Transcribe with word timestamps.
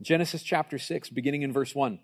Genesis 0.00 0.42
chapter 0.42 0.78
6, 0.78 1.10
beginning 1.10 1.42
in 1.42 1.52
verse 1.52 1.74
1. 1.74 2.00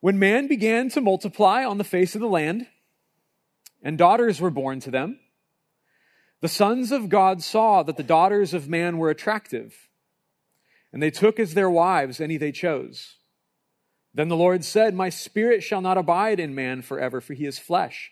When 0.00 0.18
man 0.18 0.48
began 0.48 0.88
to 0.90 1.00
multiply 1.00 1.64
on 1.64 1.78
the 1.78 1.84
face 1.84 2.14
of 2.14 2.20
the 2.20 2.28
land, 2.28 2.66
and 3.82 3.98
daughters 3.98 4.40
were 4.40 4.50
born 4.50 4.80
to 4.80 4.90
them, 4.90 5.18
the 6.40 6.48
sons 6.48 6.92
of 6.92 7.08
God 7.08 7.42
saw 7.42 7.82
that 7.82 7.96
the 7.96 8.02
daughters 8.02 8.52
of 8.52 8.68
man 8.68 8.98
were 8.98 9.10
attractive, 9.10 9.88
and 10.92 11.02
they 11.02 11.10
took 11.10 11.40
as 11.40 11.54
their 11.54 11.70
wives 11.70 12.20
any 12.20 12.36
they 12.36 12.52
chose. 12.52 13.16
Then 14.12 14.28
the 14.28 14.36
Lord 14.36 14.64
said, 14.64 14.94
My 14.94 15.08
spirit 15.08 15.62
shall 15.62 15.80
not 15.80 15.98
abide 15.98 16.38
in 16.38 16.54
man 16.54 16.82
forever, 16.82 17.20
for 17.20 17.34
he 17.34 17.46
is 17.46 17.58
flesh. 17.58 18.10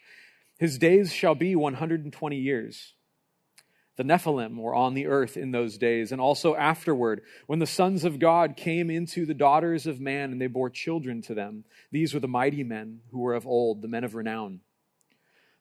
His 0.58 0.79
days 0.79 1.12
shall 1.12 1.34
be 1.34 1.54
120 1.54 2.36
years. 2.36 2.94
The 4.03 4.09
Nephilim 4.09 4.57
were 4.57 4.75
on 4.75 4.95
the 4.95 5.07
earth 5.07 5.37
in 5.37 5.53
those 5.53 5.79
days, 5.79 6.11
and 6.11 6.21
also 6.21 6.57
afterward, 6.57 7.23
when 7.46 7.61
the 7.61 7.68
sons 7.68 8.03
of 8.03 8.18
God 8.18 8.57
came 8.57 8.91
into 8.91 9.25
the 9.25 9.32
daughters 9.32 9.86
of 9.86 10.00
man, 10.00 10.32
and 10.32 10.40
they 10.40 10.49
bore 10.49 10.71
children 10.71 11.22
to 11.22 11.35
them. 11.35 11.63
These 11.93 12.12
were 12.12 12.18
the 12.18 12.26
mighty 12.26 12.64
men 12.64 13.03
who 13.12 13.21
were 13.21 13.32
of 13.32 13.46
old, 13.46 13.81
the 13.81 13.86
men 13.86 14.03
of 14.03 14.17
renown. 14.17 14.59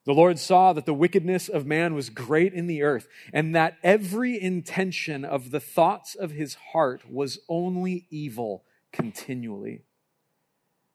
The 0.05 0.15
Lord 0.15 0.39
saw 0.39 0.73
that 0.73 0.87
the 0.87 0.93
wickedness 0.95 1.49
of 1.49 1.67
man 1.67 1.93
was 1.93 2.09
great 2.09 2.51
in 2.51 2.65
the 2.65 2.81
earth, 2.81 3.07
and 3.31 3.53
that 3.53 3.77
every 3.83 4.41
intention 4.41 5.23
of 5.23 5.51
the 5.51 5.59
thoughts 5.59 6.15
of 6.15 6.31
his 6.31 6.55
heart 6.73 7.07
was 7.07 7.37
only 7.47 8.07
evil 8.09 8.63
continually. 8.91 9.83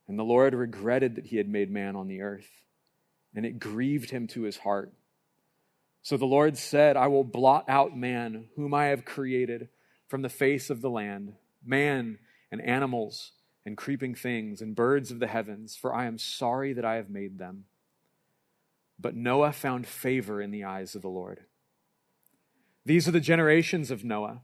And 0.09 0.19
the 0.19 0.25
Lord 0.25 0.53
regretted 0.53 1.15
that 1.15 1.27
he 1.27 1.37
had 1.37 1.49
made 1.49 1.71
man 1.71 1.95
on 1.95 2.09
the 2.09 2.23
earth, 2.23 2.51
and 3.37 3.47
it 3.47 3.61
grieved 3.61 4.11
him 4.11 4.27
to 4.27 4.43
his 4.43 4.57
heart. 4.57 4.93
So 6.07 6.17
the 6.17 6.25
Lord 6.25 6.57
said, 6.57 6.97
I 6.97 7.09
will 7.09 7.25
blot 7.25 7.65
out 7.69 7.97
man, 7.97 8.45
whom 8.55 8.73
I 8.73 8.85
have 8.85 9.05
created, 9.05 9.71
from 10.07 10.23
the 10.23 10.29
face 10.29 10.71
of 10.71 10.81
the 10.81 10.89
land, 10.89 11.33
man 11.65 12.21
and 12.53 12.63
animals 12.63 13.33
and 13.65 13.77
creeping 13.77 14.15
things 14.15 14.63
and 14.63 14.77
birds 14.77 15.11
of 15.11 15.19
the 15.19 15.27
heavens, 15.27 15.75
for 15.75 15.93
I 15.93 16.05
am 16.05 16.17
sorry 16.17 16.73
that 16.75 16.85
I 16.85 16.95
have 16.95 17.11
made 17.11 17.41
them. 17.41 17.65
But 19.01 19.17
Noah 19.17 19.51
found 19.51 19.89
favor 19.89 20.41
in 20.41 20.53
the 20.53 20.63
eyes 20.63 20.95
of 20.95 21.03
the 21.03 21.09
Lord. 21.09 21.41
These 22.85 23.09
are 23.09 23.11
the 23.11 23.19
generations 23.19 23.91
of 23.91 24.05
Noah. 24.05 24.43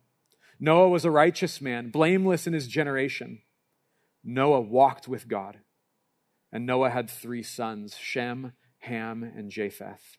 Noah 0.59 0.89
was 0.89 1.05
a 1.05 1.13
righteous 1.13 1.61
man, 1.61 1.91
blameless 1.91 2.49
in 2.49 2.55
his 2.55 2.67
generation. 2.67 3.41
Noah 4.25 4.63
walked 4.63 5.07
with 5.07 5.29
God. 5.29 5.61
And 6.51 6.67
Noah 6.67 6.91
had 6.91 7.09
three 7.09 7.45
sons 7.45 7.97
Shem, 7.97 8.55
Ham, 8.81 9.23
and 9.23 9.49
Japheth. 9.49 10.19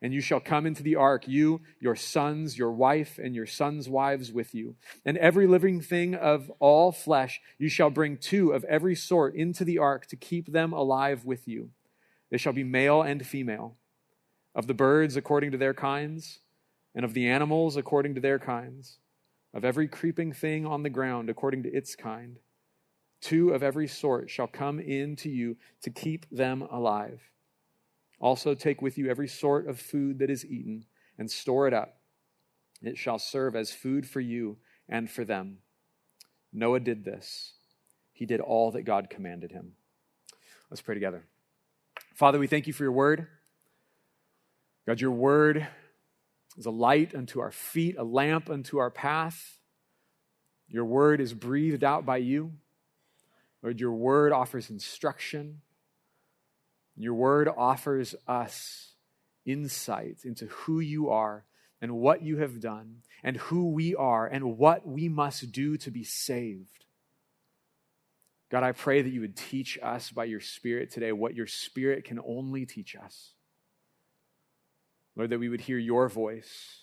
and 0.00 0.14
you 0.14 0.20
shall 0.20 0.40
come 0.40 0.64
into 0.64 0.82
the 0.82 0.96
ark, 0.96 1.26
you, 1.26 1.60
your 1.80 1.96
sons, 1.96 2.56
your 2.56 2.70
wife, 2.70 3.18
and 3.18 3.34
your 3.34 3.46
sons' 3.46 3.88
wives 3.88 4.30
with 4.30 4.54
you. 4.54 4.76
And 5.04 5.18
every 5.18 5.46
living 5.46 5.80
thing 5.80 6.14
of 6.14 6.50
all 6.60 6.92
flesh 6.92 7.40
you 7.58 7.68
shall 7.68 7.90
bring 7.90 8.16
two 8.16 8.52
of 8.52 8.64
every 8.64 8.94
sort 8.94 9.34
into 9.34 9.64
the 9.64 9.78
ark 9.78 10.06
to 10.06 10.16
keep 10.16 10.52
them 10.52 10.72
alive 10.72 11.24
with 11.24 11.48
you. 11.48 11.70
They 12.30 12.38
shall 12.38 12.52
be 12.52 12.64
male 12.64 13.02
and 13.02 13.26
female, 13.26 13.76
of 14.54 14.66
the 14.66 14.74
birds 14.74 15.16
according 15.16 15.50
to 15.52 15.58
their 15.58 15.74
kinds, 15.74 16.40
and 16.94 17.04
of 17.04 17.14
the 17.14 17.28
animals 17.28 17.76
according 17.76 18.14
to 18.14 18.20
their 18.20 18.38
kinds, 18.38 18.98
of 19.54 19.64
every 19.64 19.88
creeping 19.88 20.32
thing 20.32 20.66
on 20.66 20.82
the 20.82 20.90
ground 20.90 21.28
according 21.30 21.62
to 21.64 21.72
its 21.72 21.96
kind. 21.96 22.38
Two 23.20 23.50
of 23.50 23.62
every 23.62 23.88
sort 23.88 24.30
shall 24.30 24.46
come 24.46 24.78
in 24.78 25.16
to 25.16 25.28
you 25.28 25.56
to 25.82 25.90
keep 25.90 26.26
them 26.30 26.62
alive. 26.62 27.20
Also, 28.20 28.54
take 28.54 28.82
with 28.82 28.98
you 28.98 29.08
every 29.08 29.28
sort 29.28 29.68
of 29.68 29.78
food 29.78 30.18
that 30.18 30.30
is 30.30 30.44
eaten 30.44 30.84
and 31.18 31.30
store 31.30 31.66
it 31.68 31.74
up. 31.74 31.98
It 32.82 32.96
shall 32.96 33.18
serve 33.18 33.54
as 33.54 33.70
food 33.70 34.08
for 34.08 34.20
you 34.20 34.58
and 34.88 35.10
for 35.10 35.24
them. 35.24 35.58
Noah 36.52 36.80
did 36.80 37.04
this. 37.04 37.52
He 38.12 38.26
did 38.26 38.40
all 38.40 38.72
that 38.72 38.82
God 38.82 39.10
commanded 39.10 39.52
him. 39.52 39.72
Let's 40.70 40.80
pray 40.80 40.94
together. 40.94 41.24
Father, 42.14 42.38
we 42.38 42.46
thank 42.46 42.66
you 42.66 42.72
for 42.72 42.82
your 42.82 42.92
word. 42.92 43.28
God, 44.86 45.00
your 45.00 45.12
word 45.12 45.66
is 46.56 46.66
a 46.66 46.70
light 46.70 47.14
unto 47.14 47.40
our 47.40 47.52
feet, 47.52 47.96
a 47.96 48.04
lamp 48.04 48.50
unto 48.50 48.78
our 48.78 48.90
path. 48.90 49.58
Your 50.66 50.84
word 50.84 51.20
is 51.20 51.32
breathed 51.34 51.84
out 51.84 52.04
by 52.04 52.16
you. 52.16 52.52
Lord, 53.62 53.80
your 53.80 53.92
word 53.92 54.32
offers 54.32 54.70
instruction. 54.70 55.60
Your 56.98 57.14
word 57.14 57.48
offers 57.56 58.16
us 58.26 58.94
insight 59.46 60.18
into 60.24 60.46
who 60.46 60.80
you 60.80 61.10
are 61.10 61.44
and 61.80 61.92
what 61.92 62.22
you 62.22 62.38
have 62.38 62.60
done 62.60 63.02
and 63.22 63.36
who 63.36 63.70
we 63.70 63.94
are 63.94 64.26
and 64.26 64.58
what 64.58 64.84
we 64.86 65.08
must 65.08 65.52
do 65.52 65.76
to 65.76 65.92
be 65.92 66.02
saved. 66.02 66.84
God, 68.50 68.64
I 68.64 68.72
pray 68.72 69.00
that 69.00 69.12
you 69.12 69.20
would 69.20 69.36
teach 69.36 69.78
us 69.80 70.10
by 70.10 70.24
your 70.24 70.40
Spirit 70.40 70.90
today 70.90 71.12
what 71.12 71.36
your 71.36 71.46
Spirit 71.46 72.04
can 72.04 72.18
only 72.26 72.66
teach 72.66 72.96
us. 72.96 73.32
Lord, 75.14 75.30
that 75.30 75.38
we 75.38 75.48
would 75.48 75.60
hear 75.60 75.78
your 75.78 76.08
voice 76.08 76.80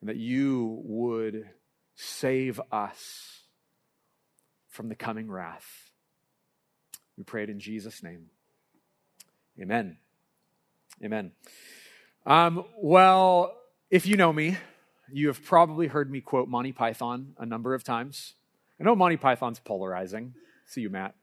and 0.00 0.08
that 0.08 0.16
you 0.16 0.80
would 0.84 1.50
save 1.94 2.60
us 2.72 3.42
from 4.68 4.88
the 4.88 4.96
coming 4.96 5.30
wrath. 5.30 5.91
We 7.16 7.24
pray 7.24 7.42
it 7.42 7.50
in 7.50 7.60
Jesus' 7.60 8.02
name. 8.02 8.26
Amen. 9.60 9.96
Amen. 11.04 11.32
Um, 12.24 12.64
well, 12.76 13.56
if 13.90 14.06
you 14.06 14.16
know 14.16 14.32
me, 14.32 14.56
you 15.12 15.26
have 15.26 15.44
probably 15.44 15.88
heard 15.88 16.10
me 16.10 16.20
quote 16.20 16.48
Monty 16.48 16.72
Python 16.72 17.34
a 17.38 17.44
number 17.44 17.74
of 17.74 17.84
times. 17.84 18.34
I 18.80 18.84
know 18.84 18.96
Monty 18.96 19.16
Python's 19.16 19.60
polarizing. 19.60 20.34
See 20.66 20.80
you, 20.80 20.90
Matt. 20.90 21.14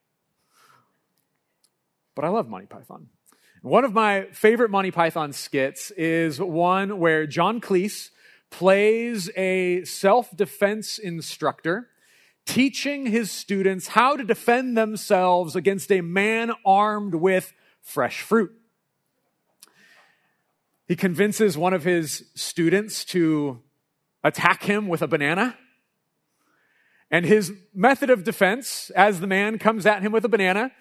But 2.15 2.25
I 2.25 2.29
love 2.29 2.47
Monty 2.47 2.67
Python. 2.67 3.07
One 3.61 3.83
of 3.83 3.93
my 3.93 4.27
favorite 4.31 4.69
Monty 4.69 4.91
Python 4.91 5.33
skits 5.33 5.91
is 5.91 6.39
one 6.39 6.99
where 6.99 7.25
John 7.25 7.59
Cleese 7.59 8.09
plays 8.49 9.29
a 9.35 9.83
self 9.85 10.35
defense 10.35 10.97
instructor 10.97 11.89
teaching 12.49 13.05
his 13.05 13.29
students 13.29 13.89
how 13.89 14.15
to 14.15 14.23
defend 14.23 14.75
themselves 14.75 15.55
against 15.55 15.91
a 15.91 16.01
man 16.01 16.51
armed 16.65 17.13
with 17.13 17.53
fresh 17.79 18.21
fruit. 18.21 18.51
He 20.87 20.95
convinces 20.95 21.55
one 21.55 21.75
of 21.75 21.83
his 21.83 22.25
students 22.33 23.05
to 23.05 23.61
attack 24.23 24.63
him 24.63 24.87
with 24.87 25.03
a 25.03 25.07
banana. 25.07 25.59
And 27.11 27.23
his 27.23 27.53
method 27.71 28.09
of 28.09 28.23
defense, 28.23 28.89
as 28.95 29.19
the 29.19 29.27
man 29.27 29.59
comes 29.59 29.85
at 29.85 30.01
him 30.01 30.11
with 30.11 30.25
a 30.25 30.29
banana, 30.29 30.71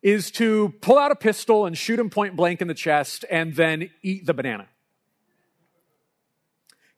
is 0.00 0.30
to 0.30 0.72
pull 0.80 0.96
out 0.96 1.10
a 1.10 1.16
pistol 1.16 1.66
and 1.66 1.76
shoot 1.76 1.98
him 1.98 2.08
point 2.08 2.36
blank 2.36 2.62
in 2.62 2.68
the 2.68 2.74
chest 2.74 3.26
and 3.30 3.54
then 3.54 3.90
eat 4.02 4.24
the 4.24 4.32
banana. 4.32 4.66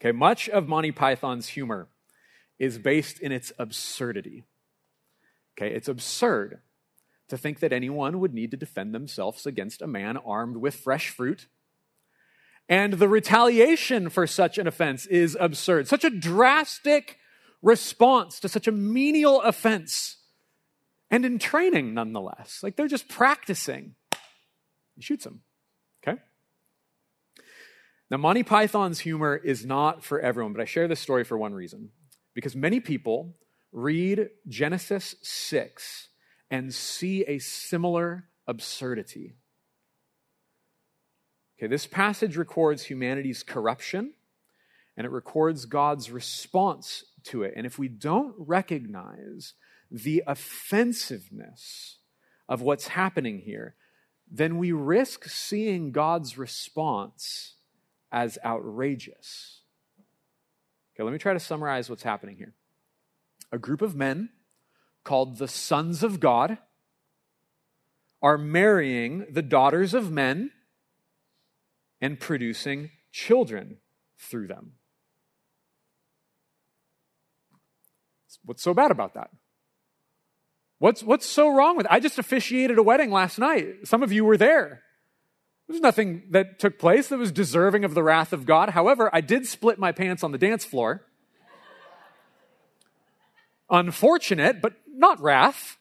Okay, 0.00 0.12
much 0.12 0.48
of 0.48 0.68
Monty 0.68 0.92
Python's 0.92 1.48
humor 1.48 1.88
is 2.60 2.78
based 2.78 3.18
in 3.18 3.32
its 3.32 3.52
absurdity. 3.58 4.44
Okay, 5.58 5.74
it's 5.74 5.88
absurd 5.88 6.60
to 7.28 7.38
think 7.38 7.60
that 7.60 7.72
anyone 7.72 8.20
would 8.20 8.34
need 8.34 8.50
to 8.52 8.56
defend 8.56 8.94
themselves 8.94 9.46
against 9.46 9.82
a 9.82 9.86
man 9.86 10.16
armed 10.18 10.58
with 10.58 10.76
fresh 10.76 11.08
fruit. 11.08 11.46
And 12.68 12.94
the 12.94 13.08
retaliation 13.08 14.10
for 14.10 14.26
such 14.26 14.58
an 14.58 14.66
offense 14.68 15.06
is 15.06 15.36
absurd. 15.40 15.88
Such 15.88 16.04
a 16.04 16.10
drastic 16.10 17.16
response 17.62 18.38
to 18.40 18.48
such 18.48 18.68
a 18.68 18.72
menial 18.72 19.40
offense 19.40 20.18
and 21.10 21.24
in 21.24 21.38
training 21.38 21.94
nonetheless. 21.94 22.60
Like 22.62 22.76
they're 22.76 22.88
just 22.88 23.08
practicing. 23.08 23.94
He 24.96 25.02
shoots 25.02 25.24
him. 25.24 25.40
Okay? 26.06 26.20
Now, 28.10 28.18
Monty 28.18 28.42
Python's 28.42 29.00
humor 29.00 29.36
is 29.36 29.64
not 29.64 30.04
for 30.04 30.20
everyone, 30.20 30.52
but 30.52 30.62
I 30.62 30.66
share 30.66 30.88
this 30.88 31.00
story 31.00 31.24
for 31.24 31.38
one 31.38 31.54
reason. 31.54 31.90
Because 32.34 32.54
many 32.56 32.80
people 32.80 33.36
read 33.72 34.28
Genesis 34.48 35.16
6 35.22 36.08
and 36.50 36.74
see 36.74 37.22
a 37.24 37.38
similar 37.38 38.28
absurdity. 38.46 39.34
Okay, 41.58 41.68
this 41.68 41.86
passage 41.86 42.36
records 42.36 42.84
humanity's 42.84 43.42
corruption 43.42 44.14
and 44.96 45.06
it 45.06 45.10
records 45.10 45.66
God's 45.66 46.10
response 46.10 47.04
to 47.24 47.42
it. 47.42 47.54
And 47.56 47.66
if 47.66 47.78
we 47.78 47.88
don't 47.88 48.34
recognize 48.38 49.54
the 49.90 50.22
offensiveness 50.26 51.98
of 52.48 52.62
what's 52.62 52.88
happening 52.88 53.40
here, 53.40 53.76
then 54.30 54.58
we 54.58 54.72
risk 54.72 55.24
seeing 55.24 55.92
God's 55.92 56.38
response 56.38 57.54
as 58.12 58.38
outrageous. 58.44 59.59
Okay, 61.00 61.06
let 61.06 61.12
me 61.12 61.18
try 61.18 61.32
to 61.32 61.40
summarize 61.40 61.88
what's 61.88 62.02
happening 62.02 62.36
here. 62.36 62.52
A 63.50 63.56
group 63.56 63.80
of 63.80 63.96
men 63.96 64.28
called 65.02 65.38
the 65.38 65.48
sons 65.48 66.02
of 66.02 66.20
God 66.20 66.58
are 68.20 68.36
marrying 68.36 69.24
the 69.30 69.40
daughters 69.40 69.94
of 69.94 70.12
men 70.12 70.50
and 72.02 72.20
producing 72.20 72.90
children 73.12 73.78
through 74.18 74.48
them. 74.48 74.72
What's 78.44 78.62
so 78.62 78.74
bad 78.74 78.90
about 78.90 79.14
that? 79.14 79.30
What's, 80.80 81.02
what's 81.02 81.26
so 81.26 81.48
wrong 81.48 81.78
with 81.78 81.86
it? 81.86 81.92
I 81.92 82.00
just 82.00 82.18
officiated 82.18 82.76
a 82.76 82.82
wedding 82.82 83.10
last 83.10 83.38
night. 83.38 83.68
Some 83.84 84.02
of 84.02 84.12
you 84.12 84.26
were 84.26 84.36
there. 84.36 84.82
There's 85.70 85.80
nothing 85.80 86.24
that 86.30 86.58
took 86.58 86.80
place 86.80 87.06
that 87.08 87.18
was 87.18 87.30
deserving 87.30 87.84
of 87.84 87.94
the 87.94 88.02
wrath 88.02 88.32
of 88.32 88.44
God. 88.44 88.70
However, 88.70 89.08
I 89.12 89.20
did 89.20 89.46
split 89.46 89.78
my 89.78 89.92
pants 89.92 90.24
on 90.24 90.32
the 90.32 90.36
dance 90.36 90.64
floor. 90.64 91.06
Unfortunate, 93.70 94.60
but 94.60 94.72
not 94.88 95.20
wrath. 95.22 95.78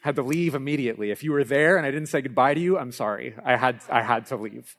Had 0.00 0.16
to 0.16 0.22
leave 0.22 0.56
immediately. 0.56 1.12
If 1.12 1.22
you 1.22 1.30
were 1.30 1.44
there 1.44 1.76
and 1.76 1.86
I 1.86 1.92
didn't 1.92 2.08
say 2.08 2.20
goodbye 2.20 2.54
to 2.54 2.60
you, 2.60 2.76
I'm 2.76 2.90
sorry. 2.90 3.36
I 3.44 3.54
had, 3.56 3.80
I 3.88 4.02
had 4.02 4.26
to 4.26 4.36
leave. 4.36 4.76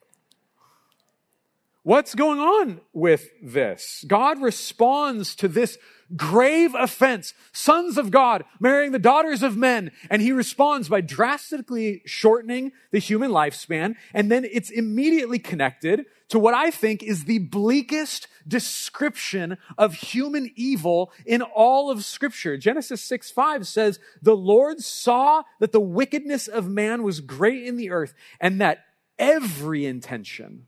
What's 1.88 2.16
going 2.16 2.40
on 2.40 2.82
with 2.92 3.30
this? 3.42 4.04
God 4.06 4.42
responds 4.42 5.38
to 5.38 5.48
this 5.48 5.78
grave 6.18 6.76
offense, 6.76 7.34
sons 7.54 7.98
of 7.98 8.12
God 8.12 8.44
marrying 8.60 8.92
the 8.92 9.00
daughters 9.00 9.42
of 9.42 9.56
men. 9.56 9.92
And 10.10 10.22
he 10.22 10.34
responds 10.34 10.90
by 10.90 11.00
drastically 11.00 12.02
shortening 12.06 12.74
the 12.92 13.00
human 13.00 13.32
lifespan. 13.32 13.96
And 14.14 14.30
then 14.30 14.44
it's 14.44 14.70
immediately 14.70 15.40
connected 15.40 16.08
to 16.28 16.40
what 16.40 16.54
I 16.54 16.72
think 16.72 17.04
is 17.04 17.24
the 17.24 17.40
bleakest 17.40 18.28
description 18.46 19.58
of 19.78 19.94
human 19.94 20.52
evil 20.58 21.14
in 21.26 21.42
all 21.42 21.90
of 21.90 22.04
scripture. 22.04 22.58
Genesis 22.58 23.02
6 23.02 23.32
5 23.32 23.66
says, 23.66 24.02
The 24.22 24.36
Lord 24.36 24.82
saw 24.82 25.44
that 25.62 25.72
the 25.72 25.80
wickedness 25.80 26.50
of 26.50 26.68
man 26.68 27.04
was 27.04 27.22
great 27.22 27.64
in 27.66 27.78
the 27.78 27.92
earth 27.92 28.14
and 28.42 28.60
that 28.60 28.80
every 29.18 29.86
intention 29.86 30.67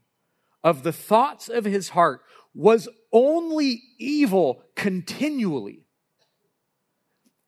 of 0.62 0.82
the 0.82 0.92
thoughts 0.92 1.48
of 1.48 1.64
his 1.64 1.90
heart 1.90 2.22
was 2.54 2.88
only 3.12 3.82
evil 3.98 4.62
continually. 4.74 5.84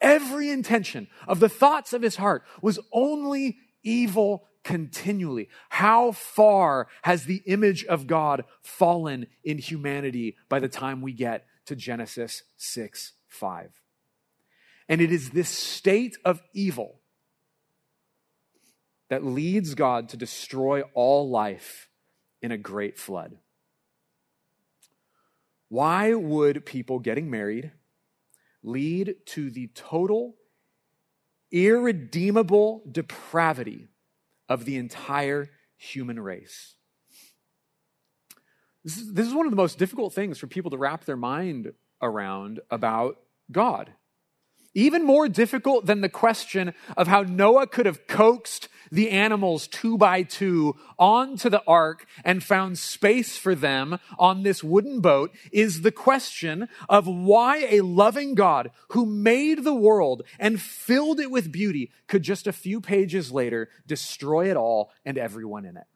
Every 0.00 0.50
intention 0.50 1.08
of 1.28 1.40
the 1.40 1.48
thoughts 1.48 1.92
of 1.92 2.02
his 2.02 2.16
heart 2.16 2.42
was 2.60 2.78
only 2.92 3.58
evil 3.82 4.48
continually. 4.64 5.48
How 5.68 6.12
far 6.12 6.88
has 7.02 7.24
the 7.24 7.42
image 7.46 7.84
of 7.84 8.06
God 8.06 8.44
fallen 8.62 9.26
in 9.44 9.58
humanity 9.58 10.36
by 10.48 10.60
the 10.60 10.68
time 10.68 11.02
we 11.02 11.12
get 11.12 11.46
to 11.66 11.76
Genesis 11.76 12.42
6 12.56 13.12
5? 13.28 13.70
And 14.88 15.00
it 15.00 15.12
is 15.12 15.30
this 15.30 15.48
state 15.48 16.16
of 16.24 16.42
evil 16.52 17.00
that 19.08 19.24
leads 19.24 19.74
God 19.74 20.08
to 20.10 20.16
destroy 20.16 20.82
all 20.94 21.28
life 21.28 21.88
in 22.42 22.52
a 22.52 22.58
great 22.58 22.98
flood. 22.98 23.38
Why 25.68 26.12
would 26.12 26.66
people 26.66 26.98
getting 26.98 27.30
married 27.30 27.72
lead 28.62 29.16
to 29.26 29.50
the 29.50 29.68
total, 29.68 30.34
irredeemable 31.50 32.82
depravity 32.90 33.88
of 34.48 34.64
the 34.64 34.76
entire 34.76 35.48
human 35.76 36.20
race? 36.20 36.74
This 38.84 38.96
is, 38.98 39.12
this 39.14 39.26
is 39.26 39.34
one 39.34 39.46
of 39.46 39.52
the 39.52 39.56
most 39.56 39.78
difficult 39.78 40.12
things 40.12 40.38
for 40.38 40.46
people 40.46 40.72
to 40.72 40.76
wrap 40.76 41.04
their 41.04 41.16
mind 41.16 41.72
around 42.02 42.60
about 42.70 43.18
God. 43.50 43.92
Even 44.74 45.04
more 45.04 45.28
difficult 45.28 45.86
than 45.86 46.00
the 46.00 46.08
question 46.08 46.72
of 46.96 47.06
how 47.06 47.22
Noah 47.22 47.66
could 47.66 47.84
have 47.84 48.06
coaxed 48.06 48.68
the 48.90 49.10
animals 49.10 49.66
two 49.66 49.96
by 49.96 50.22
two 50.22 50.76
onto 50.98 51.48
the 51.48 51.62
ark 51.66 52.06
and 52.24 52.42
found 52.42 52.78
space 52.78 53.36
for 53.38 53.54
them 53.54 53.98
on 54.18 54.42
this 54.42 54.62
wooden 54.62 55.00
boat 55.00 55.30
is 55.50 55.80
the 55.80 55.90
question 55.90 56.68
of 56.88 57.06
why 57.06 57.66
a 57.70 57.80
loving 57.80 58.34
God 58.34 58.70
who 58.90 59.06
made 59.06 59.64
the 59.64 59.74
world 59.74 60.22
and 60.38 60.60
filled 60.60 61.20
it 61.20 61.30
with 61.30 61.50
beauty 61.50 61.90
could 62.06 62.22
just 62.22 62.46
a 62.46 62.52
few 62.52 62.80
pages 62.80 63.32
later 63.32 63.70
destroy 63.86 64.50
it 64.50 64.56
all 64.56 64.90
and 65.04 65.16
everyone 65.16 65.64
in 65.64 65.76
it. 65.76 65.86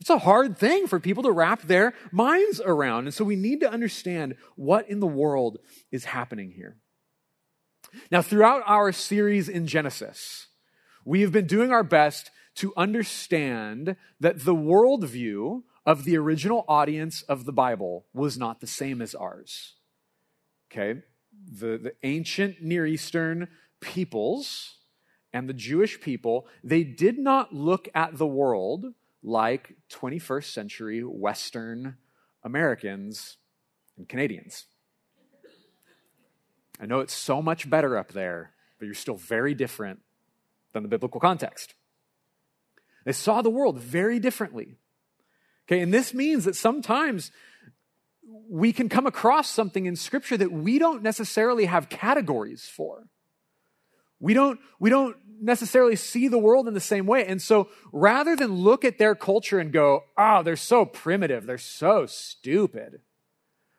It's 0.00 0.10
a 0.10 0.18
hard 0.18 0.56
thing 0.56 0.86
for 0.86 1.00
people 1.00 1.24
to 1.24 1.32
wrap 1.32 1.62
their 1.62 1.92
minds 2.12 2.60
around. 2.64 3.06
And 3.06 3.14
so 3.14 3.24
we 3.24 3.36
need 3.36 3.60
to 3.60 3.70
understand 3.70 4.36
what 4.54 4.88
in 4.88 5.00
the 5.00 5.06
world 5.06 5.58
is 5.90 6.04
happening 6.04 6.52
here. 6.52 6.76
Now, 8.10 8.22
throughout 8.22 8.62
our 8.66 8.92
series 8.92 9.48
in 9.48 9.66
Genesis, 9.66 10.48
we 11.04 11.20
have 11.22 11.32
been 11.32 11.46
doing 11.46 11.72
our 11.72 11.84
best 11.84 12.30
to 12.56 12.72
understand 12.76 13.96
that 14.20 14.44
the 14.44 14.54
worldview 14.54 15.62
of 15.86 16.04
the 16.04 16.16
original 16.16 16.64
audience 16.68 17.22
of 17.22 17.44
the 17.44 17.52
Bible 17.52 18.06
was 18.12 18.36
not 18.36 18.60
the 18.60 18.66
same 18.66 19.00
as 19.00 19.14
ours. 19.14 19.74
Okay? 20.70 21.00
The, 21.50 21.78
the 21.78 21.92
ancient 22.02 22.60
Near 22.60 22.84
Eastern 22.86 23.48
peoples 23.80 24.76
and 25.32 25.48
the 25.48 25.54
Jewish 25.54 26.00
people, 26.00 26.46
they 26.64 26.84
did 26.84 27.18
not 27.18 27.54
look 27.54 27.88
at 27.94 28.18
the 28.18 28.26
world 28.26 28.86
like 29.22 29.76
21st 29.90 30.52
century 30.52 31.00
Western 31.00 31.96
Americans 32.42 33.36
and 33.96 34.08
Canadians. 34.08 34.66
I 36.80 36.86
know 36.86 37.00
it's 37.00 37.14
so 37.14 37.42
much 37.42 37.68
better 37.68 37.96
up 37.96 38.12
there, 38.12 38.52
but 38.78 38.86
you're 38.86 38.94
still 38.94 39.16
very 39.16 39.54
different 39.54 40.00
than 40.72 40.82
the 40.82 40.88
biblical 40.88 41.20
context. 41.20 41.74
They 43.04 43.12
saw 43.12 43.42
the 43.42 43.50
world 43.50 43.78
very 43.78 44.18
differently. 44.18 44.76
Okay, 45.66 45.80
and 45.80 45.92
this 45.92 46.14
means 46.14 46.44
that 46.44 46.56
sometimes 46.56 47.30
we 48.48 48.72
can 48.72 48.88
come 48.88 49.06
across 49.06 49.48
something 49.48 49.86
in 49.86 49.96
scripture 49.96 50.36
that 50.36 50.52
we 50.52 50.78
don't 50.78 51.02
necessarily 51.02 51.66
have 51.66 51.88
categories 51.88 52.64
for. 52.64 53.08
We 54.20 54.34
don't, 54.34 54.58
we 54.80 54.90
don't 54.90 55.16
necessarily 55.40 55.96
see 55.96 56.28
the 56.28 56.38
world 56.38 56.66
in 56.66 56.74
the 56.74 56.80
same 56.80 57.06
way. 57.06 57.26
And 57.26 57.40
so 57.40 57.68
rather 57.92 58.34
than 58.34 58.52
look 58.52 58.84
at 58.84 58.98
their 58.98 59.14
culture 59.14 59.58
and 59.58 59.72
go, 59.72 60.04
oh, 60.16 60.42
they're 60.42 60.56
so 60.56 60.84
primitive, 60.84 61.46
they're 61.46 61.58
so 61.58 62.06
stupid, 62.06 63.00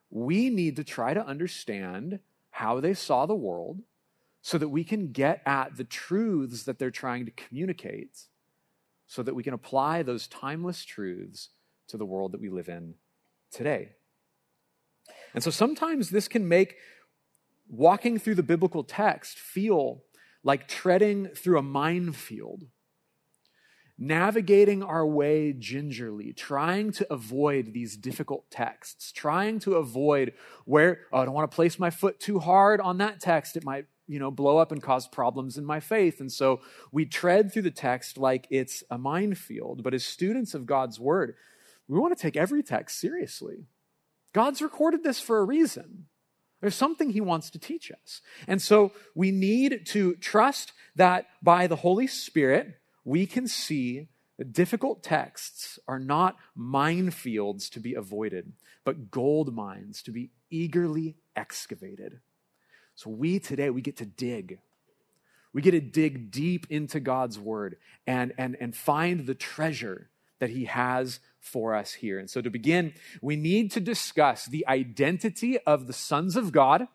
we 0.09 0.49
need 0.49 0.75
to 0.77 0.83
try 0.83 1.13
to 1.13 1.25
understand 1.25 2.19
how 2.59 2.81
they 2.81 2.93
saw 2.93 3.25
the 3.25 3.33
world 3.33 3.79
so 4.41 4.57
that 4.57 4.67
we 4.67 4.83
can 4.83 5.13
get 5.13 5.41
at 5.45 5.77
the 5.77 5.83
truths 5.85 6.63
that 6.63 6.77
they're 6.77 6.91
trying 6.91 7.23
to 7.25 7.31
communicate, 7.31 8.25
so 9.07 9.23
that 9.23 9.33
we 9.33 9.43
can 9.43 9.53
apply 9.53 10.03
those 10.03 10.27
timeless 10.27 10.83
truths 10.83 11.51
to 11.87 11.95
the 11.95 12.05
world 12.05 12.33
that 12.33 12.41
we 12.41 12.49
live 12.49 12.67
in 12.67 12.95
today. 13.49 13.93
And 15.33 15.41
so 15.41 15.49
sometimes 15.49 16.09
this 16.09 16.27
can 16.27 16.49
make 16.49 16.75
walking 17.69 18.19
through 18.19 18.35
the 18.35 18.43
biblical 18.43 18.83
text 18.83 19.39
feel 19.39 20.03
like 20.43 20.67
treading 20.67 21.27
through 21.27 21.59
a 21.59 21.63
minefield, 21.63 22.65
navigating 23.99 24.81
our 24.81 25.05
way 25.05 25.53
gingerly, 25.53 26.31
trying 26.31 26.91
to 26.93 27.13
avoid 27.13 27.73
these 27.73 27.97
difficult 27.97 28.49
texts, 28.49 29.11
trying 29.11 29.59
to 29.59 29.75
avoid 29.75 30.33
where, 30.65 31.01
oh, 31.11 31.19
I 31.19 31.25
don't 31.25 31.33
want 31.33 31.51
to 31.51 31.55
place 31.55 31.77
my 31.77 31.89
foot 31.89 32.19
too 32.19 32.39
hard 32.39 32.79
on 32.79 32.97
that 32.99 33.19
text. 33.19 33.57
It 33.57 33.65
might 33.65 33.85
you 34.09 34.17
know, 34.17 34.31
blow 34.31 34.57
up 34.57 34.71
and 34.71 34.81
cause 34.81 35.07
problems 35.07 35.55
in 35.55 35.63
my 35.63 35.79
faith. 35.79 36.19
And 36.19 36.31
so 36.31 36.61
we 36.91 37.05
tread 37.05 37.53
through 37.53 37.61
the 37.61 37.71
text 37.71 38.17
like 38.17 38.47
it's 38.49 38.83
a 38.89 38.97
minefield. 38.97 39.83
But 39.83 39.93
as 39.93 40.03
students 40.03 40.55
of 40.55 40.65
God's 40.65 40.99
word, 40.99 41.35
we 41.87 41.99
want 41.99 42.17
to 42.17 42.21
take 42.21 42.35
every 42.35 42.63
text 42.63 42.99
seriously. 42.99 43.67
God's 44.33 44.63
recorded 44.63 45.03
this 45.03 45.19
for 45.19 45.37
a 45.37 45.43
reason. 45.43 46.07
There's 46.59 46.75
something 46.75 47.11
he 47.11 47.21
wants 47.21 47.51
to 47.51 47.59
teach 47.59 47.91
us. 47.91 48.21
And 48.47 48.61
so 48.61 48.91
we 49.13 49.31
need 49.31 49.85
to 49.87 50.15
trust 50.15 50.73
that 50.95 51.27
by 51.43 51.67
the 51.67 51.77
Holy 51.77 52.07
Spirit, 52.07 52.78
we 53.09 53.25
can 53.25 53.47
see 53.47 54.07
that 54.37 54.53
difficult 54.53 55.01
texts 55.01 55.79
are 55.87 55.97
not 55.97 56.35
minefields 56.55 57.67
to 57.71 57.79
be 57.79 57.95
avoided, 57.95 58.53
but 58.85 59.09
gold 59.09 59.51
mines 59.51 60.03
to 60.03 60.11
be 60.11 60.29
eagerly 60.51 61.15
excavated. 61.35 62.19
So 62.93 63.09
we 63.09 63.39
today, 63.39 63.71
we 63.71 63.81
get 63.81 63.97
to 63.97 64.05
dig. 64.05 64.59
We 65.53 65.63
get 65.63 65.71
to 65.71 65.81
dig 65.81 66.29
deep 66.29 66.67
into 66.69 66.99
God's 66.99 67.39
word 67.39 67.77
and, 68.05 68.31
and, 68.37 68.55
and 68.61 68.75
find 68.75 69.25
the 69.25 69.33
treasure 69.33 70.11
that 70.37 70.51
he 70.51 70.65
has 70.65 71.19
for 71.39 71.73
us 71.73 71.93
here. 71.93 72.19
And 72.19 72.29
so 72.29 72.41
to 72.41 72.51
begin, 72.51 72.93
we 73.23 73.35
need 73.35 73.71
to 73.71 73.79
discuss 73.79 74.45
the 74.45 74.67
identity 74.67 75.57
of 75.65 75.87
the 75.87 75.93
sons 75.93 76.35
of 76.35 76.51
God, 76.51 76.87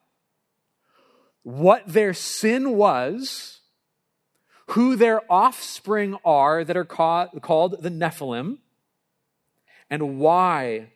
what 1.43 1.83
their 1.89 2.15
sin 2.15 2.77
was, 2.77 3.54
who 4.69 4.97
their 4.97 5.21
offspring 5.31 6.17
are 6.25 6.65
that 6.65 6.77
are 6.77 6.85
called 6.85 7.83
the 7.83 7.91
Nephilim, 7.91 8.59
and 9.91 10.19
why 10.19 10.89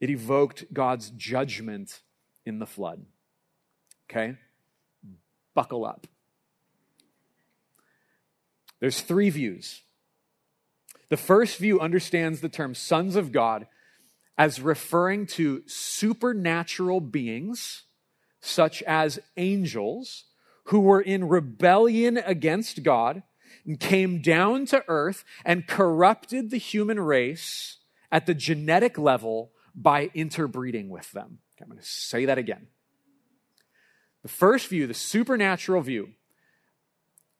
it 0.00 0.10
evoked 0.10 0.72
God's 0.72 1.10
judgment 1.10 2.02
in 2.44 2.58
the 2.58 2.66
flood. 2.66 3.04
Okay? 4.10 4.36
Buckle 5.54 5.84
up. 5.84 6.06
There's 8.78 9.00
three 9.00 9.30
views 9.30 9.82
the 11.08 11.16
first 11.16 11.58
view 11.58 11.80
understands 11.80 12.40
the 12.40 12.48
term 12.48 12.74
sons 12.74 13.16
of 13.16 13.30
God 13.32 13.66
as 14.36 14.60
referring 14.60 15.26
to 15.26 15.62
supernatural 15.66 17.00
beings, 17.00 17.84
such 18.40 18.82
as 18.82 19.18
angels, 19.36 20.24
who 20.66 20.80
were 20.80 21.00
in 21.00 21.28
rebellion 21.28 22.18
against 22.18 22.82
God 22.82 23.22
and 23.64 23.80
came 23.80 24.20
down 24.20 24.66
to 24.66 24.84
earth 24.88 25.24
and 25.44 25.66
corrupted 25.66 26.50
the 26.50 26.58
human 26.58 27.00
race 27.00 27.78
at 28.10 28.26
the 28.26 28.34
genetic 28.34 28.98
level 28.98 29.52
by 29.74 30.10
interbreeding 30.14 30.88
with 30.88 31.10
them. 31.12 31.38
Okay, 31.56 31.64
I'm 31.64 31.68
going 31.68 31.80
to 31.80 31.86
say 31.86 32.24
that 32.24 32.38
again. 32.38 32.68
The 34.22 34.28
first 34.28 34.68
view, 34.68 34.86
the 34.86 34.94
supernatural 34.94 35.82
view, 35.82 36.10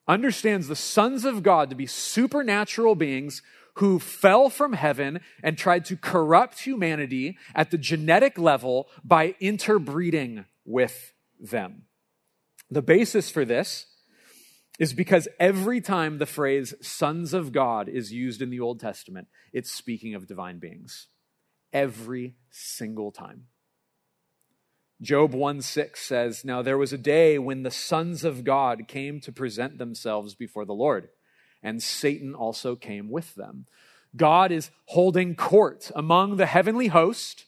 understands 0.07 0.69
the 0.69 0.77
sons 0.77 1.25
of 1.25 1.43
God 1.43 1.71
to 1.71 1.77
be 1.77 1.87
supernatural 1.87 2.95
beings 2.95 3.43
who 3.75 3.99
fell 3.99 4.49
from 4.49 4.73
heaven 4.73 5.21
and 5.43 5.59
tried 5.59 5.85
to 5.87 5.97
corrupt 5.97 6.61
humanity 6.61 7.37
at 7.55 7.71
the 7.71 7.79
genetic 7.79 8.39
level 8.39 8.89
by 9.05 9.35
interbreeding 9.41 10.45
with 10.65 11.13
them. 11.41 11.83
The 12.71 12.83
basis 12.83 13.31
for 13.31 13.45
this 13.45 13.87
is 14.79 14.93
because 14.93 15.29
every 15.41 15.81
time 15.81 16.19
the 16.19 16.27
phrase 16.27 16.75
sons 16.83 17.33
of 17.33 17.53
God 17.53 17.89
is 17.89 18.13
used 18.13 18.43
in 18.43 18.51
the 18.51 18.61
Old 18.61 18.81
Testament, 18.81 19.29
it's 19.53 19.73
speaking 19.73 20.15
of 20.15 20.27
divine 20.27 20.59
beings. 20.59 21.09
Every 21.73 22.37
single 22.51 23.11
time. 23.13 23.45
Job 25.03 25.35
1 25.35 25.61
6 25.61 26.01
says, 26.01 26.45
Now 26.45 26.63
there 26.63 26.79
was 26.79 26.93
a 26.93 26.99
day 26.99 27.39
when 27.39 27.63
the 27.63 27.71
sons 27.71 28.25
of 28.25 28.45
God 28.45 28.89
came 28.89 29.21
to 29.21 29.33
present 29.33 29.79
themselves 29.79 30.35
before 30.35 30.65
the 30.65 30.73
Lord 30.73 31.09
and 31.63 31.83
Satan 31.83 32.35
also 32.35 32.77
came 32.77 33.11
with 33.11 33.35
them. 33.35 33.67
God 34.15 34.53
is 34.53 34.71
holding 34.87 35.35
court 35.35 35.91
among 35.95 36.37
the 36.37 36.47
heavenly 36.47 36.87
host, 36.87 37.47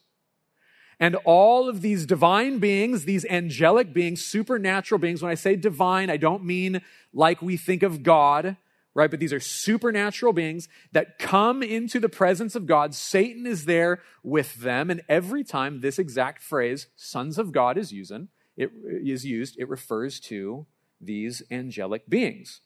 and 1.00 1.14
all 1.24 1.68
of 1.68 1.80
these 1.80 2.06
divine 2.06 2.58
beings, 2.58 3.04
these 3.04 3.24
angelic 3.26 3.92
beings, 3.92 4.24
supernatural 4.24 4.98
beings. 4.98 5.22
When 5.22 5.30
I 5.30 5.36
say 5.36 5.56
divine, 5.56 6.10
I 6.10 6.16
don't 6.16 6.44
mean 6.44 6.82
like 7.12 7.40
we 7.40 7.56
think 7.56 7.82
of 7.82 8.02
God, 8.02 8.56
right? 8.94 9.10
But 9.10 9.20
these 9.20 9.32
are 9.32 9.40
supernatural 9.40 10.32
beings 10.32 10.68
that 10.92 11.18
come 11.18 11.62
into 11.62 12.00
the 12.00 12.08
presence 12.08 12.56
of 12.56 12.66
God. 12.66 12.94
Satan 12.94 13.46
is 13.46 13.64
there 13.64 14.02
with 14.24 14.56
them. 14.56 14.90
And 14.90 15.02
every 15.08 15.44
time 15.44 15.80
this 15.80 15.98
exact 15.98 16.42
phrase, 16.42 16.88
sons 16.96 17.38
of 17.38 17.52
God, 17.52 17.78
is 17.78 17.92
using, 17.92 18.28
it 18.56 18.72
is 18.84 19.24
used, 19.24 19.56
it 19.58 19.68
refers 19.68 20.18
to 20.20 20.66
these 21.00 21.42
angelic 21.50 22.08
beings. 22.10 22.60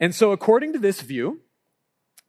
And 0.00 0.12
so, 0.14 0.32
according 0.32 0.72
to 0.72 0.78
this 0.78 1.02
view, 1.02 1.40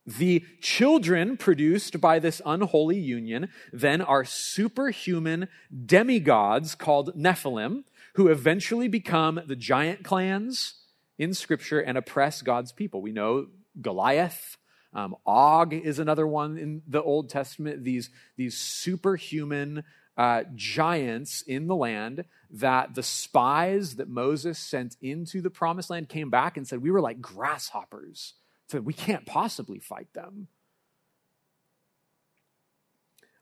the 0.05 0.43
children 0.62 1.38
produced 1.38 2.01
by 2.01 2.20
this 2.20 2.41
unholy 2.46 3.00
union 3.00 3.50
then 3.72 4.01
are 4.01 4.25
superhuman 4.25 5.48
demigods 5.86 6.75
called 6.75 7.15
Nephilim, 7.15 7.84
who 8.15 8.27
eventually 8.27 8.88
become 8.88 9.41
the 9.46 9.55
giant 9.55 10.03
clans 10.03 10.75
in 11.17 11.34
Scripture 11.34 11.79
and 11.79 11.98
oppress 11.98 12.41
God's 12.41 12.72
people. 12.72 13.01
We 13.01 13.12
know 13.12 13.48
Goliath, 13.79 14.58
um, 14.93 15.15
Og 15.25 15.74
is 15.74 16.00
another 16.00 16.27
one 16.27 16.58
in 16.58 16.81
the 16.88 17.01
Old 17.01 17.29
Testament. 17.29 17.84
These, 17.84 18.10
these 18.38 18.58
superhuman 18.58 19.84
uh, 20.17 20.43
giants 20.55 21.41
in 21.43 21.67
the 21.67 21.75
land 21.75 22.25
that 22.50 22.96
the 22.96 23.03
spies 23.03 23.96
that 23.96 24.10
Moses 24.10 24.60
sent 24.60 24.98
into 25.01 25.41
the 25.41 25.50
promised 25.50 25.89
land 25.89 26.10
came 26.10 26.29
back 26.29 26.58
and 26.58 26.67
said, 26.67 26.81
We 26.81 26.91
were 26.91 27.01
like 27.01 27.22
grasshoppers. 27.22 28.34
We 28.79 28.93
can't 28.93 29.25
possibly 29.25 29.79
fight 29.79 30.13
them. 30.13 30.47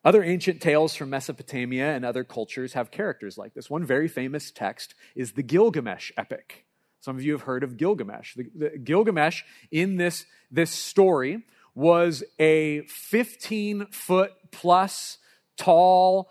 Other 0.04 0.24
ancient 0.24 0.62
tales 0.62 0.96
from 0.96 1.10
Mesopotamia 1.10 1.94
and 1.94 2.06
other 2.06 2.24
cultures 2.24 2.74
have 2.74 2.90
characters 2.90 3.38
like 3.38 3.54
this. 3.54 3.70
One 3.70 3.84
very 3.84 4.08
famous 4.08 4.50
text 4.50 4.96
is 5.14 5.34
the 5.34 5.44
Gilgamesh 5.44 6.12
epic. 6.16 6.66
Some 7.02 7.18
of 7.18 7.24
you 7.24 7.34
have 7.34 7.42
heard 7.42 7.64
of 7.64 7.78
Gilgamesh. 7.78 8.36
The, 8.36 8.50
the 8.56 8.78
Gilgamesh 8.78 9.44
in 9.72 9.98
this, 9.98 10.26
this 10.50 10.72
story 10.72 11.44
was 11.76 12.24
a 12.40 12.82
15 12.88 13.88
foot 13.92 14.32
plus 14.52 15.18
tall 15.58 16.30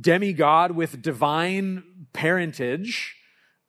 demigod 0.00 0.72
with 0.72 1.02
divine 1.02 2.06
parentage 2.12 3.16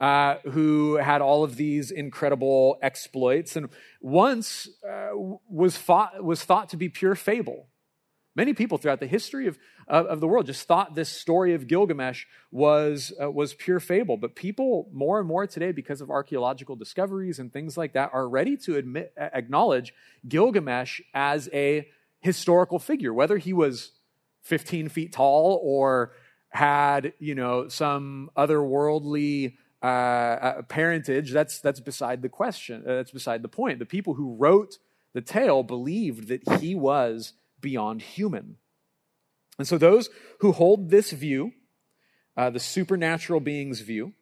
uh, 0.02 0.38
who 0.50 0.96
had 0.96 1.22
all 1.22 1.44
of 1.44 1.56
these 1.56 1.92
incredible 1.92 2.80
exploits 2.82 3.56
and 3.56 3.70
once 4.02 4.68
uh, 4.84 5.10
was, 5.14 5.78
thought, 5.78 6.24
was 6.24 6.44
thought 6.44 6.70
to 6.70 6.78
be 6.78 6.90
pure 6.90 7.14
fable. 7.14 7.68
Many 8.36 8.54
people 8.56 8.80
throughout 8.80 9.00
the 9.00 9.06
history 9.06 9.46
of, 9.46 9.60
of, 9.88 10.08
of 10.08 10.20
the 10.20 10.28
world 10.28 10.48
just 10.48 10.68
thought 10.68 10.96
this 10.96 11.10
story 11.10 11.54
of 11.54 11.68
Gilgamesh 11.68 12.26
was, 12.50 13.14
uh, 13.22 13.30
was 13.30 13.54
pure 13.54 13.80
fable. 13.80 14.18
But 14.18 14.36
people 14.36 14.90
more 14.92 15.20
and 15.20 15.28
more 15.28 15.46
today, 15.46 15.72
because 15.72 16.02
of 16.02 16.10
archaeological 16.10 16.76
discoveries 16.76 17.38
and 17.38 17.54
things 17.54 17.78
like 17.78 17.94
that, 17.94 18.10
are 18.12 18.28
ready 18.28 18.58
to 18.58 18.78
admit, 18.78 19.14
acknowledge 19.16 19.94
Gilgamesh 20.28 21.02
as 21.14 21.48
a 21.54 21.88
historical 22.22 22.80
figure, 22.80 23.14
whether 23.14 23.38
he 23.38 23.54
was 23.54 23.92
15 24.44 24.90
feet 24.90 25.14
tall 25.14 25.60
or 25.62 26.14
had, 26.50 27.14
you 27.20 27.36
know, 27.36 27.68
some 27.68 28.32
otherworldly 28.36 29.58
uh, 29.84 29.86
uh, 29.86 30.62
parentage, 30.64 31.32
that's, 31.32 31.60
that's 31.60 31.80
beside 31.80 32.22
the 32.22 32.30
question. 32.30 32.84
Uh, 32.86 32.96
that's 32.96 33.12
beside 33.12 33.42
the 33.42 33.48
point. 33.48 33.80
The 33.80 33.86
people 33.86 34.14
who 34.14 34.36
wrote 34.36 34.78
the 35.14 35.22
tale 35.22 35.64
believed 35.64 36.28
that 36.28 36.60
he 36.60 36.76
was 36.76 37.34
beyond 37.60 38.02
human. 38.02 38.58
And 39.58 39.68
so 39.68 39.78
those 39.78 40.10
who 40.40 40.52
hold 40.52 40.90
this 40.90 41.12
view, 41.12 41.54
uh, 42.38 42.50
the 42.50 42.60
supernatural 42.60 43.40
being's 43.40 43.82
view, 43.82 44.14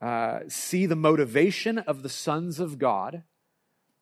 uh, 0.00 0.40
see 0.48 0.86
the 0.86 0.96
motivation 0.96 1.78
of 1.78 2.02
the 2.02 2.08
sons 2.08 2.58
of 2.58 2.78
God 2.78 3.22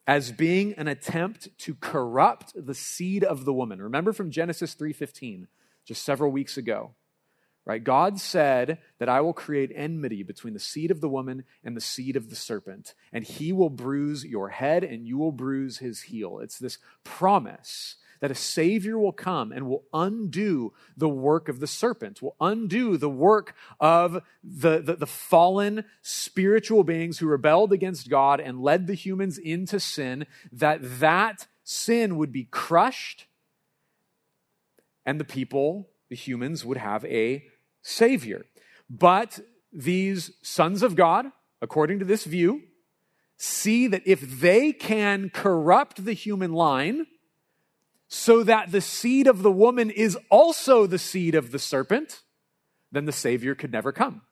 as 0.07 0.33
being 0.33 0.75
an 0.75 0.89
attempt 0.89 1.49
to 1.59 1.75
corrupt 1.75 2.53
the 2.57 2.75
seed 2.75 3.23
of 3.23 3.45
the 3.45 3.53
woman. 3.53 3.81
Remember 3.81 4.13
from 4.13 4.31
Genesis 4.31 4.75
3:15, 4.75 5.47
just 5.85 6.03
several 6.03 6.33
weeks 6.33 6.57
ago 6.57 6.95
right? 7.65 7.83
God 7.83 8.21
said 8.21 8.79
that 8.99 9.09
I 9.09 9.21
will 9.21 9.33
create 9.33 9.73
enmity 9.75 10.23
between 10.23 10.55
the 10.55 10.61
seed 10.61 10.91
of 10.91 11.01
the 11.01 11.09
woman 11.09 11.45
and 11.65 11.77
the 11.77 11.81
seed 11.81 12.17
of 12.17 12.31
the 12.31 12.37
serpent, 12.37 12.95
and 13.13 13.25
he 13.25 13.53
will 13.53 13.71
bruise 13.71 14.25
your 14.25 14.49
head 14.49 14.85
and 14.85 15.07
you 15.07 15.19
will 15.19 15.33
bruise 15.33 15.79
his 15.79 16.03
heel. 16.03 16.41
It's 16.41 16.59
this 16.59 16.79
promise 17.05 17.97
that 18.23 18.31
a 18.31 18.37
Savior 18.37 18.97
will 18.97 19.13
come 19.13 19.51
and 19.51 19.69
will 19.69 19.85
undo 19.93 20.73
the 20.97 21.09
work 21.09 21.49
of 21.49 21.59
the 21.59 21.67
serpent, 21.67 22.23
will 22.23 22.37
undo 22.41 22.97
the 22.97 23.11
work 23.11 23.53
of 23.81 24.23
the, 24.45 24.81
the, 24.81 24.95
the, 24.95 25.09
fallen 25.09 25.85
spiritual 26.03 26.85
beings 26.85 27.19
who 27.19 27.27
rebelled 27.27 27.73
against 27.73 28.09
God 28.09 28.39
and 28.39 28.63
led 28.63 28.87
the 28.87 28.95
humans 28.95 29.39
into 29.39 29.81
sin, 29.81 30.25
that 30.53 30.79
that 31.01 31.49
sin 31.65 32.17
would 32.17 32.31
be 32.31 32.45
crushed 32.45 33.27
and 35.05 35.19
the 35.19 35.25
people, 35.25 35.89
the 36.09 36.15
humans, 36.15 36.65
would 36.65 36.77
have 36.77 37.05
a 37.07 37.45
Savior. 37.83 38.47
But 38.89 39.41
these 39.73 40.33
sons 40.43 40.83
of 40.83 40.97
God, 40.97 41.27
according 41.61 41.99
to 41.99 42.05
this 42.05 42.25
view, 42.25 42.63
see 43.37 43.87
that 43.89 44.03
if 44.07 44.41
they 44.41 44.73
can 44.73 45.31
corrupt 45.31 46.05
the 46.05 46.13
human 46.13 46.53
line 46.53 47.07
so 48.09 48.45
that 48.45 48.71
the 48.71 48.81
seed 48.81 49.27
of 49.27 49.43
the 49.43 49.51
woman 49.51 49.91
is 49.91 50.17
also 50.31 50.87
the 50.87 50.99
seed 50.99 51.35
of 51.35 51.51
the 51.51 51.59
serpent, 51.59 52.21
then 52.93 53.07
the 53.07 53.13
Savior 53.13 53.55
could 53.55 53.73
never 53.73 53.91
come. 53.91 54.23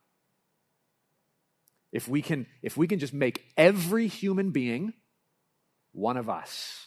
If 1.90 2.06
we 2.06 2.22
can, 2.22 2.46
if 2.62 2.76
we 2.76 2.86
can 2.86 2.98
just 2.98 3.14
make 3.14 3.46
every 3.56 4.06
human 4.06 4.50
being 4.50 4.92
one 5.92 6.16
of 6.16 6.28
us, 6.28 6.86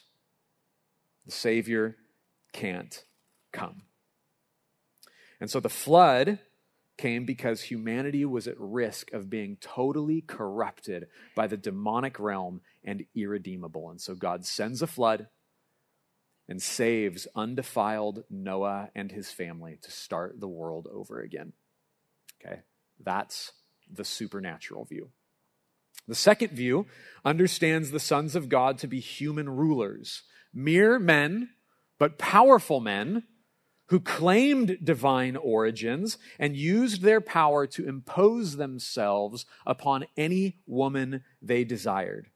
the 1.25 1.31
Savior 1.31 1.97
can't 2.53 3.03
come. 3.51 3.81
And 5.41 5.49
so 5.49 5.59
the 5.59 5.67
flood 5.67 6.39
came 6.97 7.25
because 7.25 7.63
humanity 7.63 8.23
was 8.25 8.47
at 8.47 8.59
risk 8.59 9.11
of 9.13 9.29
being 9.29 9.57
totally 9.59 10.21
corrupted 10.21 11.07
by 11.35 11.47
the 11.47 11.57
demonic 11.57 12.19
realm 12.19 12.61
and 12.83 13.05
irredeemable. 13.15 13.89
And 13.89 13.99
so 13.99 14.15
God 14.15 14.45
sends 14.45 14.81
a 14.81 14.87
flood 14.87 15.27
and 16.47 16.61
saves 16.61 17.27
undefiled 17.35 18.23
Noah 18.29 18.89
and 18.95 19.11
his 19.11 19.31
family 19.31 19.79
to 19.81 19.91
start 19.91 20.39
the 20.39 20.47
world 20.47 20.87
over 20.91 21.21
again. 21.21 21.53
Okay, 22.43 22.61
that's 22.99 23.53
the 23.91 24.05
supernatural 24.05 24.85
view. 24.85 25.09
The 26.07 26.15
second 26.15 26.51
view 26.51 26.85
understands 27.23 27.91
the 27.91 27.99
sons 27.99 28.35
of 28.35 28.49
God 28.49 28.77
to 28.79 28.87
be 28.87 28.99
human 28.99 29.49
rulers, 29.49 30.23
mere 30.53 30.99
men, 30.99 31.49
but 31.97 32.17
powerful 32.17 32.81
men 32.81 33.23
who 33.93 33.99
claimed 33.99 34.79
divine 34.83 35.35
origins 35.35 36.17
and 36.39 36.57
used 36.57 37.03
their 37.03 37.21
power 37.21 37.67
to 37.67 37.87
impose 37.87 38.57
themselves 38.57 39.45
upon 39.67 40.03
any 40.17 40.57
woman 40.65 41.23
they 41.43 41.63
desired. 41.63 42.27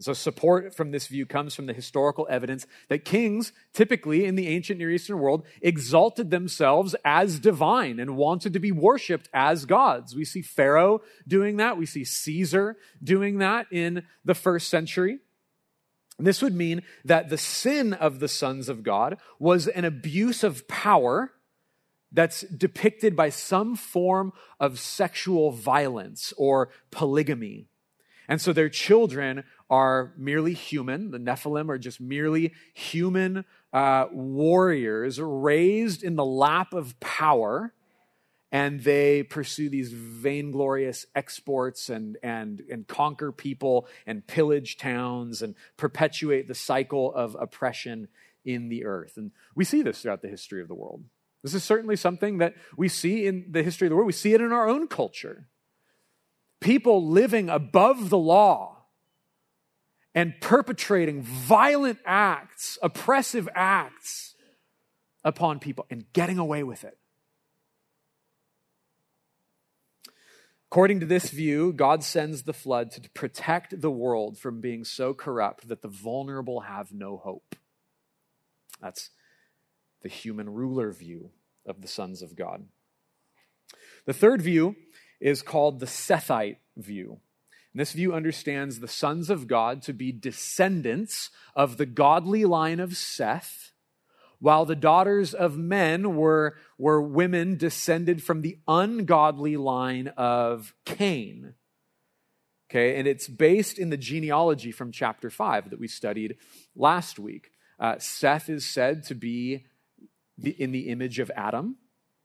So, 0.00 0.14
support 0.14 0.74
from 0.74 0.92
this 0.92 1.06
view 1.06 1.26
comes 1.26 1.54
from 1.54 1.66
the 1.66 1.74
historical 1.74 2.26
evidence 2.30 2.66
that 2.88 3.04
kings, 3.04 3.52
typically 3.74 4.24
in 4.24 4.36
the 4.36 4.48
ancient 4.48 4.78
Near 4.78 4.90
Eastern 4.90 5.18
world, 5.18 5.44
exalted 5.60 6.30
themselves 6.30 6.96
as 7.04 7.40
divine 7.40 8.00
and 8.00 8.16
wanted 8.16 8.54
to 8.54 8.58
be 8.58 8.72
worshiped 8.72 9.28
as 9.34 9.66
gods. 9.66 10.16
We 10.16 10.24
see 10.24 10.40
Pharaoh 10.40 11.02
doing 11.28 11.58
that. 11.58 11.76
We 11.76 11.84
see 11.84 12.04
Caesar 12.04 12.78
doing 13.04 13.36
that 13.40 13.66
in 13.70 14.04
the 14.24 14.34
first 14.34 14.70
century. 14.70 15.18
This 16.18 16.40
would 16.40 16.54
mean 16.54 16.82
that 17.04 17.28
the 17.28 17.38
sin 17.38 17.92
of 17.92 18.20
the 18.20 18.28
sons 18.28 18.68
of 18.68 18.82
God 18.82 19.18
was 19.38 19.68
an 19.68 19.84
abuse 19.84 20.42
of 20.42 20.66
power 20.66 21.32
that's 22.10 22.42
depicted 22.42 23.14
by 23.14 23.28
some 23.28 23.76
form 23.76 24.32
of 24.58 24.78
sexual 24.78 25.50
violence 25.50 26.32
or 26.38 26.70
polygamy. 26.90 27.66
And 28.28 28.40
so 28.40 28.52
their 28.52 28.68
children 28.68 29.44
are 29.68 30.14
merely 30.16 30.54
human. 30.54 31.10
The 31.10 31.18
Nephilim 31.18 31.68
are 31.68 31.78
just 31.78 32.00
merely 32.00 32.54
human 32.72 33.44
uh, 33.72 34.06
warriors 34.10 35.20
raised 35.20 36.02
in 36.02 36.16
the 36.16 36.24
lap 36.24 36.72
of 36.72 36.98
power. 37.00 37.72
And 38.52 38.80
they 38.80 39.24
pursue 39.24 39.68
these 39.68 39.92
vainglorious 39.92 41.04
exports 41.14 41.90
and, 41.90 42.16
and, 42.22 42.62
and 42.70 42.86
conquer 42.86 43.32
people 43.32 43.88
and 44.06 44.26
pillage 44.26 44.76
towns 44.76 45.42
and 45.42 45.54
perpetuate 45.76 46.46
the 46.46 46.54
cycle 46.54 47.12
of 47.12 47.36
oppression 47.38 48.08
in 48.44 48.68
the 48.68 48.84
earth. 48.84 49.16
And 49.16 49.32
we 49.54 49.64
see 49.64 49.82
this 49.82 50.00
throughout 50.00 50.22
the 50.22 50.28
history 50.28 50.62
of 50.62 50.68
the 50.68 50.74
world. 50.74 51.02
This 51.42 51.54
is 51.54 51.64
certainly 51.64 51.96
something 51.96 52.38
that 52.38 52.54
we 52.76 52.88
see 52.88 53.26
in 53.26 53.46
the 53.50 53.62
history 53.62 53.86
of 53.86 53.90
the 53.90 53.96
world. 53.96 54.06
We 54.06 54.12
see 54.12 54.34
it 54.34 54.40
in 54.40 54.52
our 54.52 54.68
own 54.68 54.88
culture. 54.88 55.48
People 56.60 57.06
living 57.06 57.48
above 57.48 58.10
the 58.10 58.18
law 58.18 58.84
and 60.14 60.34
perpetrating 60.40 61.22
violent 61.22 61.98
acts, 62.06 62.78
oppressive 62.82 63.48
acts 63.54 64.34
upon 65.22 65.58
people 65.58 65.86
and 65.90 66.10
getting 66.12 66.38
away 66.38 66.62
with 66.62 66.84
it. 66.84 66.96
According 70.76 71.00
to 71.00 71.06
this 71.06 71.30
view, 71.30 71.72
God 71.72 72.04
sends 72.04 72.42
the 72.42 72.52
flood 72.52 72.90
to 72.90 73.08
protect 73.14 73.80
the 73.80 73.90
world 73.90 74.36
from 74.36 74.60
being 74.60 74.84
so 74.84 75.14
corrupt 75.14 75.68
that 75.68 75.80
the 75.80 75.88
vulnerable 75.88 76.60
have 76.60 76.92
no 76.92 77.16
hope. 77.16 77.56
That's 78.82 79.08
the 80.02 80.10
human 80.10 80.50
ruler 80.52 80.92
view 80.92 81.30
of 81.64 81.80
the 81.80 81.88
sons 81.88 82.20
of 82.20 82.36
God. 82.36 82.66
The 84.04 84.12
third 84.12 84.42
view 84.42 84.76
is 85.18 85.40
called 85.40 85.80
the 85.80 85.86
Sethite 85.86 86.58
view. 86.76 87.20
And 87.72 87.80
this 87.80 87.92
view 87.92 88.12
understands 88.12 88.80
the 88.80 88.86
sons 88.86 89.30
of 89.30 89.46
God 89.46 89.80
to 89.84 89.94
be 89.94 90.12
descendants 90.12 91.30
of 91.54 91.78
the 91.78 91.86
godly 91.86 92.44
line 92.44 92.80
of 92.80 92.98
Seth, 92.98 93.72
while 94.38 94.64
the 94.64 94.76
daughters 94.76 95.34
of 95.34 95.56
men 95.56 96.16
were, 96.16 96.56
were 96.78 97.00
women 97.00 97.56
descended 97.56 98.22
from 98.22 98.42
the 98.42 98.58
ungodly 98.68 99.56
line 99.56 100.08
of 100.16 100.74
Cain. 100.84 101.54
Okay, 102.68 102.98
and 102.98 103.06
it's 103.06 103.28
based 103.28 103.78
in 103.78 103.90
the 103.90 103.96
genealogy 103.96 104.72
from 104.72 104.90
chapter 104.90 105.30
5 105.30 105.70
that 105.70 105.78
we 105.78 105.86
studied 105.86 106.36
last 106.74 107.18
week. 107.18 107.52
Uh, 107.78 107.96
Seth 107.98 108.48
is 108.48 108.66
said 108.66 109.04
to 109.04 109.14
be 109.14 109.66
the, 110.36 110.50
in 110.50 110.72
the 110.72 110.88
image 110.88 111.18
of 111.18 111.30
Adam, 111.36 111.76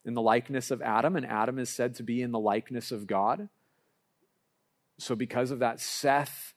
in 0.03 0.15
the 0.15 0.21
likeness 0.21 0.71
of 0.71 0.81
Adam, 0.81 1.15
and 1.15 1.25
Adam 1.25 1.59
is 1.59 1.69
said 1.69 1.95
to 1.95 2.03
be 2.03 2.21
in 2.21 2.31
the 2.31 2.39
likeness 2.39 2.91
of 2.91 3.05
God. 3.05 3.49
So, 4.97 5.15
because 5.15 5.51
of 5.51 5.59
that, 5.59 5.79
Seth 5.79 6.53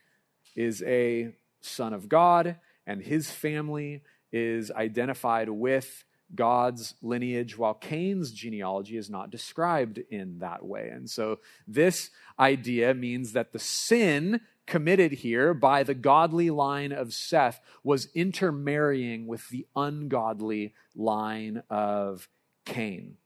is 0.57 0.83
a 0.83 1.35
son 1.61 1.93
of 1.93 2.09
God, 2.09 2.57
and 2.87 3.03
his 3.03 3.31
family 3.31 4.03
is 4.35 4.73
identified 4.73 5.49
with 5.49 6.05
God's 6.35 6.95
lineage, 7.01 7.57
while 7.57 7.75
Cain's 7.75 8.33
genealogy 8.33 8.97
is 8.97 9.09
not 9.09 9.31
described 9.31 9.99
in 10.11 10.41
that 10.41 10.65
way. 10.65 10.89
And 10.89 11.09
so, 11.09 11.39
this 11.69 12.11
idea 12.37 12.95
means 12.95 13.33
that 13.33 13.53
the 13.53 13.61
sin 13.61 14.41
committed 14.67 15.13
here 15.13 15.55
by 15.55 15.85
the 15.85 15.95
godly 15.95 16.51
line 16.51 16.91
of 16.91 17.15
Seth 17.15 17.61
was 17.85 18.09
intermarrying 18.13 19.29
with 19.29 19.49
the 19.51 19.69
ungodly 19.77 20.75
line 20.97 21.63
of 21.71 22.29
Cain. 22.65 23.19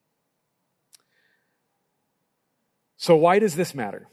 So, 2.99 3.17
why 3.17 3.39
does 3.39 3.57
this 3.57 3.75
matter? 3.75 4.09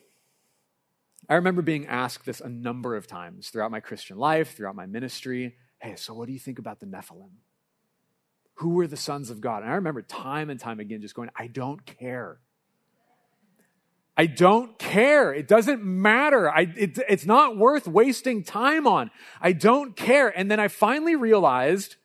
I 1.28 1.36
remember 1.36 1.62
being 1.62 1.88
asked 1.88 2.26
this 2.26 2.40
a 2.40 2.48
number 2.48 2.96
of 2.96 3.06
times 3.06 3.50
throughout 3.50 3.72
my 3.72 3.82
Christian 3.82 4.18
life, 4.18 4.56
throughout 4.56 4.76
my 4.76 4.86
ministry. 4.86 5.58
Hey, 5.80 5.96
so 5.96 6.14
what 6.14 6.28
do 6.28 6.34
you 6.34 6.40
think 6.40 6.60
about 6.60 6.80
the 6.80 6.86
Nephilim? 6.86 7.32
Who 8.56 8.70
were 8.70 8.88
the 8.88 8.98
sons 8.98 9.30
of 9.30 9.42
God? 9.42 9.64
And 9.64 9.72
I 9.72 9.76
remember 9.76 10.02
time 10.02 10.50
and 10.50 10.60
time 10.60 10.80
again 10.80 11.02
just 11.02 11.16
going, 11.16 11.30
I 11.36 11.48
don't 11.48 11.86
care. 11.86 12.40
I 14.18 14.28
don't 14.28 14.80
care. 14.80 15.34
It 15.34 15.48
doesn't 15.48 15.84
matter. 15.84 16.50
I, 16.50 16.62
it, 16.78 16.98
it's 17.10 17.26
not 17.26 17.58
worth 17.58 17.86
wasting 17.86 18.44
time 18.44 18.88
on. 18.88 19.12
I 19.42 19.52
don't 19.52 19.96
care. 19.96 20.30
And 20.30 20.50
then 20.50 20.60
I 20.60 20.70
finally 20.70 21.18
realized 21.18 21.98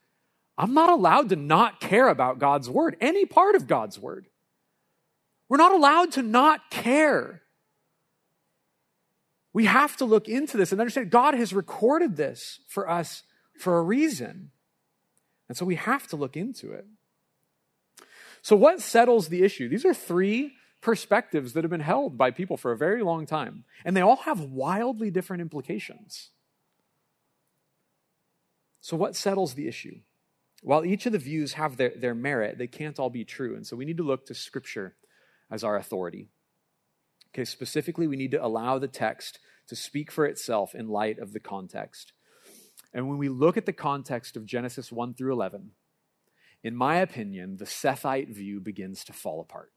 I'm 0.59 0.75
not 0.75 0.91
allowed 0.91 1.29
to 1.29 1.37
not 1.37 1.81
care 1.81 2.09
about 2.09 2.39
God's 2.39 2.69
word, 2.69 2.97
any 3.01 3.27
part 3.27 3.55
of 3.55 3.69
God's 3.69 3.99
word. 3.99 4.27
We're 5.49 5.57
not 5.57 5.73
allowed 5.73 6.13
to 6.13 6.23
not 6.23 6.71
care. 6.71 7.43
We 9.53 9.65
have 9.67 9.97
to 9.97 10.05
look 10.05 10.29
into 10.29 10.57
this 10.57 10.73
and 10.73 10.81
understand 10.81 11.11
God 11.11 11.35
has 11.35 11.53
recorded 11.53 12.17
this 12.17 12.61
for 12.69 12.91
us 12.91 13.23
for 13.61 13.79
a 13.79 13.83
reason. 13.83 14.51
And 15.49 15.57
so 15.57 15.65
we 15.65 15.77
have 15.77 16.07
to 16.09 16.17
look 16.17 16.37
into 16.37 16.73
it. 16.73 16.87
So, 18.43 18.57
what 18.57 18.81
settles 18.81 19.29
the 19.29 19.43
issue? 19.43 19.69
These 19.69 19.85
are 19.85 19.93
three 19.93 20.53
perspectives 20.81 21.53
that 21.53 21.65
have 21.65 21.71
been 21.71 21.81
held 21.81 22.17
by 22.17 22.31
people 22.31 22.57
for 22.57 22.73
a 22.73 22.77
very 22.77 23.03
long 23.03 23.27
time, 23.27 23.65
and 23.85 23.95
they 23.95 24.01
all 24.01 24.17
have 24.17 24.41
wildly 24.41 25.11
different 25.11 25.43
implications. 25.43 26.31
So, 28.81 28.97
what 28.97 29.15
settles 29.15 29.55
the 29.55 29.69
issue? 29.69 30.01
While 30.63 30.85
each 30.85 31.07
of 31.07 31.13
the 31.13 31.19
views 31.19 31.55
have 31.55 31.77
their, 31.77 31.93
their 31.97 32.15
merit, 32.15 32.59
they 32.59 32.67
can't 32.67 32.99
all 32.99 33.11
be 33.11 33.25
true. 33.25 33.57
And 33.57 33.67
so 33.67 33.77
we 33.77 33.87
need 33.87 33.97
to 33.97 34.03
look 34.03 34.27
to 34.27 34.35
Scripture 34.35 34.95
as 35.51 35.65
our 35.65 35.77
authority. 35.77 36.29
Okay, 37.33 37.45
specifically, 37.45 38.07
we 38.07 38.17
need 38.17 38.33
to 38.33 38.45
allow 38.45 38.79
the 38.79 38.89
text 38.89 39.39
to 39.69 39.77
speak 39.77 40.11
for 40.11 40.27
itself 40.27 40.75
in 40.75 40.89
light 40.89 41.19
of 41.19 41.33
the 41.33 41.41
context. 41.41 42.13
And 42.93 43.09
when 43.09 43.19
we 43.19 43.29
look 43.29 43.57
at 43.57 43.67
the 43.67 43.73
context 43.73 44.37
of 44.37 44.47
Genesis 44.47 44.91
1 44.91 45.15
through 45.15 45.33
11, 45.33 45.71
in 46.63 46.75
my 46.75 46.97
opinion, 46.97 47.57
the 47.57 47.65
Sethite 47.65 48.35
view 48.35 48.61
begins 48.61 49.05
to 49.05 49.13
fall 49.13 49.41
apart. 49.41 49.73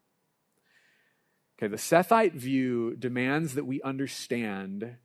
Okay, 1.58 1.67
the 1.67 1.78
Sethite 1.78 2.34
view 2.34 2.95
demands 2.95 3.54
that 3.56 3.65
we 3.65 3.82
understand 3.84 4.97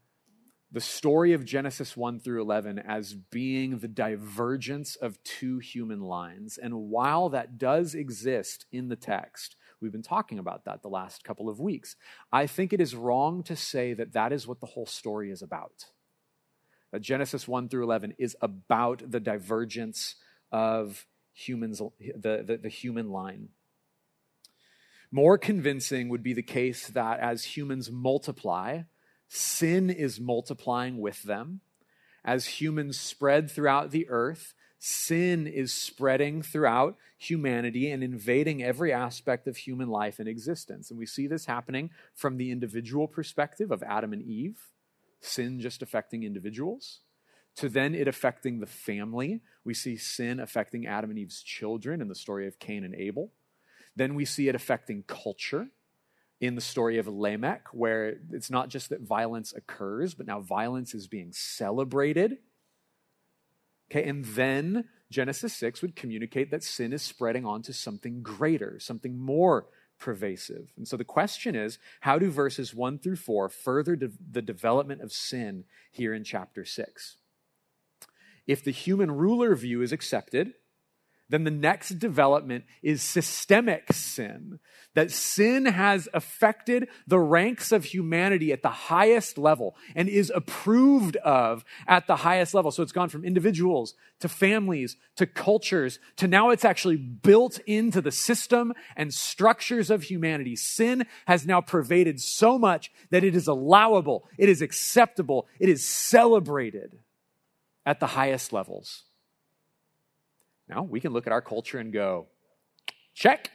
the 0.71 0.81
story 0.81 1.33
of 1.33 1.45
Genesis 1.45 1.97
1 1.97 2.21
through 2.21 2.43
11 2.43 2.79
as 2.79 3.15
being 3.15 3.79
the 3.79 3.89
divergence 3.89 4.97
of 4.97 5.23
two 5.23 5.59
human 5.59 6.01
lines. 6.01 6.59
And 6.59 6.75
while 6.75 7.29
that 7.31 7.59
does 7.59 7.95
exist 7.95 8.67
in 8.73 8.89
the 8.89 8.97
text, 8.97 9.57
We've 9.81 9.93
been 9.93 10.03
talking 10.03 10.39
about 10.39 10.65
that 10.65 10.83
the 10.83 10.89
last 10.89 11.23
couple 11.23 11.49
of 11.49 11.61
weeks. 11.61 11.95
I 12.33 12.47
think 12.47 12.73
it 12.73 12.81
is 12.81 12.97
wrong 12.97 13.43
to 13.45 13.55
say 13.55 13.95
that 13.95 14.13
that 14.13 14.33
is 14.33 14.47
what 14.47 14.61
the 14.61 14.67
whole 14.67 14.87
story 14.87 15.31
is 15.31 15.43
about. 15.43 15.87
Genesis 17.01 17.47
1 17.47 17.69
through 17.69 17.85
11 17.85 18.15
is 18.19 18.37
about 18.41 19.11
the 19.11 19.21
divergence 19.21 20.15
of 20.51 21.07
humans, 21.33 21.83
the, 22.01 22.43
the, 22.47 22.59
the 22.63 22.69
human 22.69 23.11
line. 23.11 23.51
More 25.11 25.39
convincing 25.39 26.09
would 26.09 26.23
be 26.23 26.35
the 26.35 26.43
case 26.43 26.89
that 26.89 27.21
as 27.21 27.45
humans 27.57 27.91
multiply, 27.91 28.83
sin 29.29 29.91
is 29.91 30.21
multiplying 30.21 30.99
with 30.99 31.23
them. 31.23 31.61
As 32.25 32.61
humans 32.61 32.99
spread 32.99 33.51
throughout 33.51 33.91
the 33.91 34.09
earth, 34.09 34.55
sin 34.79 35.47
is 35.47 35.73
spreading 35.73 36.43
throughout 36.43 36.97
humanity 37.17 37.91
and 37.91 38.03
invading 38.03 38.63
every 38.63 38.93
aspect 38.93 39.47
of 39.47 39.57
human 39.57 39.89
life 39.89 40.19
and 40.19 40.29
existence. 40.29 40.91
And 40.91 40.99
we 40.99 41.07
see 41.07 41.27
this 41.27 41.47
happening 41.47 41.91
from 42.15 42.37
the 42.37 42.51
individual 42.51 43.09
perspective 43.09 43.71
of 43.71 43.83
Adam 43.83 44.13
and 44.13 44.23
Eve, 44.23 44.69
sin 45.21 45.61
just 45.61 45.83
affecting 45.83 46.23
individuals, 46.23 47.01
to 47.57 47.69
then 47.69 47.95
it 47.95 48.07
affecting 48.09 48.61
the 48.61 48.67
family. 48.67 49.41
We 49.65 49.75
see 49.75 49.97
sin 49.97 50.41
affecting 50.41 50.87
Adam 50.87 51.11
and 51.11 51.19
Eve's 51.19 51.43
children 51.43 52.01
in 52.01 52.09
the 52.09 52.15
story 52.15 52.47
of 52.47 52.59
Cain 52.59 52.85
and 52.85 52.95
Abel. 52.95 53.33
Then 53.97 54.15
we 54.15 54.25
see 54.25 54.49
it 54.49 54.55
affecting 54.55 55.03
culture 55.07 55.69
in 56.41 56.55
the 56.55 56.61
story 56.61 56.99
of 56.99 57.09
Lamech, 57.09 57.67
where 57.73 58.19
it's 58.31 58.51
not 58.51 58.69
just 58.69 58.91
that 58.91 59.01
violence 59.01 59.53
occurs, 59.53 60.15
but 60.15 60.27
now 60.27 60.41
violence 60.41 60.95
is 60.95 61.09
being 61.09 61.33
celebrated. 61.33 62.39
Okay, 63.91 64.09
and 64.09 64.25
then 64.25 64.85
Genesis 65.11 65.55
6 65.55 65.83
would 65.83 65.97
communicate 65.97 66.51
that 66.51 66.63
sin 66.63 66.93
is 66.93 67.03
spreading 67.03 67.45
onto 67.45 67.73
something 67.73 68.23
greater, 68.23 68.79
something 68.79 69.19
more 69.19 69.67
pervasive. 69.99 70.73
And 70.77 70.87
so 70.87 70.97
the 70.97 71.05
question 71.05 71.55
is 71.55 71.79
how 72.01 72.19
do 72.19 72.31
verses 72.31 72.75
1 72.75 72.99
through 72.99 73.17
4 73.17 73.49
further 73.49 73.97
de- 73.97 74.11
the 74.31 74.43
development 74.43 75.03
of 75.03 75.13
sin 75.13 75.65
here 75.91 76.15
in 76.15 76.25
chapter 76.25 76.65
6? 76.65 77.17
If 78.47 78.65
the 78.65 78.71
human 78.71 79.11
ruler 79.11 79.55
view 79.55 79.83
is 79.83 79.93
accepted, 79.93 80.55
then 81.29 81.45
the 81.45 81.51
next 81.51 81.99
development 81.99 82.65
is 82.83 83.03
systemic 83.03 83.93
sin. 83.93 84.61
That 84.95 85.11
sin 85.11 85.67
has 85.67 86.09
affected 86.15 86.89
the 87.07 87.21
ranks 87.21 87.71
of 87.71 87.85
humanity 87.85 88.53
at 88.53 88.63
the 88.63 88.71
highest 88.71 89.37
level 89.39 89.77
and 89.95 90.09
is 90.09 90.33
approved 90.35 91.17
of 91.17 91.65
at 91.87 92.07
the 92.07 92.17
highest 92.17 92.55
level. 92.55 92.71
So 92.71 92.83
it's 92.83 92.93
gone 92.93 93.11
from 93.11 93.25
individuals 93.25 93.95
to 94.21 94.29
families 94.29 94.97
to 95.17 95.27
cultures 95.27 96.01
to 96.17 96.27
now 96.27 96.51
it's 96.51 96.65
actually 96.65 96.97
built 96.97 97.61
into 97.67 98.01
the 98.01 98.11
system 98.11 98.73
and 98.97 99.13
structures 99.13 99.91
of 99.91 100.05
humanity. 100.05 100.57
Sin 100.57 101.07
has 101.27 101.47
now 101.47 101.61
pervaded 101.61 102.21
so 102.21 102.59
much 102.59 102.91
that 103.11 103.23
it 103.23 103.37
is 103.37 103.47
allowable, 103.47 104.27
it 104.39 104.49
is 104.49 104.63
acceptable, 104.63 105.47
it 105.61 105.69
is 105.69 105.87
celebrated 105.87 106.99
at 107.87 108.01
the 108.01 108.09
highest 108.09 108.53
levels. 108.53 109.05
Now, 110.69 110.83
we 110.83 111.01
can 111.01 111.13
look 111.13 111.27
at 111.27 111.33
our 111.33 111.41
culture 111.41 111.79
and 111.79 111.93
go, 111.93 112.27
check. 113.15 113.51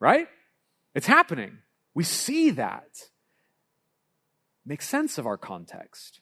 Right? 0.00 0.28
It's 0.94 1.06
happening. 1.06 1.58
We 1.94 2.04
see 2.04 2.50
that. 2.50 2.88
Make 4.64 4.82
sense 4.82 5.18
of 5.18 5.26
our 5.26 5.36
context. 5.36 6.20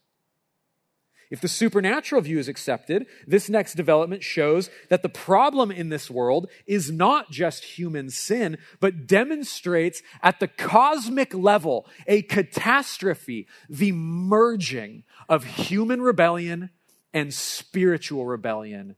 If 1.30 1.40
the 1.40 1.48
supernatural 1.48 2.20
view 2.20 2.38
is 2.38 2.48
accepted, 2.48 3.06
this 3.26 3.48
next 3.48 3.74
development 3.74 4.22
shows 4.22 4.70
that 4.90 5.02
the 5.02 5.08
problem 5.08 5.70
in 5.70 5.88
this 5.88 6.10
world 6.10 6.48
is 6.66 6.92
not 6.92 7.30
just 7.30 7.64
human 7.64 8.10
sin, 8.10 8.58
but 8.78 9.06
demonstrates 9.06 10.02
at 10.22 10.38
the 10.38 10.48
cosmic 10.48 11.32
level 11.34 11.86
a 12.06 12.22
catastrophe, 12.22 13.48
the 13.68 13.92
merging 13.92 15.02
of 15.28 15.44
human 15.44 16.02
rebellion 16.02 16.70
and 17.12 17.32
spiritual 17.32 18.26
rebellion 18.26 18.94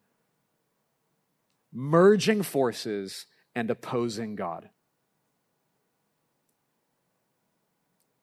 merging 1.76 2.42
forces 2.42 3.26
and 3.54 3.70
opposing 3.70 4.34
God. 4.34 4.70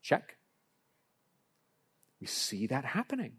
Check. 0.01 0.37
We 2.19 2.25
see 2.25 2.65
that 2.67 2.83
happening. 2.83 3.33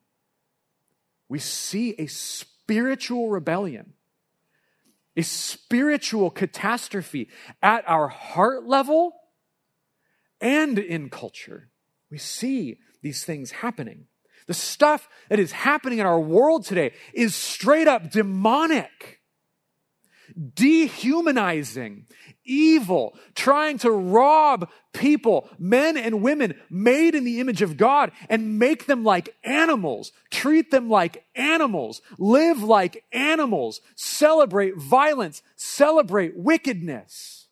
We 1.29 1.41
see 1.41 1.97
a 1.99 2.07
spiritual 2.07 3.29
rebellion, 3.29 3.95
a 5.17 5.23
spiritual 5.23 6.31
catastrophe 6.31 7.29
at 7.61 7.83
our 7.89 8.07
heart 8.07 8.67
level 8.67 9.15
and 10.41 10.79
in 10.79 11.11
culture. 11.11 11.71
We 12.09 12.19
see 12.19 12.79
these 13.03 13.25
things 13.25 13.51
happening. 13.51 14.07
The 14.47 14.55
stuff 14.55 15.09
that 15.29 15.41
is 15.41 15.53
happening 15.53 15.99
in 15.99 16.07
our 16.07 16.21
world 16.21 16.67
today 16.67 16.93
is 17.13 17.35
straight 17.35 17.89
up 17.89 18.11
demonic 18.11 19.21
dehumanizing, 20.55 22.07
evil, 22.45 23.17
trying 23.35 23.79
to 23.79 23.91
rob 23.91 24.71
people, 24.93 25.49
men 25.59 25.97
and 25.97 26.23
women 26.23 26.55
made 26.71 27.15
in 27.15 27.25
the 27.25 27.41
image 27.41 27.63
of 27.63 27.77
God 27.77 28.13
and 28.29 28.59
make 28.59 28.87
them 28.87 29.05
like 29.05 29.35
animals, 29.45 30.13
treat 30.31 30.71
them 30.71 30.89
like 30.89 31.25
animals, 31.35 32.03
live 32.19 32.63
like 32.63 33.05
animals, 33.13 33.81
celebrate 33.97 34.77
violence, 34.77 35.43
celebrate 35.57 36.37
wickedness. 36.37 37.45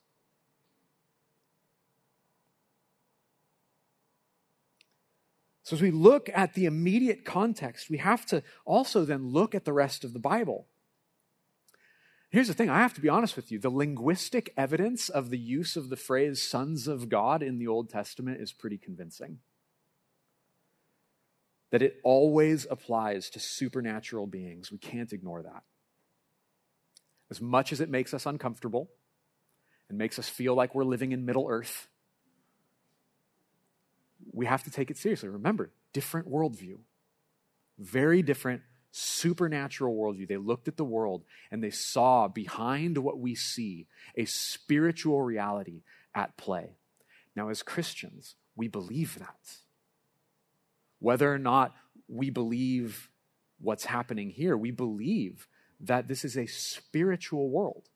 So, 5.65 5.77
as 5.77 5.83
we 5.83 5.91
look 5.91 6.29
at 6.35 6.55
the 6.55 6.67
immediate 6.67 7.25
context, 7.25 7.89
we 7.89 7.99
have 7.99 8.27
to 8.27 8.43
also 8.67 9.05
then 9.05 9.29
look 9.29 9.55
at 9.55 9.65
the 9.65 9.73
rest 9.73 10.05
of 10.05 10.13
the 10.13 10.19
Bible. 10.19 10.67
Here's 12.33 12.49
the 12.49 12.55
thing 12.55 12.71
I 12.71 12.79
have 12.79 12.95
to 12.95 13.03
be 13.03 13.11
honest 13.11 13.37
with 13.37 13.53
you. 13.53 13.59
The 13.59 13.69
linguistic 13.69 14.55
evidence 14.57 15.11
of 15.11 15.29
the 15.29 15.39
use 15.39 15.77
of 15.77 15.91
the 15.91 15.97
phrase 15.97 16.41
sons 16.41 16.89
of 16.89 17.11
God 17.11 17.43
in 17.43 17.59
the 17.59 17.67
Old 17.67 17.91
Testament 17.91 18.41
is 18.41 18.55
pretty 18.55 18.79
convincing. 18.79 19.41
That 21.71 21.83
it 21.83 22.01
always 22.03 22.67
applies 22.71 23.29
to 23.31 23.39
supernatural 23.39 24.27
beings. 24.27 24.73
We 24.73 24.79
can't 24.79 25.13
ignore 25.13 25.43
that. 25.43 25.63
As 27.31 27.39
much 27.39 27.71
as 27.71 27.83
it 27.83 27.91
makes 27.91 28.15
us 28.15 28.25
uncomfortable 28.25 28.89
and 29.91 29.99
makes 29.99 30.19
us 30.19 30.27
feel 30.27 30.55
like 30.55 30.75
we're 30.75 30.85
living 30.85 31.13
in 31.13 31.27
Middle 31.27 31.49
Earth, 31.51 31.89
we 34.33 34.47
have 34.47 34.65
to 34.65 34.71
take 34.71 34.91
it 34.91 34.97
seriously. 34.97 35.29
Remember, 35.29 35.71
different 35.93 36.31
worldview, 36.31 36.79
very 37.79 38.23
different 38.23 38.63
supernatural 38.93 39.97
worldview. 39.97 40.29
They 40.29 40.37
looked 40.37 40.69
at 40.69 40.77
the 40.77 40.85
world 40.85 41.25
and 41.51 41.65
they 41.65 41.71
saw 41.71 42.29
behind 42.29 42.99
what 42.99 43.19
we 43.19 43.35
see 43.35 43.89
a 44.17 44.27
spiritual 44.27 45.23
reality 45.23 45.83
at 46.15 46.37
play. 46.37 46.77
Now, 47.35 47.49
as 47.49 47.63
Christians, 47.63 48.37
we 48.55 48.69
believe 48.69 49.19
that. 49.19 49.57
Whether 50.99 51.33
or 51.33 51.39
not 51.39 51.75
we 52.07 52.31
believe 52.31 53.11
what's 53.61 53.87
happening 53.87 54.31
here, 54.31 54.57
we 54.57 54.71
believe 54.71 55.49
that 55.81 56.07
this 56.07 56.25
is 56.25 56.37
a 56.37 56.47
spiritual 56.47 57.51
world. 57.51 57.89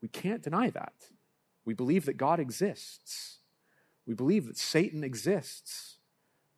We 0.00 0.08
can't 0.08 0.42
deny 0.42 0.70
that. 0.70 0.94
We 1.64 1.74
believe 1.74 2.06
that 2.06 2.16
God 2.16 2.38
exists. 2.38 3.38
We 4.06 4.14
believe 4.14 4.46
that 4.46 4.56
Satan 4.56 5.04
exists 5.04 5.97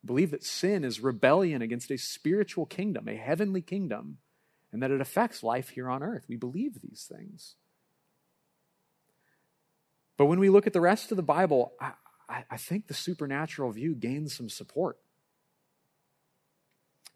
believe 0.03 0.31
that 0.31 0.43
sin 0.43 0.83
is 0.83 0.99
rebellion 0.99 1.61
against 1.61 1.91
a 1.91 1.97
spiritual 1.97 2.65
kingdom, 2.65 3.07
a 3.07 3.15
heavenly 3.15 3.61
kingdom, 3.61 4.17
and 4.71 4.81
that 4.81 4.91
it 4.91 5.01
affects 5.01 5.43
life 5.43 5.69
here 5.69 5.89
on 5.89 6.01
earth. 6.01 6.25
We 6.27 6.37
believe 6.37 6.81
these 6.81 7.07
things. 7.11 7.55
But 10.17 10.25
when 10.25 10.39
we 10.39 10.49
look 10.49 10.67
at 10.67 10.73
the 10.73 10.81
rest 10.81 11.11
of 11.11 11.17
the 11.17 11.23
Bible, 11.23 11.73
I, 11.79 11.93
I 12.49 12.57
think 12.57 12.87
the 12.87 12.93
supernatural 12.93 13.71
view 13.71 13.95
gains 13.95 14.35
some 14.35 14.49
support. 14.49 14.97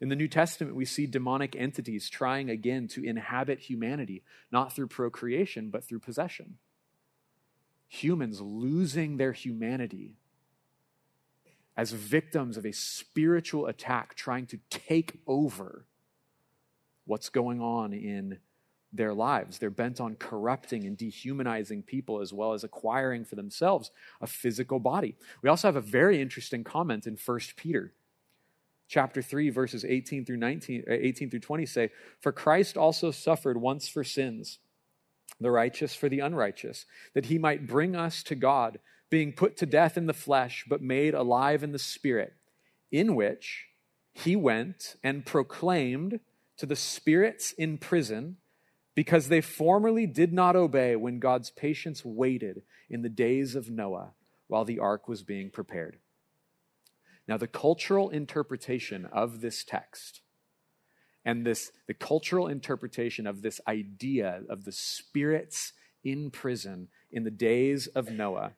In 0.00 0.08
the 0.10 0.16
New 0.16 0.28
Testament, 0.28 0.76
we 0.76 0.84
see 0.84 1.06
demonic 1.06 1.56
entities 1.56 2.10
trying 2.10 2.50
again 2.50 2.86
to 2.88 3.04
inhabit 3.04 3.60
humanity, 3.60 4.22
not 4.52 4.74
through 4.74 4.88
procreation, 4.88 5.70
but 5.70 5.84
through 5.84 6.00
possession. 6.00 6.58
Humans 7.88 8.40
losing 8.40 9.16
their 9.16 9.32
humanity 9.32 10.16
as 11.76 11.92
victims 11.92 12.56
of 12.56 12.64
a 12.64 12.72
spiritual 12.72 13.66
attack 13.66 14.14
trying 14.14 14.46
to 14.46 14.58
take 14.70 15.20
over 15.26 15.84
what's 17.04 17.28
going 17.28 17.60
on 17.60 17.92
in 17.92 18.38
their 18.92 19.12
lives. 19.12 19.58
They're 19.58 19.70
bent 19.70 20.00
on 20.00 20.16
corrupting 20.16 20.84
and 20.86 20.96
dehumanizing 20.96 21.82
people 21.82 22.20
as 22.20 22.32
well 22.32 22.52
as 22.52 22.64
acquiring 22.64 23.24
for 23.24 23.34
themselves 23.34 23.90
a 24.20 24.26
physical 24.26 24.78
body. 24.78 25.16
We 25.42 25.48
also 25.48 25.68
have 25.68 25.76
a 25.76 25.80
very 25.80 26.20
interesting 26.20 26.64
comment 26.64 27.06
in 27.06 27.18
1 27.22 27.40
Peter. 27.56 27.92
Chapter 28.88 29.20
3 29.20 29.50
verses 29.50 29.84
18 29.84 30.24
through 30.24 30.36
19 30.36 30.84
uh, 30.88 30.92
18 30.92 31.28
through 31.30 31.40
20 31.40 31.66
say, 31.66 31.90
"For 32.20 32.30
Christ 32.30 32.76
also 32.76 33.10
suffered 33.10 33.56
once 33.56 33.88
for 33.88 34.04
sins, 34.04 34.60
the 35.40 35.50
righteous 35.50 35.94
for 35.94 36.08
the 36.08 36.20
unrighteous, 36.20 36.86
that 37.12 37.26
he 37.26 37.36
might 37.36 37.66
bring 37.66 37.96
us 37.96 38.22
to 38.22 38.36
God." 38.36 38.78
Being 39.10 39.32
put 39.32 39.56
to 39.56 39.66
death 39.66 39.96
in 39.96 40.06
the 40.06 40.12
flesh, 40.12 40.64
but 40.68 40.82
made 40.82 41.14
alive 41.14 41.62
in 41.62 41.72
the 41.72 41.78
spirit, 41.78 42.34
in 42.90 43.14
which 43.14 43.66
he 44.12 44.34
went 44.34 44.96
and 45.02 45.26
proclaimed 45.26 46.20
to 46.56 46.66
the 46.66 46.76
spirits 46.76 47.52
in 47.52 47.78
prison 47.78 48.36
because 48.94 49.28
they 49.28 49.42
formerly 49.42 50.06
did 50.06 50.32
not 50.32 50.56
obey 50.56 50.96
when 50.96 51.18
God's 51.18 51.50
patience 51.50 52.04
waited 52.04 52.62
in 52.88 53.02
the 53.02 53.10
days 53.10 53.54
of 53.54 53.70
Noah 53.70 54.14
while 54.48 54.64
the 54.64 54.78
ark 54.78 55.06
was 55.06 55.22
being 55.22 55.50
prepared. 55.50 55.98
Now, 57.28 57.36
the 57.36 57.46
cultural 57.46 58.08
interpretation 58.08 59.06
of 59.06 59.40
this 59.40 59.64
text 59.64 60.22
and 61.24 61.44
this 61.44 61.72
the 61.88 61.94
cultural 61.94 62.46
interpretation 62.46 63.26
of 63.26 63.42
this 63.42 63.60
idea 63.66 64.42
of 64.48 64.64
the 64.64 64.72
spirits 64.72 65.72
in 66.04 66.30
prison 66.30 66.88
in 67.10 67.24
the 67.24 67.30
days 67.30 67.88
of 67.88 68.10
Noah 68.10 68.52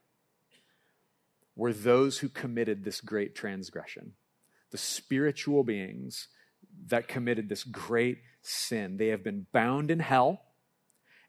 were 1.58 1.72
those 1.72 2.18
who 2.18 2.28
committed 2.30 2.84
this 2.84 3.02
great 3.02 3.34
transgression 3.34 4.14
the 4.70 4.78
spiritual 4.78 5.64
beings 5.64 6.28
that 6.88 7.08
committed 7.08 7.48
this 7.48 7.64
great 7.64 8.18
sin. 8.42 8.98
They 8.98 9.08
have 9.08 9.24
been 9.24 9.46
bound 9.50 9.90
in 9.90 10.00
hell. 10.00 10.42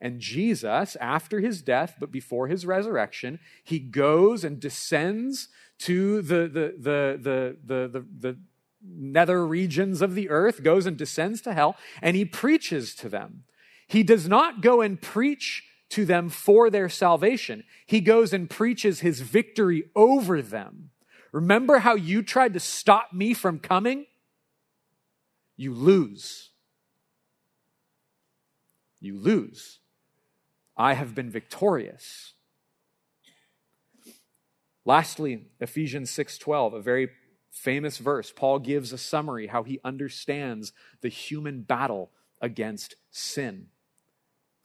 And 0.02 0.20
Jesus, 0.20 0.98
after 1.00 1.40
his 1.40 1.62
death, 1.62 1.96
but 2.02 2.12
before 2.12 2.48
his 2.48 2.66
resurrection, 2.66 3.40
he 3.64 3.80
goes 3.80 4.44
and 4.44 4.60
descends 4.60 5.48
to 5.80 6.22
the, 6.22 6.50
the, 6.50 6.76
the, 6.78 7.20
the, 7.22 7.58
the, 7.66 7.88
the, 7.88 8.06
the 8.20 8.38
nether 8.86 9.48
regions 9.48 10.02
of 10.02 10.16
the 10.16 10.30
earth, 10.30 10.64
goes 10.64 10.86
and 10.86 10.98
descends 10.98 11.42
to 11.44 11.54
hell, 11.54 11.78
and 12.02 12.18
he 12.18 12.26
preaches 12.26 12.94
to 12.96 13.08
them. 13.08 13.44
He 13.88 14.04
does 14.04 14.28
not 14.28 14.62
go 14.62 14.82
and 14.82 15.02
preach 15.02 15.64
to 15.90 16.06
them 16.06 16.30
for 16.30 16.70
their 16.70 16.90
salvation. 16.90 17.64
He 17.86 18.02
goes 18.02 18.34
and 18.34 18.50
preaches 18.50 19.00
his 19.00 19.22
victory 19.22 19.90
over 19.96 20.42
them. 20.42 20.92
Remember 21.32 21.80
how 21.80 21.96
you 21.96 22.24
tried 22.24 22.54
to 22.54 22.60
stop 22.60 23.14
me 23.14 23.34
from 23.34 23.60
coming? 23.60 24.06
You 25.58 25.74
lose. 25.74 26.50
You 29.00 29.18
lose. 29.18 29.80
I 30.78 30.94
have 30.94 31.14
been 31.14 31.30
victorious. 31.30 32.34
Lastly, 34.86 35.46
Ephesians 35.60 36.10
6:12, 36.10 36.74
a 36.74 36.82
very 36.82 37.10
famous 37.52 37.98
verse. 37.98 38.32
Paul 38.32 38.60
gives 38.60 38.94
a 38.94 38.98
summary 38.98 39.48
how 39.48 39.64
he 39.64 39.80
understands 39.84 40.72
the 41.02 41.10
human 41.10 41.62
battle 41.62 42.12
against 42.42 42.96
sin. 43.12 43.68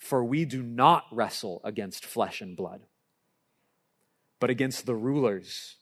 For 0.05 0.23
we 0.23 0.45
do 0.45 0.63
not 0.63 1.07
wrestle 1.11 1.61
against 1.65 2.05
flesh 2.05 2.41
and 2.41 2.57
blood, 2.57 2.83
but 4.39 4.51
against 4.51 4.85
the 4.85 4.95
rulers 4.95 5.77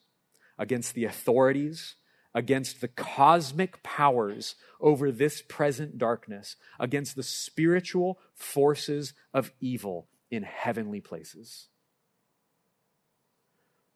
against 0.62 0.94
the 0.94 1.04
authorities, 1.04 1.96
against 2.34 2.80
the 2.80 2.88
cosmic 2.88 3.82
powers 3.82 4.54
over 4.80 5.10
this 5.10 5.42
present 5.42 5.98
darkness, 5.98 6.56
against 6.78 7.16
the 7.16 7.22
spiritual 7.22 8.18
forces 8.34 9.12
of 9.34 9.52
evil 9.60 10.08
in 10.30 10.44
heavenly 10.44 11.00
places. 11.00 11.68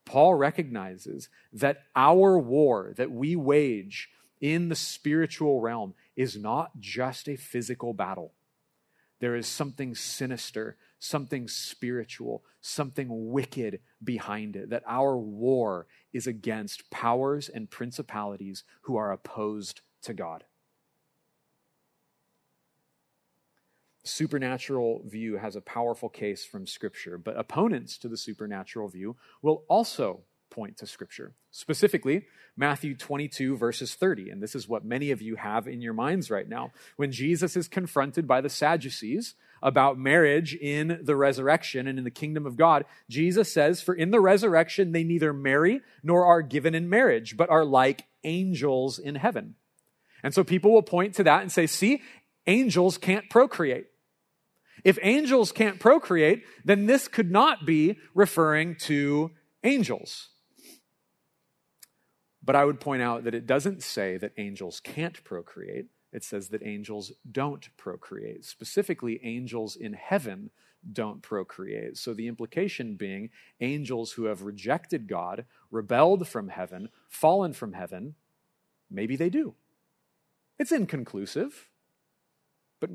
Paul 0.04 0.34
recognizes 0.34 1.28
that 1.52 1.84
our 1.94 2.38
war 2.38 2.92
that 2.96 3.10
we 3.10 3.36
wage 3.36 4.10
in 4.40 4.68
the 4.68 4.76
spiritual 4.76 5.60
realm 5.60 5.94
is 6.14 6.36
not 6.36 6.78
just 6.78 7.28
a 7.28 7.36
physical 7.36 7.92
battle. 7.94 8.32
There 9.18 9.34
is 9.34 9.46
something 9.46 9.94
sinister, 9.94 10.76
something 10.98 11.48
spiritual, 11.48 12.44
something 12.60 13.30
wicked 13.30 13.80
behind 14.02 14.56
it. 14.56 14.70
That 14.70 14.82
our 14.86 15.16
war 15.16 15.86
is 16.12 16.26
against 16.26 16.90
powers 16.90 17.48
and 17.48 17.70
principalities 17.70 18.64
who 18.82 18.96
are 18.96 19.12
opposed 19.12 19.80
to 20.02 20.14
God. 20.14 20.44
Supernatural 24.04 25.02
view 25.04 25.36
has 25.36 25.56
a 25.56 25.60
powerful 25.60 26.08
case 26.08 26.44
from 26.44 26.66
Scripture, 26.66 27.18
but 27.18 27.36
opponents 27.36 27.98
to 27.98 28.08
the 28.08 28.16
supernatural 28.16 28.88
view 28.88 29.16
will 29.42 29.64
also 29.68 30.20
point 30.50 30.76
to 30.78 30.86
Scripture. 30.86 31.34
Specifically, 31.50 32.26
Matthew 32.56 32.96
22, 32.96 33.56
verses 33.56 33.94
30. 33.94 34.30
And 34.30 34.42
this 34.42 34.54
is 34.54 34.68
what 34.68 34.84
many 34.84 35.10
of 35.10 35.20
you 35.20 35.36
have 35.36 35.66
in 35.66 35.80
your 35.80 35.92
minds 35.92 36.30
right 36.30 36.48
now. 36.48 36.72
When 36.96 37.12
Jesus 37.12 37.56
is 37.56 37.68
confronted 37.68 38.26
by 38.26 38.40
the 38.40 38.48
Sadducees 38.48 39.34
about 39.62 39.98
marriage 39.98 40.54
in 40.54 41.00
the 41.02 41.16
resurrection 41.16 41.86
and 41.86 41.98
in 41.98 42.04
the 42.04 42.10
kingdom 42.10 42.46
of 42.46 42.56
God, 42.56 42.84
Jesus 43.08 43.52
says, 43.52 43.82
For 43.82 43.94
in 43.94 44.10
the 44.10 44.20
resurrection 44.20 44.92
they 44.92 45.04
neither 45.04 45.32
marry 45.32 45.80
nor 46.02 46.24
are 46.24 46.42
given 46.42 46.74
in 46.74 46.88
marriage, 46.88 47.36
but 47.36 47.50
are 47.50 47.64
like 47.64 48.04
angels 48.24 48.98
in 48.98 49.16
heaven. 49.16 49.54
And 50.22 50.34
so 50.34 50.42
people 50.44 50.72
will 50.72 50.82
point 50.82 51.14
to 51.14 51.24
that 51.24 51.42
and 51.42 51.52
say, 51.52 51.66
See, 51.66 52.02
angels 52.46 52.98
can't 52.98 53.28
procreate. 53.28 53.86
If 54.84 54.98
angels 55.02 55.52
can't 55.52 55.80
procreate, 55.80 56.44
then 56.64 56.86
this 56.86 57.08
could 57.08 57.30
not 57.30 57.66
be 57.66 57.98
referring 58.14 58.76
to 58.82 59.32
angels. 59.64 60.28
But 62.46 62.54
I 62.54 62.64
would 62.64 62.78
point 62.78 63.02
out 63.02 63.24
that 63.24 63.34
it 63.34 63.46
doesn't 63.46 63.82
say 63.82 64.16
that 64.18 64.32
angels 64.38 64.80
can't 64.80 65.22
procreate. 65.24 65.86
It 66.12 66.22
says 66.22 66.48
that 66.48 66.64
angels 66.64 67.12
don't 67.30 67.68
procreate. 67.76 68.44
Specifically, 68.44 69.20
angels 69.24 69.74
in 69.74 69.92
heaven 69.94 70.50
don't 70.92 71.22
procreate. 71.22 71.96
So 71.96 72.14
the 72.14 72.28
implication 72.28 72.94
being 72.94 73.30
angels 73.60 74.12
who 74.12 74.26
have 74.26 74.42
rejected 74.42 75.08
God, 75.08 75.44
rebelled 75.72 76.28
from 76.28 76.48
heaven, 76.48 76.88
fallen 77.08 77.52
from 77.52 77.72
heaven, 77.72 78.14
maybe 78.88 79.16
they 79.16 79.28
do. 79.28 79.54
It's 80.56 80.70
inconclusive, 80.70 81.68
but, 82.78 82.90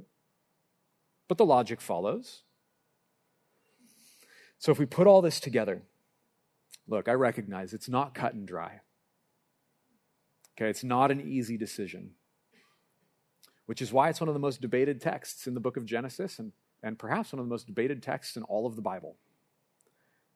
but 1.27 1.37
the 1.37 1.45
logic 1.45 1.81
follows. 1.81 2.43
So 4.57 4.71
if 4.71 4.79
we 4.79 4.85
put 4.85 5.07
all 5.07 5.21
this 5.21 5.41
together, 5.41 5.81
look, 6.87 7.09
I 7.09 7.13
recognize 7.13 7.73
it's 7.73 7.89
not 7.89 8.15
cut 8.15 8.33
and 8.33 8.47
dry. 8.47 8.79
Okay, 10.57 10.69
it's 10.69 10.83
not 10.83 11.11
an 11.11 11.21
easy 11.21 11.57
decision, 11.57 12.11
which 13.65 13.81
is 13.81 13.93
why 13.93 14.09
it's 14.09 14.19
one 14.19 14.27
of 14.27 14.33
the 14.33 14.39
most 14.39 14.61
debated 14.61 15.01
texts 15.01 15.47
in 15.47 15.53
the 15.53 15.59
book 15.59 15.77
of 15.77 15.85
Genesis 15.85 16.39
and, 16.39 16.51
and 16.83 16.99
perhaps 16.99 17.31
one 17.31 17.39
of 17.39 17.45
the 17.45 17.49
most 17.49 17.67
debated 17.67 18.03
texts 18.03 18.35
in 18.35 18.43
all 18.43 18.65
of 18.65 18.75
the 18.75 18.81
Bible. 18.81 19.15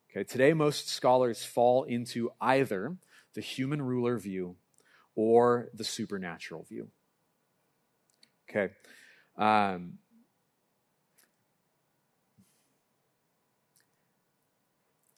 Okay, 0.09 0.23
today 0.23 0.53
most 0.53 0.87
scholars 0.87 1.43
fall 1.43 1.83
into 1.83 2.31
either 2.39 2.95
the 3.33 3.41
human 3.41 3.81
ruler 3.81 4.17
view 4.17 4.55
or 5.15 5.67
the 5.73 5.83
supernatural 5.83 6.63
view. 6.63 6.89
Okay. 8.49 8.73
Um, 9.37 9.97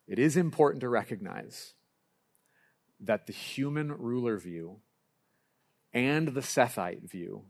it 0.07 0.17
is 0.17 0.35
important 0.37 0.81
to 0.81 0.89
recognize 0.89 1.73
that 2.99 3.27
the 3.27 3.33
human 3.33 3.91
ruler 3.91 4.37
view 4.37 4.79
and 5.97 6.27
the 6.27 6.41
Sethite 6.41 7.09
view 7.09 7.45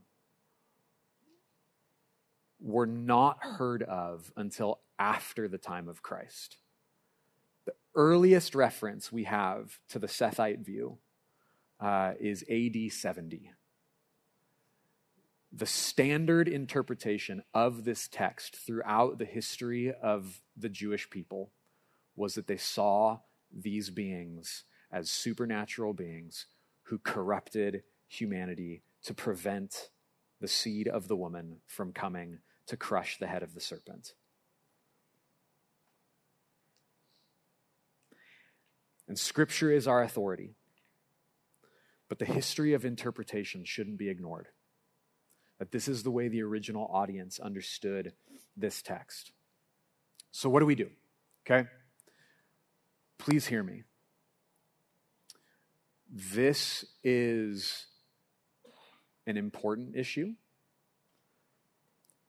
were 2.61 2.85
not 2.87 3.37
heard 3.41 3.83
of 3.83 4.31
until 4.37 4.79
after 4.97 5.49
the 5.49 5.57
time 5.57 5.89
of 5.89 6.01
Christ. 6.01 6.55
The 7.65 7.73
earliest 7.93 8.55
reference 8.55 9.11
we 9.11 9.25
have 9.25 9.79
to 9.89 9.99
the 9.99 10.07
Sethite 10.07 10.65
view 10.65 10.97
uh, 11.81 12.13
is 12.21 12.45
AD 12.49 12.89
70. 12.89 13.51
The 15.51 15.65
standard 15.65 16.47
interpretation 16.47 17.43
of 17.53 17.83
this 17.83 18.07
text 18.07 18.55
throughout 18.55 19.19
the 19.19 19.25
history 19.25 19.91
of 19.91 20.41
the 20.55 20.69
Jewish 20.69 21.09
people 21.09 21.51
was 22.15 22.35
that 22.35 22.47
they 22.47 22.55
saw 22.55 23.19
these 23.53 23.89
beings 23.89 24.63
as 24.89 25.11
supernatural 25.11 25.93
beings 25.93 26.45
who 26.83 26.97
corrupted 26.97 27.83
humanity 28.07 28.83
to 29.03 29.13
prevent 29.13 29.89
the 30.39 30.47
seed 30.47 30.87
of 30.87 31.07
the 31.07 31.15
woman 31.15 31.57
from 31.65 31.91
coming 31.91 32.39
to 32.67 32.77
crush 32.77 33.17
the 33.17 33.27
head 33.27 33.43
of 33.43 33.53
the 33.53 33.61
serpent. 33.61 34.13
And 39.07 39.17
Scripture 39.17 39.71
is 39.71 39.87
our 39.87 40.03
authority. 40.03 40.55
But 42.09 42.19
the 42.19 42.25
history 42.25 42.73
of 42.73 42.85
interpretation 42.85 43.63
shouldn't 43.65 43.97
be 43.97 44.09
ignored. 44.09 44.47
That 45.59 45.71
this 45.71 45.87
is 45.87 46.03
the 46.03 46.11
way 46.11 46.27
the 46.27 46.43
original 46.43 46.89
audience 46.91 47.39
understood 47.39 48.13
this 48.55 48.81
text. 48.81 49.31
So, 50.31 50.49
what 50.49 50.59
do 50.59 50.65
we 50.65 50.75
do? 50.75 50.89
Okay? 51.45 51.67
Please 53.17 53.47
hear 53.47 53.63
me. 53.63 53.83
This 56.09 56.85
is 57.03 57.87
an 59.27 59.37
important 59.37 59.95
issue. 59.95 60.33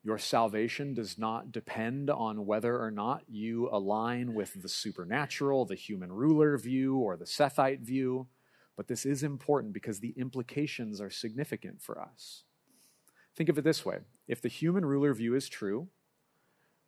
Your 0.03 0.19
salvation 0.19 0.95
does 0.95 1.19
not 1.19 1.51
depend 1.53 2.11
on 2.11 2.47
whether 2.47 2.81
or 2.81 2.91
not 2.91 3.23
you 3.29 3.69
align 3.73 4.35
with 4.35 4.63
the 4.63 4.69
supernatural, 4.69 5.65
the 5.65 5.75
human 5.75 6.13
ruler 6.13 6.57
view, 6.59 6.97
or 6.97 7.17
the 7.17 7.25
Sethite 7.25 7.81
view. 7.81 8.27
But 8.77 8.89
this 8.89 9.05
is 9.05 9.23
important 9.23 9.73
because 9.73 10.01
the 10.01 10.15
implications 10.17 11.01
are 11.01 11.11
significant 11.11 11.83
for 11.83 12.01
us. 12.01 12.45
Think 13.37 13.49
of 13.49 13.59
it 13.59 13.65
this 13.65 13.85
way 13.85 13.99
if 14.27 14.41
the 14.41 14.49
human 14.49 14.85
ruler 14.85 15.15
view 15.15 15.35
is 15.35 15.49
true, 15.49 15.89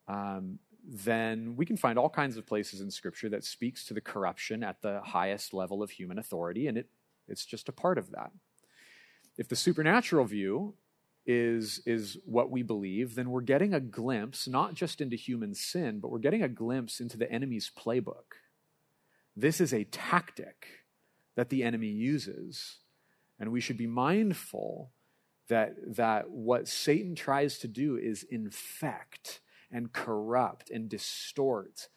um, 0.07 0.59
then 0.85 1.57
we 1.57 1.67
can 1.67 1.77
find 1.77 1.99
all 1.99 2.09
kinds 2.09 2.37
of 2.37 2.47
places 2.47 2.81
in 2.81 2.91
Scripture 2.91 3.29
that 3.29 3.45
speaks 3.45 3.85
to 3.87 3.95
the 3.95 4.01
corruption 4.01 4.63
at 4.63 4.83
the 4.83 5.01
highest 5.03 5.53
level 5.55 5.83
of 5.83 5.91
human 5.91 6.19
authority, 6.19 6.67
and 6.67 6.79
it, 6.79 6.89
it's 7.29 7.45
just 7.45 7.69
a 7.69 7.73
part 7.73 7.99
of 7.99 8.11
that. 8.11 8.31
If 9.41 9.49
the 9.49 9.57
supernatural 9.57 10.27
view 10.27 10.75
is, 11.25 11.81
is 11.87 12.19
what 12.27 12.51
we 12.51 12.63
believe, 12.63 13.15
then 13.15 13.31
we're 13.31 13.41
getting 13.41 13.73
a 13.73 13.81
glimpse 13.81 14.47
not 14.47 14.75
just 14.75 15.01
into 15.01 15.17
human 15.17 15.55
sin, 15.55 15.99
but 15.99 16.11
we're 16.11 16.19
getting 16.19 16.43
a 16.43 16.49
glimpse 16.49 17.01
into 17.01 17.17
the 17.17 17.33
enemy's 17.33 17.71
playbook. 17.75 18.37
This 19.35 19.59
is 19.59 19.73
a 19.73 19.85
tactic 19.85 20.67
that 21.37 21.49
the 21.49 21.63
enemy 21.63 21.87
uses, 21.87 22.81
and 23.39 23.51
we 23.51 23.63
should 23.63 23.79
be 23.79 23.87
mindful 23.87 24.91
that, 25.49 25.73
that 25.97 26.29
what 26.29 26.69
Satan 26.69 27.15
tries 27.15 27.59
to 27.61 27.67
do 27.67 27.97
is 27.97 28.25
infect 28.25 29.41
and 29.71 29.91
corrupt 29.91 30.69
and 30.69 30.87
distort. 30.87 31.89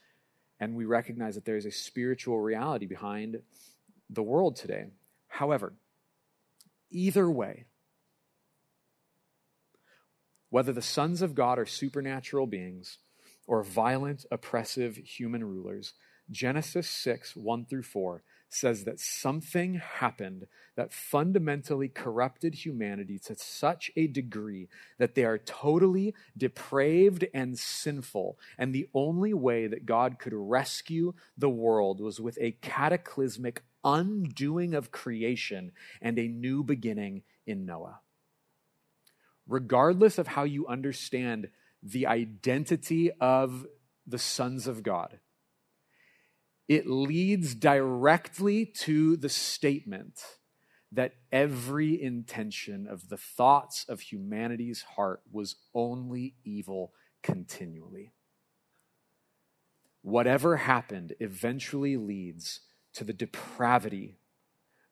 And 0.61 0.75
we 0.75 0.85
recognize 0.85 1.35
that 1.35 1.43
there 1.43 1.57
is 1.57 1.65
a 1.65 1.71
spiritual 1.71 2.39
reality 2.39 2.85
behind 2.85 3.41
the 4.09 4.23
world 4.23 4.55
today. 4.55 4.85
However, 5.27 5.73
either 6.93 7.29
way, 7.29 7.65
whether 10.49 10.71
the 10.71 10.81
sons 10.81 11.21
of 11.21 11.35
God 11.35 11.57
are 11.57 11.65
supernatural 11.65 12.47
beings 12.47 12.99
or 13.47 13.63
violent, 13.63 14.25
oppressive 14.31 14.97
human 14.97 15.43
rulers, 15.43 15.93
Genesis 16.29 16.87
6, 16.89 17.35
1 17.35 17.65
through 17.65 17.83
4 17.83 18.23
says 18.49 18.83
that 18.83 18.99
something 18.99 19.75
happened 19.75 20.45
that 20.75 20.93
fundamentally 20.93 21.87
corrupted 21.87 22.53
humanity 22.53 23.17
to 23.17 23.35
such 23.35 23.89
a 23.95 24.07
degree 24.07 24.69
that 24.99 25.15
they 25.15 25.25
are 25.25 25.39
totally 25.39 26.13
depraved 26.37 27.25
and 27.33 27.57
sinful. 27.57 28.37
And 28.57 28.73
the 28.73 28.87
only 28.93 29.33
way 29.33 29.67
that 29.67 29.85
God 29.85 30.19
could 30.19 30.33
rescue 30.33 31.13
the 31.35 31.49
world 31.49 31.99
was 31.99 32.21
with 32.21 32.37
a 32.39 32.51
cataclysmic 32.51 33.63
undoing 33.83 34.73
of 34.73 34.91
creation 34.91 35.71
and 36.01 36.17
a 36.17 36.27
new 36.27 36.63
beginning 36.63 37.23
in 37.45 37.65
Noah. 37.65 37.99
Regardless 39.47 40.17
of 40.17 40.27
how 40.27 40.43
you 40.43 40.67
understand 40.67 41.49
the 41.81 42.07
identity 42.07 43.11
of 43.19 43.65
the 44.07 44.19
sons 44.19 44.67
of 44.67 44.83
God, 44.83 45.19
it 46.67 46.87
leads 46.87 47.55
directly 47.55 48.65
to 48.65 49.17
the 49.17 49.29
statement 49.29 50.21
that 50.91 51.15
every 51.31 52.01
intention 52.01 52.87
of 52.87 53.09
the 53.09 53.17
thoughts 53.17 53.85
of 53.89 53.99
humanity's 53.99 54.83
heart 54.95 55.21
was 55.31 55.55
only 55.73 56.35
evil 56.45 56.93
continually. 57.23 58.13
Whatever 60.03 60.57
happened 60.57 61.13
eventually 61.19 61.97
leads 61.97 62.61
to 62.93 63.03
the 63.03 63.13
depravity 63.13 64.17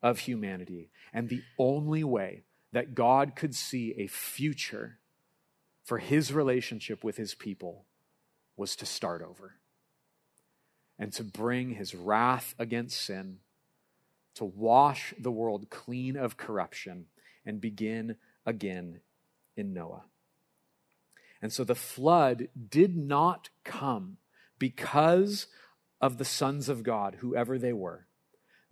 of 0.02 0.20
humanity. 0.20 0.90
And 1.14 1.30
the 1.30 1.44
only 1.58 2.04
way 2.04 2.44
that 2.72 2.96
God 2.96 3.36
could 3.36 3.56
see 3.56 3.94
a 3.98 4.08
future 4.08 4.98
for 5.84 5.98
his 5.98 6.32
relationship 6.34 7.04
with 7.04 7.18
his 7.18 7.36
people 7.36 7.86
was 8.56 8.76
to 8.78 8.86
start 8.86 9.22
over 9.22 9.56
and 10.98 11.12
to 11.14 11.24
bring 11.24 11.72
his 11.72 11.96
wrath 11.96 12.54
against 12.60 13.02
sin, 13.02 13.40
to 14.36 14.46
wash 14.46 15.14
the 15.20 15.32
world 15.32 15.70
clean 15.70 16.16
of 16.16 16.38
corruption, 16.38 17.08
and 17.46 17.60
begin 17.60 18.16
again 18.46 19.00
in 19.58 19.74
Noah. 19.74 20.04
And 21.42 21.52
so 21.52 21.64
the 21.64 21.76
flood 21.76 22.50
did 22.70 22.96
not 22.96 23.50
come 23.64 24.18
because 24.60 25.48
of 26.02 26.18
the 26.18 26.26
sons 26.26 26.68
of 26.68 26.84
God, 26.84 27.18
whoever 27.20 27.58
they 27.58 27.74
were. 27.74 28.08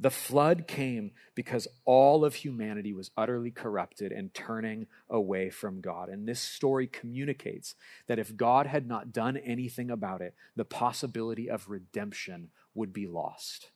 The 0.02 0.10
flood 0.10 0.66
came 0.66 1.12
because 1.36 1.68
all 1.84 2.24
of 2.24 2.36
humanity 2.36 2.94
was 2.94 3.12
utterly 3.18 3.52
corrupted 3.52 4.14
and 4.14 4.34
turning 4.34 4.88
away 5.10 5.50
from 5.50 5.82
God. 5.82 6.08
And 6.08 6.26
this 6.26 6.40
story 6.40 6.88
communicates 6.88 7.76
that 8.08 8.18
if 8.18 8.38
God 8.38 8.66
had 8.66 8.88
not 8.88 9.12
done 9.12 9.36
anything 9.36 9.92
about 9.92 10.22
it, 10.22 10.36
the 10.56 10.64
possibility 10.64 11.50
of 11.50 11.70
redemption 11.70 12.50
would 12.74 12.94
be 12.94 13.08
lost. 13.08 13.72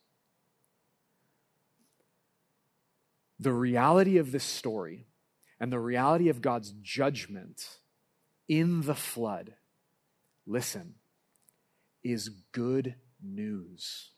The 3.38 3.52
reality 3.52 4.18
of 4.18 4.32
this 4.32 4.46
story 4.46 5.08
and 5.60 5.74
the 5.74 5.80
reality 5.80 6.30
of 6.30 6.42
God's 6.42 6.74
judgment 6.82 7.80
in 8.48 8.84
the 8.84 8.96
flood, 8.96 9.56
listen, 10.48 10.96
is 12.02 12.30
good 12.54 12.96
news. 13.24 14.12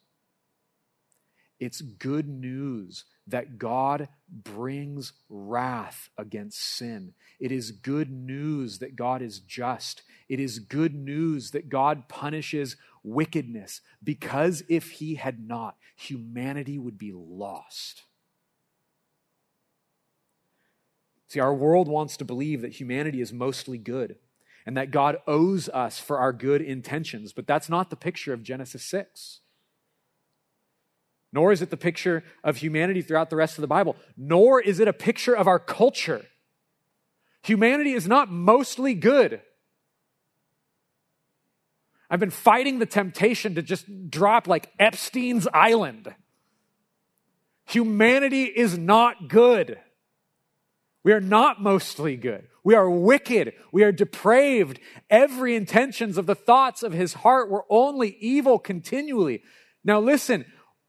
It's 1.59 1.81
good 1.81 2.27
news 2.27 3.05
that 3.27 3.57
God 3.57 4.09
brings 4.29 5.13
wrath 5.29 6.09
against 6.17 6.59
sin. 6.59 7.13
It 7.39 7.51
is 7.51 7.71
good 7.71 8.11
news 8.11 8.79
that 8.79 8.95
God 8.95 9.21
is 9.21 9.39
just. 9.39 10.01
It 10.27 10.39
is 10.39 10.59
good 10.59 10.93
news 10.93 11.51
that 11.51 11.69
God 11.69 12.09
punishes 12.09 12.75
wickedness 13.03 13.81
because 14.03 14.63
if 14.67 14.91
he 14.91 15.15
had 15.15 15.47
not, 15.47 15.77
humanity 15.95 16.77
would 16.77 16.97
be 16.97 17.13
lost. 17.13 18.03
See, 21.27 21.39
our 21.39 21.53
world 21.53 21.87
wants 21.87 22.17
to 22.17 22.25
believe 22.25 22.61
that 22.61 22.73
humanity 22.73 23.21
is 23.21 23.33
mostly 23.33 23.77
good 23.77 24.17
and 24.65 24.75
that 24.78 24.91
God 24.91 25.17
owes 25.28 25.69
us 25.69 25.99
for 25.99 26.17
our 26.17 26.34
good 26.34 26.62
intentions, 26.62 27.34
but 27.34 27.47
that's 27.47 27.69
not 27.69 27.89
the 27.89 27.95
picture 27.95 28.34
of 28.34 28.43
Genesis 28.43 28.84
6 28.84 29.41
nor 31.36 31.51
is 31.51 31.62
it 31.62 31.69
the 31.69 31.75
picture 31.75 32.23
of 32.45 32.56
humanity 32.58 33.01
throughout 33.01 33.30
the 33.30 33.36
rest 33.36 33.58
of 33.58 33.62
the 33.62 33.67
Bible, 33.67 33.97
nor 34.15 34.62
is 34.62 34.80
it 34.80 34.88
a 34.88 34.93
picture 34.93 35.36
of 35.36 35.47
our 35.49 35.60
culture. 35.60 36.25
Humanity 37.43 37.91
is 37.91 38.08
not 38.08 38.32
mostly 38.32 38.93
good. 38.93 39.41
I've 42.10 42.21
been 42.21 42.30
fighting 42.30 42.80
the 42.80 42.86
temptation 42.86 43.56
to 43.56 43.62
just 43.62 44.10
drop 44.10 44.47
like 44.47 44.71
Epstein's 44.80 45.45
Island. 45.54 46.15
Humanity 47.65 48.45
is 48.45 48.78
not 48.78 49.28
good. 49.28 49.78
We 51.05 51.13
are 51.13 51.21
not 51.21 51.61
mostly 51.61 52.17
good. 52.17 52.47
We 52.63 52.73
are 52.73 52.89
wicked. 52.89 53.53
We 53.71 53.83
are 53.83 53.91
depraved. 53.91 54.79
Every 55.07 55.55
intentions 55.55 56.17
of 56.17 56.25
the 56.25 56.33
thoughts 56.33 56.81
of 56.81 56.93
his 56.93 57.13
heart 57.13 57.47
were 57.47 57.63
only 57.69 58.17
evil 58.19 58.57
continually. 58.57 59.43
Now 59.83 59.99
listen, 59.99 60.45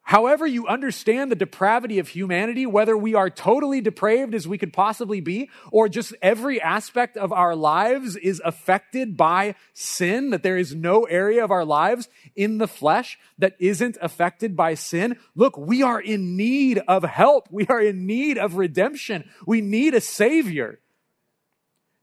However, 0.06 0.46
you 0.46 0.68
understand 0.68 1.32
the 1.32 1.36
depravity 1.36 1.98
of 1.98 2.06
humanity, 2.06 2.64
whether 2.64 2.96
we 2.96 3.16
are 3.16 3.28
totally 3.28 3.80
depraved 3.80 4.36
as 4.36 4.46
we 4.46 4.56
could 4.56 4.72
possibly 4.72 5.20
be, 5.20 5.50
or 5.72 5.88
just 5.88 6.14
every 6.22 6.62
aspect 6.62 7.16
of 7.16 7.32
our 7.32 7.56
lives 7.56 8.14
is 8.14 8.40
affected 8.44 9.16
by 9.16 9.56
sin, 9.72 10.30
that 10.30 10.44
there 10.44 10.56
is 10.58 10.76
no 10.76 11.02
area 11.06 11.42
of 11.42 11.50
our 11.50 11.64
lives 11.64 12.08
in 12.36 12.58
the 12.58 12.68
flesh 12.68 13.18
that 13.38 13.56
isn't 13.58 13.98
affected 14.00 14.54
by 14.54 14.74
sin. 14.74 15.18
Look, 15.34 15.58
we 15.58 15.82
are 15.82 16.00
in 16.00 16.36
need 16.36 16.78
of 16.86 17.02
help. 17.02 17.48
We 17.50 17.66
are 17.66 17.80
in 17.80 18.06
need 18.06 18.38
of 18.38 18.54
redemption. 18.54 19.28
We 19.44 19.60
need 19.60 19.92
a 19.92 20.00
savior. 20.00 20.78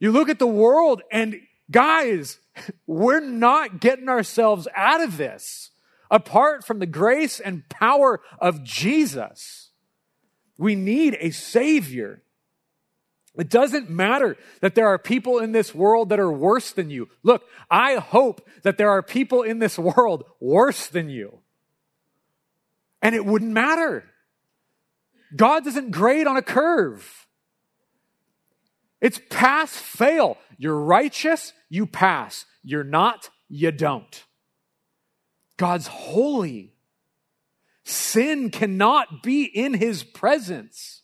You 0.02 0.12
look 0.12 0.28
at 0.28 0.39
the 0.39 0.46
world 0.46 1.04
and 1.10 1.39
guys, 1.72 2.38
we're 2.86 3.22
not 3.22 3.80
getting 3.80 4.10
ourselves 4.10 4.68
out 4.76 5.00
of 5.00 5.16
this 5.16 5.70
apart 6.13 6.63
from 6.63 6.78
the 6.78 6.86
grace 6.86 7.39
and 7.39 7.67
power 7.69 8.21
of 8.38 8.63
Jesus. 8.63 9.71
We 10.60 10.76
need 10.76 11.17
a 11.19 11.32
Savior. 11.32 12.21
It 13.36 13.49
doesn't 13.49 13.89
matter 13.89 14.38
that 14.62 14.76
there 14.76 14.88
are 14.88 14.99
people 14.99 15.40
in 15.40 15.54
this 15.54 15.73
world 15.73 16.10
that 16.10 16.19
are 16.19 16.31
worse 16.31 16.71
than 16.71 16.92
you. 16.92 17.10
Look, 17.23 17.44
I 17.69 17.96
hope 17.96 18.48
that 18.62 18.77
there 18.77 18.92
are 18.92 19.02
people 19.02 19.42
in 19.42 19.58
this 19.58 19.79
world 19.79 20.23
worse 20.40 20.85
than 20.85 21.10
you. 21.10 21.40
And 23.02 23.15
it 23.15 23.25
wouldn't 23.25 23.52
matter. 23.52 24.04
God 25.35 25.65
doesn't 25.65 25.90
grade 25.90 26.27
on 26.27 26.38
a 26.38 26.44
curve. 26.44 27.25
It's 29.02 29.19
pass 29.31 29.75
fail. 29.75 30.38
You're 30.60 30.79
righteous, 30.79 31.54
you 31.69 31.88
pass. 31.88 32.46
You're 32.63 32.83
not, 32.83 33.31
you 33.50 33.71
don't. 33.71 34.23
God's 35.64 35.88
holy. 35.88 36.74
Sin 37.86 38.50
cannot 38.50 39.24
be 39.24 39.46
in 39.46 39.76
his 39.76 40.04
presence. 40.04 41.04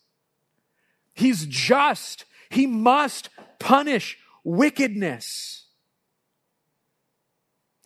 He's 1.14 1.46
just. 1.46 2.26
He 2.50 2.68
must 2.68 3.30
punish 3.58 4.18
wickedness. 4.44 5.68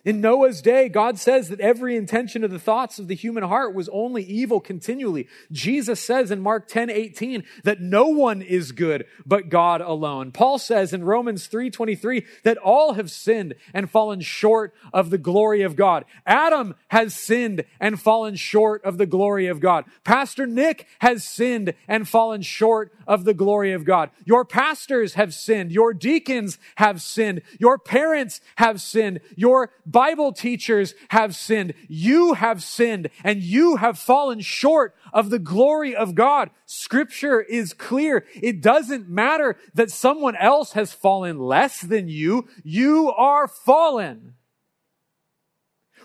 In 0.04 0.20
Noah's 0.20 0.60
day, 0.60 0.90
God 0.90 1.18
says 1.18 1.48
that 1.48 1.60
every 1.60 1.96
intention 1.96 2.44
of 2.44 2.50
the 2.50 2.58
thoughts 2.58 2.98
of 2.98 3.08
the 3.08 3.14
human 3.14 3.42
heart 3.42 3.74
was 3.74 3.88
only 3.88 4.22
evil 4.22 4.60
continually. 4.60 5.28
Jesus 5.50 5.98
says 5.98 6.30
in 6.30 6.40
Mark 6.40 6.68
10, 6.68 6.90
18 6.90 7.42
that 7.62 7.80
no 7.80 8.08
one 8.08 8.42
is 8.42 8.72
good 8.72 9.06
but 9.24 9.48
God 9.48 9.80
alone. 9.80 10.30
Paul 10.30 10.58
says 10.58 10.92
in 10.92 11.04
Romans 11.04 11.46
3, 11.46 11.70
23 11.70 12.26
that 12.42 12.58
all 12.58 12.94
have 12.94 13.10
sinned 13.10 13.54
and 13.72 13.88
fallen 13.88 14.20
short 14.20 14.74
of 14.92 15.08
the 15.08 15.16
glory 15.16 15.62
of 15.62 15.74
God. 15.74 16.04
Adam 16.26 16.74
has 16.88 17.14
sinned 17.14 17.64
and 17.80 17.98
fallen 17.98 18.34
short 18.34 18.84
of 18.84 18.98
the 18.98 19.06
glory 19.06 19.46
of 19.46 19.58
God. 19.58 19.86
Pastor 20.04 20.46
Nick 20.46 20.86
has 20.98 21.24
sinned 21.24 21.72
and 21.88 22.06
fallen 22.06 22.42
short 22.42 22.92
of 23.06 23.24
the 23.24 23.34
glory 23.34 23.72
of 23.72 23.84
God. 23.86 24.10
Your 24.26 24.44
pastors 24.44 25.14
have 25.14 25.32
sinned. 25.32 25.72
Your 25.72 25.94
deacons 25.94 26.58
have 26.76 27.00
sinned. 27.00 27.40
Your 27.58 27.78
parents 27.78 28.42
have 28.56 28.82
sinned. 28.82 29.20
Your 29.34 29.70
Bible 29.94 30.32
teachers 30.32 30.92
have 31.10 31.36
sinned. 31.36 31.72
You 31.86 32.32
have 32.32 32.64
sinned 32.64 33.10
and 33.22 33.40
you 33.40 33.76
have 33.76 33.96
fallen 33.96 34.40
short 34.40 34.92
of 35.12 35.30
the 35.30 35.38
glory 35.38 35.94
of 35.94 36.16
God. 36.16 36.50
Scripture 36.66 37.40
is 37.40 37.72
clear. 37.72 38.26
It 38.34 38.60
doesn't 38.60 39.08
matter 39.08 39.56
that 39.74 39.92
someone 39.92 40.34
else 40.34 40.72
has 40.72 40.92
fallen 40.92 41.38
less 41.38 41.80
than 41.80 42.08
you. 42.08 42.48
You 42.64 43.12
are 43.12 43.46
fallen. 43.46 44.34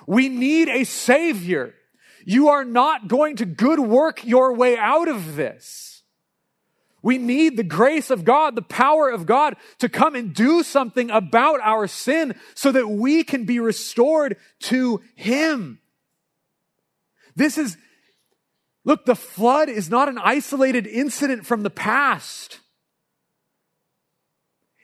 We 0.05 0.29
need 0.29 0.69
a 0.69 0.83
savior. 0.83 1.73
You 2.25 2.49
are 2.49 2.65
not 2.65 3.07
going 3.07 3.37
to 3.37 3.45
good 3.45 3.79
work 3.79 4.23
your 4.23 4.53
way 4.53 4.77
out 4.77 5.07
of 5.07 5.35
this. 5.35 5.98
We 7.01 7.17
need 7.17 7.55
the 7.55 7.63
grace 7.63 8.09
of 8.09 8.25
God, 8.25 8.55
the 8.55 8.61
power 8.61 9.09
of 9.09 9.25
God 9.25 9.55
to 9.79 9.87
come 9.89 10.15
and 10.15 10.33
do 10.33 10.63
something 10.63 11.09
about 11.09 11.61
our 11.61 11.87
sin 11.87 12.35
so 12.55 12.71
that 12.71 12.89
we 12.89 13.23
can 13.23 13.45
be 13.45 13.59
restored 13.59 14.37
to 14.61 15.01
Him. 15.15 15.79
This 17.35 17.57
is, 17.57 17.77
look, 18.83 19.05
the 19.05 19.15
flood 19.15 19.69
is 19.69 19.89
not 19.89 20.09
an 20.09 20.17
isolated 20.17 20.85
incident 20.87 21.45
from 21.45 21.63
the 21.63 21.69
past. 21.69 22.59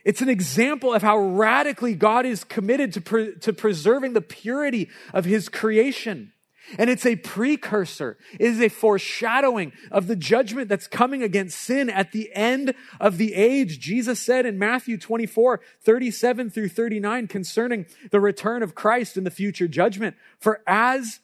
It's 0.06 0.22
an 0.22 0.30
example 0.30 0.94
of 0.94 1.02
how 1.02 1.18
radically 1.18 1.96
God 1.96 2.26
is 2.26 2.44
committed 2.44 2.94
to, 2.94 3.02
pre- 3.02 3.36
to 3.40 3.52
preserving 3.52 4.14
the 4.14 4.22
purity 4.22 4.90
of 5.14 5.26
His 5.26 5.50
creation. 5.50 6.32
And 6.78 6.90
it's 6.90 7.06
a 7.06 7.16
precursor. 7.16 8.18
It 8.34 8.48
is 8.48 8.62
a 8.62 8.70
foreshadowing 8.70 9.74
of 9.92 10.08
the 10.08 10.16
judgment 10.16 10.70
that's 10.70 10.88
coming 10.88 11.24
against 11.24 11.60
sin 11.60 11.90
at 11.90 12.12
the 12.12 12.30
end 12.34 12.74
of 13.00 13.18
the 13.18 13.34
age. 13.34 13.80
Jesus 13.80 14.20
said 14.20 14.46
in 14.46 14.58
Matthew 14.58 14.98
24, 14.98 15.62
37 15.82 16.50
through 16.50 16.70
39 16.70 17.28
concerning 17.28 17.86
the 18.12 18.20
return 18.20 18.64
of 18.64 18.76
Christ 18.76 19.18
and 19.18 19.26
the 19.26 19.32
future 19.32 19.68
judgment. 19.68 20.16
For 20.40 20.62
as 20.66 21.20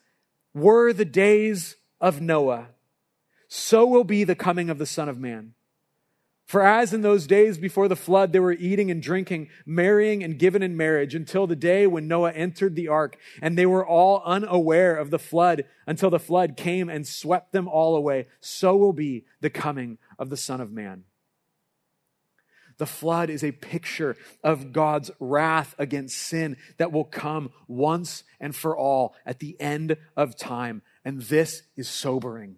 were 0.53 0.93
the 0.93 1.05
days 1.05 1.77
of 1.99 2.21
Noah, 2.21 2.69
so 3.47 3.85
will 3.85 4.03
be 4.03 4.23
the 4.23 4.35
coming 4.35 4.69
of 4.69 4.77
the 4.77 4.85
Son 4.85 5.09
of 5.09 5.19
Man. 5.19 5.53
For 6.51 6.63
as 6.63 6.93
in 6.93 7.01
those 7.01 7.27
days 7.27 7.57
before 7.57 7.87
the 7.87 7.95
flood, 7.95 8.33
they 8.33 8.39
were 8.41 8.51
eating 8.51 8.91
and 8.91 9.01
drinking, 9.01 9.47
marrying 9.65 10.21
and 10.21 10.37
given 10.37 10.61
in 10.61 10.75
marriage 10.75 11.15
until 11.15 11.47
the 11.47 11.55
day 11.55 11.87
when 11.87 12.09
Noah 12.09 12.33
entered 12.33 12.75
the 12.75 12.89
ark, 12.89 13.15
and 13.41 13.57
they 13.57 13.65
were 13.65 13.87
all 13.87 14.21
unaware 14.25 14.97
of 14.97 15.11
the 15.11 15.17
flood 15.17 15.63
until 15.87 16.09
the 16.09 16.19
flood 16.19 16.57
came 16.57 16.89
and 16.89 17.07
swept 17.07 17.53
them 17.53 17.69
all 17.69 17.95
away. 17.95 18.27
So 18.41 18.75
will 18.75 18.91
be 18.91 19.23
the 19.39 19.49
coming 19.49 19.97
of 20.19 20.29
the 20.29 20.35
Son 20.35 20.59
of 20.59 20.73
Man. 20.73 21.05
The 22.79 22.85
flood 22.85 23.29
is 23.29 23.45
a 23.45 23.53
picture 23.53 24.17
of 24.43 24.73
God's 24.73 25.09
wrath 25.21 25.73
against 25.79 26.17
sin 26.17 26.57
that 26.75 26.91
will 26.91 27.05
come 27.05 27.51
once 27.69 28.25
and 28.41 28.53
for 28.53 28.75
all 28.75 29.15
at 29.25 29.39
the 29.39 29.55
end 29.61 29.95
of 30.17 30.35
time. 30.35 30.81
And 31.05 31.21
this 31.21 31.61
is 31.77 31.87
sobering. 31.87 32.57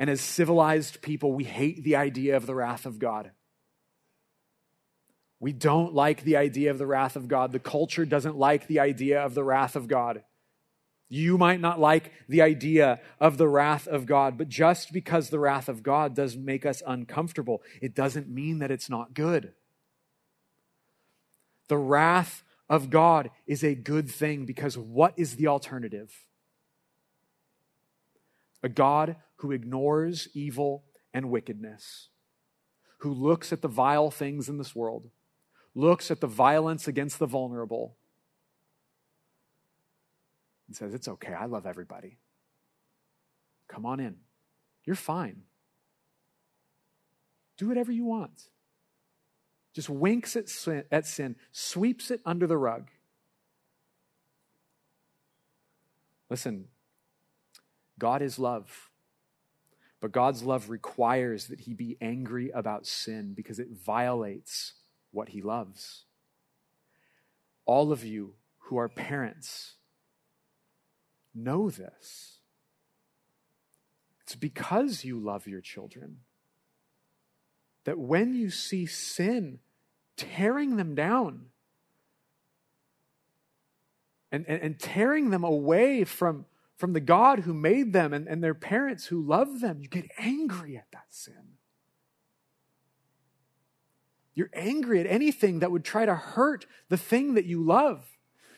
And 0.00 0.08
as 0.08 0.22
civilized 0.22 1.02
people, 1.02 1.34
we 1.34 1.44
hate 1.44 1.84
the 1.84 1.96
idea 1.96 2.34
of 2.34 2.46
the 2.46 2.54
wrath 2.54 2.86
of 2.86 2.98
God. 2.98 3.32
We 5.38 5.52
don't 5.52 5.92
like 5.92 6.24
the 6.24 6.38
idea 6.38 6.70
of 6.70 6.78
the 6.78 6.86
wrath 6.86 7.16
of 7.16 7.28
God. 7.28 7.52
The 7.52 7.58
culture 7.58 8.06
doesn't 8.06 8.38
like 8.38 8.66
the 8.66 8.80
idea 8.80 9.20
of 9.20 9.34
the 9.34 9.44
wrath 9.44 9.76
of 9.76 9.88
God. 9.88 10.22
You 11.10 11.36
might 11.36 11.60
not 11.60 11.78
like 11.78 12.12
the 12.30 12.40
idea 12.40 13.00
of 13.20 13.36
the 13.36 13.46
wrath 13.46 13.86
of 13.86 14.06
God, 14.06 14.38
but 14.38 14.48
just 14.48 14.90
because 14.90 15.28
the 15.28 15.38
wrath 15.38 15.68
of 15.68 15.82
God 15.82 16.16
does 16.16 16.34
make 16.34 16.64
us 16.64 16.82
uncomfortable, 16.86 17.62
it 17.82 17.94
doesn't 17.94 18.26
mean 18.26 18.60
that 18.60 18.70
it's 18.70 18.88
not 18.88 19.12
good. 19.12 19.52
The 21.68 21.76
wrath 21.76 22.42
of 22.70 22.88
God 22.88 23.30
is 23.46 23.62
a 23.62 23.74
good 23.74 24.10
thing 24.10 24.46
because 24.46 24.78
what 24.78 25.12
is 25.18 25.36
the 25.36 25.48
alternative? 25.48 26.24
A 28.62 28.68
God 28.68 29.16
who 29.36 29.52
ignores 29.52 30.28
evil 30.34 30.84
and 31.14 31.30
wickedness, 31.30 32.08
who 32.98 33.12
looks 33.12 33.52
at 33.52 33.62
the 33.62 33.68
vile 33.68 34.10
things 34.10 34.48
in 34.48 34.58
this 34.58 34.74
world, 34.74 35.10
looks 35.74 36.10
at 36.10 36.20
the 36.20 36.26
violence 36.26 36.86
against 36.86 37.18
the 37.18 37.26
vulnerable, 37.26 37.96
and 40.66 40.76
says, 40.76 40.94
It's 40.94 41.08
okay, 41.08 41.32
I 41.32 41.46
love 41.46 41.66
everybody. 41.66 42.18
Come 43.68 43.86
on 43.86 44.00
in. 44.00 44.16
You're 44.84 44.96
fine. 44.96 45.42
Do 47.56 47.68
whatever 47.68 47.92
you 47.92 48.04
want. 48.04 48.48
Just 49.72 49.88
winks 49.88 50.34
at 50.34 50.48
sin, 50.48 50.84
at 50.90 51.06
sin, 51.06 51.36
sweeps 51.52 52.10
it 52.10 52.20
under 52.26 52.46
the 52.46 52.56
rug. 52.56 52.90
Listen, 56.28 56.66
God 58.00 58.22
is 58.22 58.36
love. 58.36 58.90
But 60.00 60.10
God's 60.10 60.42
love 60.42 60.70
requires 60.70 61.46
that 61.46 61.60
he 61.60 61.74
be 61.74 61.96
angry 62.00 62.50
about 62.50 62.86
sin 62.86 63.34
because 63.34 63.60
it 63.60 63.68
violates 63.70 64.72
what 65.12 65.28
he 65.28 65.42
loves. 65.42 66.04
All 67.66 67.92
of 67.92 68.02
you 68.02 68.34
who 68.58 68.78
are 68.78 68.88
parents 68.88 69.74
know 71.34 71.70
this. 71.70 72.38
It's 74.22 74.34
because 74.34 75.04
you 75.04 75.20
love 75.20 75.46
your 75.46 75.60
children 75.60 76.18
that 77.84 77.98
when 77.98 78.34
you 78.34 78.50
see 78.50 78.86
sin 78.86 79.58
tearing 80.16 80.76
them 80.76 80.94
down 80.94 81.46
and, 84.32 84.44
and, 84.48 84.62
and 84.62 84.78
tearing 84.78 85.30
them 85.30 85.44
away 85.44 86.04
from 86.04 86.46
from 86.80 86.94
the 86.94 87.00
God 87.00 87.40
who 87.40 87.52
made 87.52 87.92
them 87.92 88.14
and, 88.14 88.26
and 88.26 88.42
their 88.42 88.54
parents 88.54 89.04
who 89.04 89.20
love 89.20 89.60
them, 89.60 89.80
you 89.82 89.86
get 89.86 90.10
angry 90.16 90.78
at 90.78 90.86
that 90.92 91.04
sin. 91.10 91.58
You're 94.34 94.48
angry 94.54 94.98
at 94.98 95.06
anything 95.06 95.58
that 95.58 95.70
would 95.70 95.84
try 95.84 96.06
to 96.06 96.14
hurt 96.14 96.64
the 96.88 96.96
thing 96.96 97.34
that 97.34 97.44
you 97.44 97.62
love. 97.62 98.06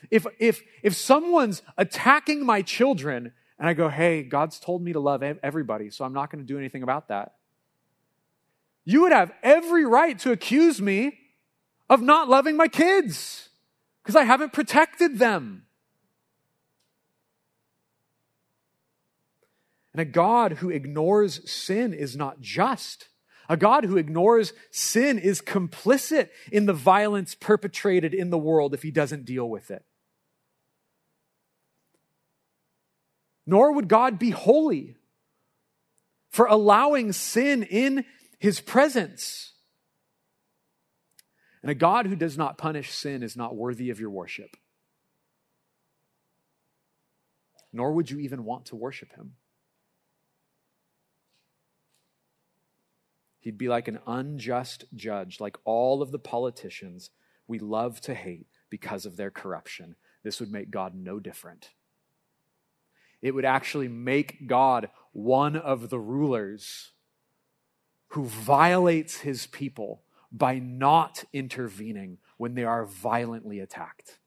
If, 0.09 0.25
if, 0.39 0.61
if 0.83 0.95
someone's 0.95 1.63
attacking 1.77 2.45
my 2.45 2.61
children 2.61 3.33
and 3.59 3.67
I 3.67 3.73
go, 3.73 3.89
hey, 3.89 4.23
God's 4.23 4.57
told 4.57 4.81
me 4.81 4.93
to 4.93 5.01
love 5.01 5.21
everybody, 5.21 5.89
so 5.89 6.05
I'm 6.05 6.13
not 6.13 6.31
going 6.31 6.41
to 6.41 6.47
do 6.47 6.57
anything 6.57 6.81
about 6.81 7.09
that, 7.09 7.33
you 8.85 9.01
would 9.01 9.11
have 9.11 9.33
every 9.43 9.85
right 9.85 10.17
to 10.19 10.31
accuse 10.31 10.81
me 10.81 11.19
of 11.89 12.01
not 12.01 12.29
loving 12.29 12.55
my 12.55 12.69
kids 12.69 13.49
because 14.01 14.15
I 14.15 14.23
haven't 14.23 14.53
protected 14.53 15.19
them. 15.19 15.65
And 19.93 20.01
a 20.01 20.05
God 20.05 20.53
who 20.53 20.69
ignores 20.69 21.49
sin 21.49 21.93
is 21.93 22.15
not 22.15 22.41
just. 22.41 23.09
A 23.47 23.57
God 23.57 23.85
who 23.85 23.97
ignores 23.97 24.53
sin 24.71 25.19
is 25.19 25.41
complicit 25.41 26.29
in 26.51 26.65
the 26.65 26.73
violence 26.73 27.35
perpetrated 27.35 28.13
in 28.13 28.29
the 28.29 28.37
world 28.37 28.73
if 28.73 28.81
he 28.81 28.91
doesn't 28.91 29.25
deal 29.25 29.47
with 29.47 29.69
it. 29.69 29.83
Nor 33.45 33.73
would 33.73 33.87
God 33.87 34.17
be 34.17 34.31
holy 34.31 34.95
for 36.29 36.45
allowing 36.45 37.11
sin 37.11 37.61
in 37.61 38.05
his 38.39 38.59
presence. 38.59 39.53
And 41.61 41.69
a 41.69 41.75
God 41.75 42.07
who 42.07 42.15
does 42.15 42.37
not 42.37 42.57
punish 42.57 42.91
sin 42.91 43.21
is 43.21 43.37
not 43.37 43.55
worthy 43.55 43.89
of 43.89 43.99
your 43.99 44.09
worship. 44.09 44.57
Nor 47.71 47.93
would 47.93 48.09
you 48.09 48.19
even 48.19 48.45
want 48.45 48.65
to 48.67 48.75
worship 48.75 49.13
him. 49.15 49.33
He'd 53.43 53.57
be 53.57 53.67
like 53.67 53.89
an 53.89 53.99
unjust 54.07 54.85
judge, 54.95 55.41
like 55.41 55.57
all 55.65 56.01
of 56.01 56.11
the 56.11 56.19
politicians 56.19 57.09
we 57.45 57.59
love 57.59 57.99
to 58.01 58.13
hate 58.13 58.47
because 58.69 59.05
of 59.05 59.17
their 59.17 59.31
corruption. 59.31 59.97
This 60.23 60.39
would 60.39 60.49
make 60.49 60.71
God 60.71 60.95
no 60.95 61.19
different. 61.19 61.71
It 63.21 63.35
would 63.35 63.43
actually 63.43 63.89
make 63.89 64.47
God 64.47 64.89
one 65.11 65.57
of 65.57 65.89
the 65.89 65.99
rulers 65.99 66.93
who 68.07 68.23
violates 68.23 69.17
his 69.17 69.45
people 69.45 70.03
by 70.31 70.57
not 70.57 71.25
intervening, 71.33 72.19
when 72.37 72.55
they 72.55 72.63
are 72.63 72.85
violently 72.85 73.59
attacked. 73.59 74.19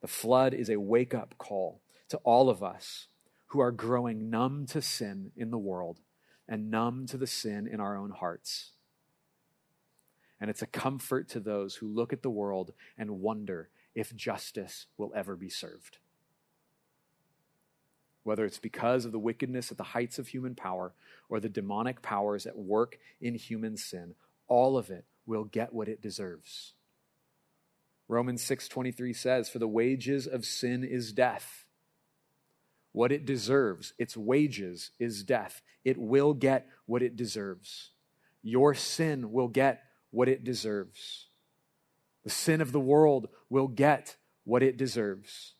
The 0.00 0.08
flood 0.08 0.54
is 0.54 0.68
a 0.68 0.80
wake 0.80 1.14
up 1.14 1.36
call 1.38 1.82
to 2.08 2.16
all 2.18 2.50
of 2.50 2.64
us 2.64 3.06
who 3.46 3.60
are 3.60 3.70
growing 3.70 4.28
numb 4.28 4.66
to 4.66 4.82
sin 4.82 5.30
in 5.36 5.52
the 5.52 5.56
world 5.56 6.00
and 6.48 6.70
numb 6.70 7.06
to 7.06 7.16
the 7.16 7.26
sin 7.26 7.66
in 7.66 7.80
our 7.80 7.96
own 7.96 8.10
hearts. 8.10 8.72
And 10.40 10.48
it's 10.48 10.62
a 10.62 10.66
comfort 10.66 11.28
to 11.30 11.40
those 11.40 11.76
who 11.76 11.88
look 11.88 12.12
at 12.12 12.22
the 12.22 12.30
world 12.30 12.72
and 12.96 13.20
wonder 13.20 13.68
if 13.94 14.14
justice 14.14 14.86
will 14.96 15.12
ever 15.14 15.36
be 15.36 15.50
served. 15.50 15.98
Whether 18.22 18.44
it's 18.44 18.58
because 18.58 19.04
of 19.04 19.12
the 19.12 19.18
wickedness 19.18 19.70
at 19.70 19.78
the 19.78 19.84
heights 19.84 20.18
of 20.18 20.28
human 20.28 20.54
power 20.54 20.92
or 21.28 21.40
the 21.40 21.48
demonic 21.48 22.02
powers 22.02 22.46
at 22.46 22.56
work 22.56 22.98
in 23.20 23.34
human 23.34 23.76
sin, 23.76 24.14
all 24.46 24.76
of 24.76 24.90
it 24.90 25.04
will 25.26 25.44
get 25.44 25.72
what 25.72 25.88
it 25.88 26.00
deserves. 26.00 26.74
Romans 28.06 28.42
6:23 28.42 29.12
says, 29.12 29.50
"For 29.50 29.58
the 29.58 29.68
wages 29.68 30.26
of 30.26 30.46
sin 30.46 30.84
is 30.84 31.12
death." 31.12 31.66
What 32.98 33.12
it 33.12 33.24
deserves, 33.24 33.92
its 33.96 34.16
wages 34.16 34.90
is 34.98 35.22
death. 35.22 35.62
It 35.84 35.96
will 35.98 36.34
get 36.34 36.66
what 36.84 37.00
it 37.00 37.14
deserves. 37.14 37.92
Your 38.42 38.74
sin 38.74 39.30
will 39.30 39.46
get 39.46 39.84
what 40.10 40.28
it 40.28 40.42
deserves. 40.42 41.28
The 42.24 42.30
sin 42.30 42.60
of 42.60 42.72
the 42.72 42.80
world 42.80 43.28
will 43.48 43.68
get 43.68 44.16
what 44.42 44.64
it 44.64 44.76
deserves. 44.76 45.54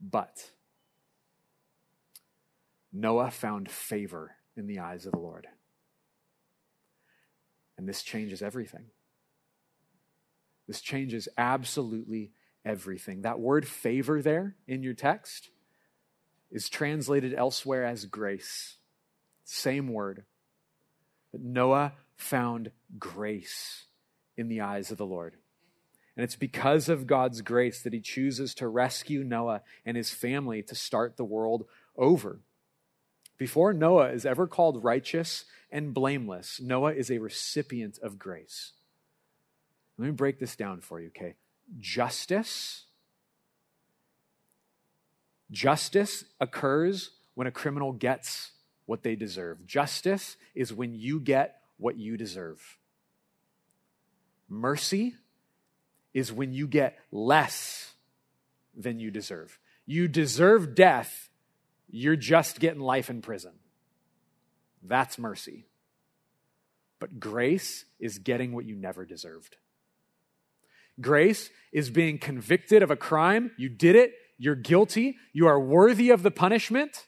But 0.00 0.48
Noah 2.92 3.32
found 3.32 3.68
favor 3.68 4.36
in 4.56 4.68
the 4.68 4.78
eyes 4.78 5.06
of 5.06 5.12
the 5.12 5.18
Lord. 5.18 5.48
And 7.76 7.88
this 7.88 8.04
changes 8.04 8.42
everything. 8.42 8.84
This 10.68 10.80
changes 10.80 11.28
absolutely 11.36 12.30
everything. 12.64 13.22
That 13.22 13.40
word 13.40 13.66
favor 13.66 14.22
there 14.22 14.56
in 14.66 14.82
your 14.82 14.94
text 14.94 15.50
is 16.50 16.68
translated 16.68 17.34
elsewhere 17.34 17.84
as 17.84 18.06
grace. 18.06 18.76
Same 19.44 19.88
word. 19.88 20.24
But 21.32 21.42
Noah 21.42 21.94
found 22.16 22.70
grace 22.98 23.86
in 24.36 24.48
the 24.48 24.60
eyes 24.60 24.90
of 24.90 24.98
the 24.98 25.06
Lord. 25.06 25.36
And 26.16 26.22
it's 26.22 26.36
because 26.36 26.88
of 26.88 27.08
God's 27.08 27.42
grace 27.42 27.82
that 27.82 27.92
he 27.92 28.00
chooses 28.00 28.54
to 28.54 28.68
rescue 28.68 29.24
Noah 29.24 29.62
and 29.84 29.96
his 29.96 30.10
family 30.10 30.62
to 30.62 30.74
start 30.74 31.16
the 31.16 31.24
world 31.24 31.66
over. 31.96 32.40
Before 33.36 33.72
Noah 33.72 34.10
is 34.10 34.24
ever 34.24 34.46
called 34.46 34.84
righteous 34.84 35.44
and 35.72 35.92
blameless, 35.92 36.60
Noah 36.60 36.92
is 36.92 37.10
a 37.10 37.18
recipient 37.18 37.98
of 38.00 38.18
grace. 38.18 38.72
Let 39.98 40.06
me 40.06 40.12
break 40.12 40.38
this 40.38 40.54
down 40.54 40.80
for 40.80 41.00
you, 41.00 41.08
okay? 41.08 41.34
Justice. 41.78 42.84
Justice 45.50 46.24
occurs 46.40 47.10
when 47.34 47.46
a 47.46 47.52
criminal 47.52 47.92
gets 47.92 48.52
what 48.86 49.02
they 49.02 49.16
deserve. 49.16 49.66
Justice 49.66 50.36
is 50.54 50.72
when 50.72 50.94
you 50.94 51.20
get 51.20 51.60
what 51.76 51.96
you 51.96 52.16
deserve. 52.16 52.78
Mercy 54.48 55.14
is 56.12 56.32
when 56.32 56.52
you 56.52 56.66
get 56.66 56.98
less 57.10 57.92
than 58.76 58.98
you 59.00 59.10
deserve. 59.10 59.58
You 59.86 60.08
deserve 60.08 60.74
death, 60.74 61.28
you're 61.90 62.16
just 62.16 62.60
getting 62.60 62.80
life 62.80 63.10
in 63.10 63.20
prison. 63.20 63.52
That's 64.82 65.18
mercy. 65.18 65.66
But 66.98 67.18
grace 67.18 67.84
is 67.98 68.18
getting 68.18 68.52
what 68.52 68.64
you 68.64 68.76
never 68.76 69.04
deserved. 69.04 69.56
Grace 71.00 71.50
is 71.72 71.90
being 71.90 72.18
convicted 72.18 72.82
of 72.82 72.90
a 72.90 72.96
crime. 72.96 73.50
You 73.58 73.68
did 73.68 73.96
it. 73.96 74.12
You're 74.38 74.54
guilty. 74.54 75.16
You 75.32 75.46
are 75.46 75.60
worthy 75.60 76.10
of 76.10 76.22
the 76.22 76.30
punishment. 76.30 77.06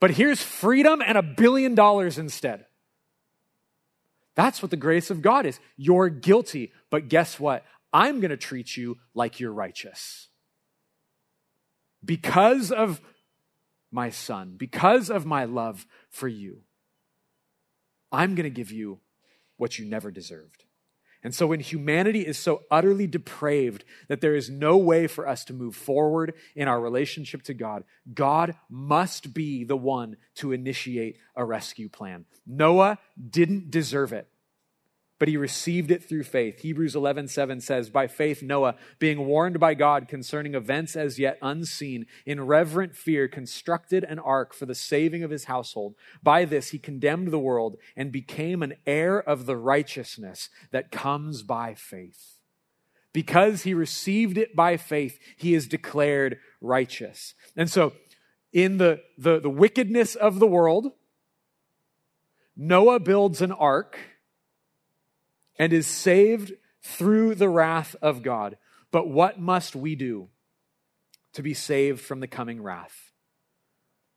But 0.00 0.12
here's 0.12 0.42
freedom 0.42 1.02
and 1.04 1.16
a 1.16 1.22
billion 1.22 1.74
dollars 1.74 2.18
instead. 2.18 2.66
That's 4.34 4.60
what 4.60 4.70
the 4.70 4.76
grace 4.76 5.10
of 5.10 5.22
God 5.22 5.46
is. 5.46 5.58
You're 5.76 6.10
guilty, 6.10 6.72
but 6.90 7.08
guess 7.08 7.40
what? 7.40 7.64
I'm 7.92 8.20
going 8.20 8.30
to 8.30 8.36
treat 8.36 8.76
you 8.76 8.98
like 9.14 9.40
you're 9.40 9.52
righteous. 9.52 10.28
Because 12.04 12.70
of 12.70 13.00
my 13.90 14.10
son, 14.10 14.56
because 14.58 15.08
of 15.08 15.24
my 15.24 15.44
love 15.44 15.86
for 16.10 16.28
you, 16.28 16.60
I'm 18.12 18.34
going 18.34 18.44
to 18.44 18.50
give 18.50 18.70
you 18.70 19.00
what 19.56 19.78
you 19.78 19.86
never 19.86 20.10
deserved. 20.10 20.65
And 21.26 21.34
so, 21.34 21.48
when 21.48 21.58
humanity 21.58 22.20
is 22.20 22.38
so 22.38 22.62
utterly 22.70 23.08
depraved 23.08 23.82
that 24.06 24.20
there 24.20 24.36
is 24.36 24.48
no 24.48 24.76
way 24.76 25.08
for 25.08 25.26
us 25.26 25.44
to 25.46 25.52
move 25.52 25.74
forward 25.74 26.34
in 26.54 26.68
our 26.68 26.80
relationship 26.80 27.42
to 27.42 27.52
God, 27.52 27.82
God 28.14 28.54
must 28.70 29.34
be 29.34 29.64
the 29.64 29.76
one 29.76 30.18
to 30.36 30.52
initiate 30.52 31.18
a 31.34 31.44
rescue 31.44 31.88
plan. 31.88 32.26
Noah 32.46 33.00
didn't 33.28 33.72
deserve 33.72 34.12
it 34.12 34.28
but 35.18 35.28
he 35.28 35.36
received 35.36 35.90
it 35.90 36.04
through 36.04 36.24
faith. 36.24 36.60
Hebrews 36.60 36.94
11:7 36.94 37.60
says, 37.60 37.90
"By 37.90 38.06
faith 38.06 38.42
Noah, 38.42 38.76
being 38.98 39.26
warned 39.26 39.58
by 39.58 39.74
God 39.74 40.08
concerning 40.08 40.54
events 40.54 40.94
as 40.94 41.18
yet 41.18 41.38
unseen, 41.40 42.06
in 42.24 42.44
reverent 42.44 42.94
fear 42.94 43.28
constructed 43.28 44.04
an 44.04 44.18
ark 44.18 44.52
for 44.52 44.66
the 44.66 44.74
saving 44.74 45.22
of 45.22 45.30
his 45.30 45.44
household. 45.44 45.94
By 46.22 46.44
this 46.44 46.70
he 46.70 46.78
condemned 46.78 47.28
the 47.28 47.38
world 47.38 47.78
and 47.96 48.12
became 48.12 48.62
an 48.62 48.74
heir 48.86 49.18
of 49.18 49.46
the 49.46 49.56
righteousness 49.56 50.50
that 50.70 50.92
comes 50.92 51.42
by 51.42 51.74
faith." 51.74 52.38
Because 53.12 53.62
he 53.62 53.72
received 53.72 54.36
it 54.36 54.54
by 54.54 54.76
faith, 54.76 55.18
he 55.38 55.54
is 55.54 55.66
declared 55.66 56.38
righteous. 56.60 57.34
And 57.56 57.70
so, 57.70 57.94
in 58.52 58.76
the, 58.76 59.02
the, 59.16 59.40
the 59.40 59.48
wickedness 59.48 60.14
of 60.14 60.38
the 60.38 60.46
world, 60.46 60.92
Noah 62.54 63.00
builds 63.00 63.40
an 63.40 63.52
ark 63.52 63.98
and 65.58 65.72
is 65.72 65.86
saved 65.86 66.52
through 66.82 67.34
the 67.34 67.48
wrath 67.48 67.96
of 68.00 68.22
God. 68.22 68.56
But 68.90 69.08
what 69.08 69.40
must 69.40 69.74
we 69.74 69.94
do 69.94 70.28
to 71.32 71.42
be 71.42 71.54
saved 71.54 72.00
from 72.00 72.20
the 72.20 72.26
coming 72.26 72.62
wrath? 72.62 73.12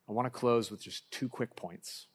I 0.08 0.12
want 0.12 0.26
to 0.26 0.32
close 0.32 0.72
with 0.72 0.82
just 0.82 1.10
two 1.12 1.30
quick 1.30 1.56
points. 1.56 2.08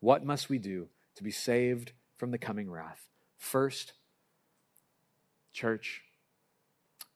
What 0.00 0.24
must 0.24 0.48
we 0.48 0.58
do 0.58 0.88
to 1.16 1.24
be 1.24 1.30
saved 1.30 1.92
from 2.16 2.30
the 2.30 2.38
coming 2.38 2.70
wrath? 2.70 3.06
First, 3.38 3.92
church, 5.52 6.02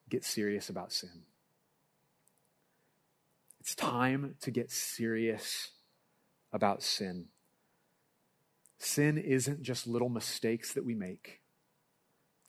get 0.09 0.25
serious 0.25 0.69
about 0.69 0.93
sin. 0.93 1.23
It's 3.61 3.75
time 3.75 4.37
to 4.41 4.51
get 4.51 4.71
serious 4.71 5.71
about 6.53 6.83
sin. 6.83 7.27
Sin 8.81 9.19
isn't 9.19 9.63
just 9.63 9.87
little 9.87 10.09
mistakes 10.09 10.73
that 10.73 10.87
we 10.87 10.95
make. 10.95 11.41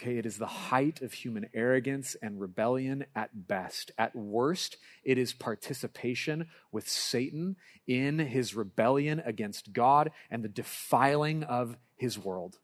Okay, 0.01 0.17
it 0.17 0.25
is 0.25 0.37
the 0.37 0.47
height 0.47 1.01
of 1.01 1.11
human 1.11 1.47
arrogance 1.53 2.15
and 2.21 2.39
rebellion 2.39 3.05
at 3.13 3.47
best. 3.47 3.91
At 3.97 4.15
worst, 4.15 4.77
it 5.03 5.17
is 5.17 5.33
participation 5.33 6.47
with 6.71 6.87
Satan 6.87 7.57
in 7.85 8.17
his 8.17 8.55
rebellion 8.55 9.21
against 9.25 9.73
God 9.73 10.11
and 10.31 10.41
the 10.41 10.49
defiling 10.49 11.43
of 11.43 11.75
his 11.97 12.17
world. 12.17 12.57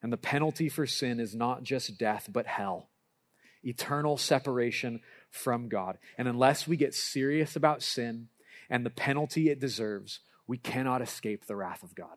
And 0.00 0.12
the 0.12 0.16
penalty 0.16 0.68
for 0.68 0.86
sin 0.86 1.18
is 1.18 1.34
not 1.34 1.64
just 1.64 1.98
death, 1.98 2.28
but 2.32 2.46
hell, 2.46 2.88
eternal 3.64 4.16
separation 4.16 5.00
from 5.28 5.68
God. 5.68 5.98
And 6.16 6.28
unless 6.28 6.68
we 6.68 6.76
get 6.76 6.94
serious 6.94 7.56
about 7.56 7.82
sin, 7.82 8.28
and 8.70 8.86
the 8.86 8.90
penalty 8.90 9.50
it 9.50 9.60
deserves, 9.60 10.20
we 10.46 10.56
cannot 10.56 11.02
escape 11.02 11.46
the 11.46 11.56
wrath 11.56 11.82
of 11.82 11.94
God. 11.94 12.16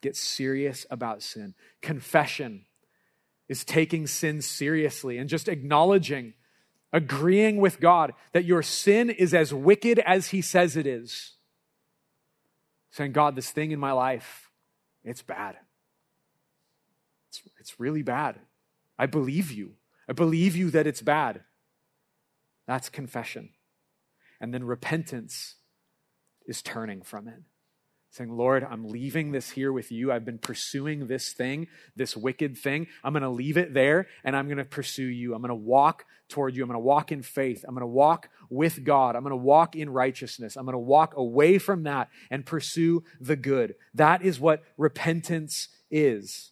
Get 0.00 0.16
serious 0.16 0.84
about 0.90 1.22
sin. 1.22 1.54
Confession 1.80 2.64
is 3.48 3.64
taking 3.64 4.06
sin 4.06 4.42
seriously 4.42 5.18
and 5.18 5.28
just 5.28 5.46
acknowledging, 5.46 6.34
agreeing 6.92 7.58
with 7.58 7.78
God 7.78 8.12
that 8.32 8.44
your 8.44 8.62
sin 8.62 9.10
is 9.10 9.32
as 9.34 9.54
wicked 9.54 9.98
as 10.00 10.28
He 10.28 10.40
says 10.40 10.76
it 10.76 10.86
is. 10.86 11.34
Saying, 12.90 13.12
God, 13.12 13.36
this 13.36 13.50
thing 13.50 13.70
in 13.70 13.78
my 13.78 13.92
life, 13.92 14.50
it's 15.04 15.22
bad. 15.22 15.56
It's, 17.28 17.42
it's 17.60 17.80
really 17.80 18.02
bad. 18.02 18.38
I 18.98 19.06
believe 19.06 19.52
you. 19.52 19.74
I 20.08 20.12
believe 20.12 20.56
you 20.56 20.70
that 20.70 20.86
it's 20.86 21.02
bad. 21.02 21.42
That's 22.66 22.88
confession. 22.88 23.50
And 24.42 24.52
then 24.52 24.64
repentance 24.64 25.54
is 26.46 26.60
turning 26.60 27.00
from 27.00 27.28
it. 27.28 27.42
saying, 28.10 28.36
Lord, 28.36 28.66
I'm 28.68 28.84
leaving 28.84 29.32
this 29.32 29.50
here 29.50 29.72
with 29.72 29.90
you. 29.90 30.12
I've 30.12 30.24
been 30.24 30.38
pursuing 30.38 31.06
this 31.06 31.32
thing, 31.32 31.68
this 31.96 32.14
wicked 32.14 32.58
thing. 32.58 32.88
I'm 33.02 33.14
going 33.14 33.22
to 33.22 33.30
leave 33.30 33.56
it 33.56 33.72
there 33.72 34.08
and 34.24 34.36
I'm 34.36 34.46
going 34.46 34.58
to 34.58 34.66
pursue 34.66 35.06
you. 35.06 35.34
I'm 35.34 35.40
going 35.40 35.48
to 35.48 35.54
walk 35.54 36.04
toward 36.28 36.54
you. 36.54 36.62
I'm 36.62 36.68
going 36.68 36.76
to 36.76 36.84
walk 36.84 37.10
in 37.12 37.22
faith. 37.22 37.64
I'm 37.66 37.74
going 37.74 37.82
to 37.82 37.86
walk 37.86 38.28
with 38.50 38.84
God. 38.84 39.16
I'm 39.16 39.22
going 39.22 39.30
to 39.30 39.36
walk 39.36 39.76
in 39.76 39.88
righteousness. 39.88 40.56
I'm 40.56 40.66
going 40.66 40.74
to 40.74 40.78
walk 40.78 41.14
away 41.16 41.58
from 41.58 41.84
that 41.84 42.10
and 42.30 42.44
pursue 42.44 43.02
the 43.20 43.36
good. 43.36 43.76
That 43.94 44.22
is 44.22 44.40
what 44.40 44.62
repentance 44.76 45.68
is. 45.90 46.50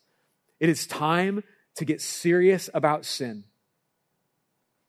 It 0.60 0.68
is 0.68 0.86
time 0.86 1.42
to 1.74 1.84
get 1.84 2.00
serious 2.00 2.70
about 2.72 3.04
sin. 3.04 3.44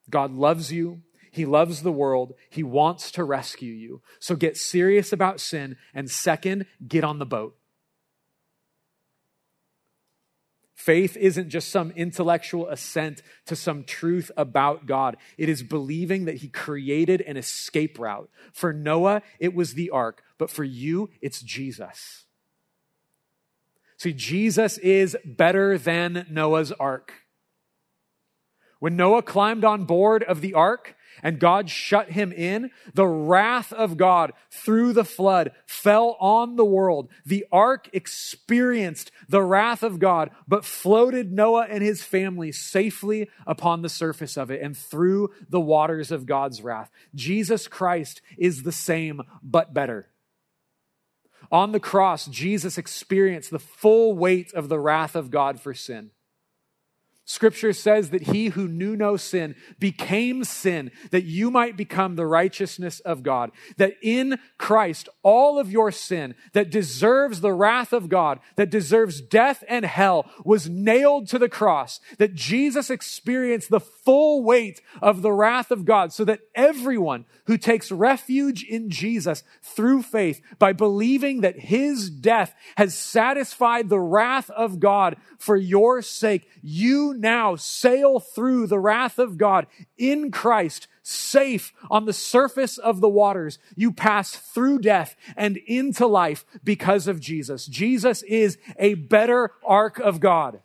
God 0.09 0.31
loves 0.31 0.71
you. 0.71 1.01
He 1.31 1.45
loves 1.45 1.81
the 1.81 1.91
world. 1.91 2.33
He 2.49 2.61
wants 2.61 3.09
to 3.11 3.23
rescue 3.23 3.73
you. 3.73 4.01
So 4.19 4.35
get 4.35 4.57
serious 4.57 5.13
about 5.13 5.39
sin. 5.39 5.77
And 5.93 6.11
second, 6.11 6.65
get 6.85 7.03
on 7.03 7.19
the 7.19 7.25
boat. 7.25 7.55
Faith 10.81 11.15
isn't 11.15 11.49
just 11.49 11.69
some 11.69 11.91
intellectual 11.91 12.67
assent 12.67 13.21
to 13.45 13.55
some 13.55 13.83
truth 13.83 14.31
about 14.35 14.87
God. 14.87 15.15
It 15.37 15.47
is 15.47 15.61
believing 15.61 16.25
that 16.25 16.37
He 16.37 16.47
created 16.47 17.21
an 17.21 17.37
escape 17.37 17.99
route. 17.99 18.31
For 18.51 18.73
Noah, 18.73 19.21
it 19.39 19.53
was 19.53 19.75
the 19.75 19.91
ark, 19.91 20.23
but 20.39 20.49
for 20.49 20.63
you, 20.63 21.11
it's 21.21 21.41
Jesus. 21.41 22.25
See, 23.95 24.11
Jesus 24.11 24.79
is 24.79 25.15
better 25.23 25.77
than 25.77 26.25
Noah's 26.31 26.71
ark. 26.71 27.13
When 28.79 28.95
Noah 28.95 29.21
climbed 29.21 29.63
on 29.63 29.85
board 29.85 30.23
of 30.23 30.41
the 30.41 30.55
ark, 30.55 30.95
and 31.23 31.39
God 31.39 31.69
shut 31.69 32.11
him 32.11 32.31
in, 32.31 32.71
the 32.93 33.07
wrath 33.07 33.71
of 33.73 33.97
God 33.97 34.33
through 34.49 34.93
the 34.93 35.05
flood 35.05 35.51
fell 35.65 36.17
on 36.19 36.55
the 36.55 36.65
world. 36.65 37.09
The 37.25 37.45
ark 37.51 37.89
experienced 37.93 39.11
the 39.29 39.43
wrath 39.43 39.83
of 39.83 39.99
God, 39.99 40.31
but 40.47 40.65
floated 40.65 41.31
Noah 41.31 41.67
and 41.69 41.83
his 41.83 42.03
family 42.03 42.51
safely 42.51 43.29
upon 43.45 43.81
the 43.81 43.89
surface 43.89 44.37
of 44.37 44.51
it 44.51 44.61
and 44.61 44.75
through 44.75 45.29
the 45.49 45.61
waters 45.61 46.11
of 46.11 46.25
God's 46.25 46.61
wrath. 46.61 46.91
Jesus 47.15 47.67
Christ 47.67 48.21
is 48.37 48.63
the 48.63 48.71
same, 48.71 49.21
but 49.43 49.73
better. 49.73 50.07
On 51.51 51.73
the 51.73 51.79
cross, 51.79 52.27
Jesus 52.27 52.77
experienced 52.77 53.51
the 53.51 53.59
full 53.59 54.13
weight 54.13 54.53
of 54.53 54.69
the 54.69 54.79
wrath 54.79 55.15
of 55.15 55.31
God 55.31 55.59
for 55.59 55.73
sin. 55.73 56.11
Scripture 57.31 57.71
says 57.71 58.09
that 58.09 58.23
he 58.23 58.47
who 58.47 58.67
knew 58.67 58.93
no 58.93 59.15
sin 59.15 59.55
became 59.79 60.43
sin 60.43 60.91
that 61.11 61.23
you 61.23 61.49
might 61.49 61.77
become 61.77 62.17
the 62.17 62.25
righteousness 62.25 62.99
of 62.99 63.23
God. 63.23 63.51
That 63.77 63.93
in 64.01 64.37
Christ, 64.57 65.07
all 65.23 65.57
of 65.57 65.71
your 65.71 65.93
sin 65.93 66.35
that 66.51 66.69
deserves 66.69 67.39
the 67.39 67.53
wrath 67.53 67.93
of 67.93 68.09
God, 68.09 68.41
that 68.57 68.69
deserves 68.69 69.21
death 69.21 69.63
and 69.69 69.85
hell, 69.85 70.29
was 70.43 70.69
nailed 70.69 71.29
to 71.29 71.39
the 71.39 71.47
cross. 71.47 72.01
That 72.17 72.35
Jesus 72.35 72.89
experienced 72.89 73.69
the 73.69 73.79
full 73.79 74.43
weight 74.43 74.81
of 75.01 75.21
the 75.21 75.31
wrath 75.31 75.71
of 75.71 75.85
God 75.85 76.11
so 76.11 76.25
that 76.25 76.41
everyone 76.53 77.23
who 77.45 77.57
takes 77.57 77.93
refuge 77.93 78.61
in 78.61 78.89
Jesus 78.89 79.43
through 79.61 80.01
faith 80.01 80.41
by 80.59 80.73
believing 80.73 81.41
that 81.41 81.57
his 81.57 82.09
death 82.09 82.53
has 82.75 82.93
satisfied 82.97 83.87
the 83.87 84.01
wrath 84.01 84.49
of 84.49 84.81
God 84.81 85.15
for 85.39 85.55
your 85.55 86.01
sake, 86.01 86.49
you 86.61 87.20
now 87.21 87.55
sail 87.55 88.19
through 88.19 88.67
the 88.67 88.79
wrath 88.79 89.19
of 89.19 89.37
God 89.37 89.67
in 89.97 90.31
Christ, 90.31 90.87
safe 91.03 91.71
on 91.89 92.05
the 92.05 92.13
surface 92.13 92.77
of 92.77 92.99
the 92.99 93.09
waters. 93.09 93.59
You 93.75 93.93
pass 93.93 94.31
through 94.35 94.79
death 94.79 95.15
and 95.37 95.57
into 95.67 96.07
life 96.07 96.45
because 96.63 97.07
of 97.07 97.19
Jesus. 97.19 97.65
Jesus 97.67 98.23
is 98.23 98.57
a 98.77 98.95
better 98.95 99.51
ark 99.63 99.99
of 99.99 100.19
God. 100.19 100.59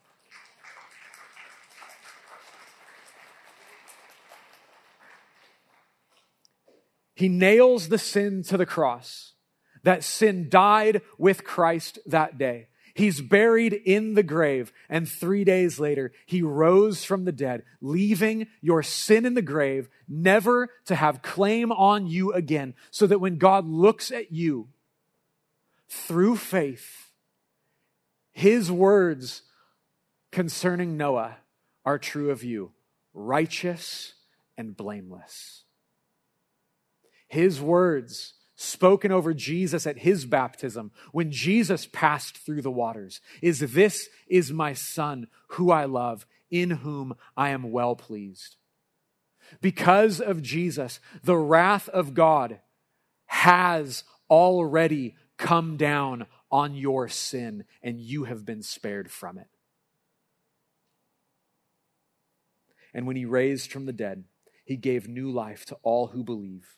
He 7.14 7.28
nails 7.28 7.88
the 7.88 7.98
sin 7.98 8.42
to 8.44 8.56
the 8.56 8.66
cross. 8.66 9.32
That 9.82 10.04
sin 10.04 10.48
died 10.50 11.00
with 11.16 11.44
Christ 11.44 11.98
that 12.06 12.36
day. 12.36 12.66
He's 12.96 13.20
buried 13.20 13.74
in 13.74 14.14
the 14.14 14.22
grave, 14.22 14.72
and 14.88 15.06
three 15.06 15.44
days 15.44 15.78
later, 15.78 16.12
he 16.24 16.40
rose 16.40 17.04
from 17.04 17.26
the 17.26 17.30
dead, 17.30 17.62
leaving 17.82 18.46
your 18.62 18.82
sin 18.82 19.26
in 19.26 19.34
the 19.34 19.42
grave, 19.42 19.90
never 20.08 20.70
to 20.86 20.94
have 20.94 21.20
claim 21.20 21.70
on 21.70 22.06
you 22.06 22.32
again, 22.32 22.72
so 22.90 23.06
that 23.06 23.18
when 23.18 23.36
God 23.36 23.66
looks 23.66 24.10
at 24.10 24.32
you 24.32 24.68
through 25.90 26.36
faith, 26.36 27.10
his 28.32 28.72
words 28.72 29.42
concerning 30.32 30.96
Noah 30.96 31.36
are 31.84 31.98
true 31.98 32.30
of 32.30 32.42
you 32.42 32.72
righteous 33.12 34.14
and 34.56 34.74
blameless. 34.74 35.64
His 37.28 37.60
words 37.60 38.32
spoken 38.56 39.12
over 39.12 39.34
Jesus 39.34 39.86
at 39.86 39.98
his 39.98 40.24
baptism 40.24 40.90
when 41.12 41.30
Jesus 41.30 41.86
passed 41.92 42.38
through 42.38 42.62
the 42.62 42.70
waters 42.70 43.20
is 43.42 43.60
this 43.60 44.08
is 44.26 44.50
my 44.50 44.72
son 44.72 45.28
who 45.50 45.70
I 45.70 45.84
love 45.84 46.26
in 46.50 46.70
whom 46.70 47.14
I 47.36 47.50
am 47.50 47.70
well 47.70 47.94
pleased. 47.94 48.56
Because 49.60 50.20
of 50.20 50.42
Jesus, 50.42 50.98
the 51.22 51.36
wrath 51.36 51.88
of 51.90 52.14
God 52.14 52.60
has 53.26 54.04
already 54.30 55.16
come 55.36 55.76
down 55.76 56.26
on 56.50 56.74
your 56.74 57.08
sin 57.08 57.64
and 57.82 58.00
you 58.00 58.24
have 58.24 58.44
been 58.44 58.62
spared 58.62 59.10
from 59.10 59.38
it. 59.38 59.48
And 62.94 63.06
when 63.06 63.16
he 63.16 63.26
raised 63.26 63.70
from 63.70 63.84
the 63.84 63.92
dead, 63.92 64.24
he 64.64 64.76
gave 64.76 65.06
new 65.06 65.30
life 65.30 65.66
to 65.66 65.76
all 65.82 66.08
who 66.08 66.24
believe. 66.24 66.76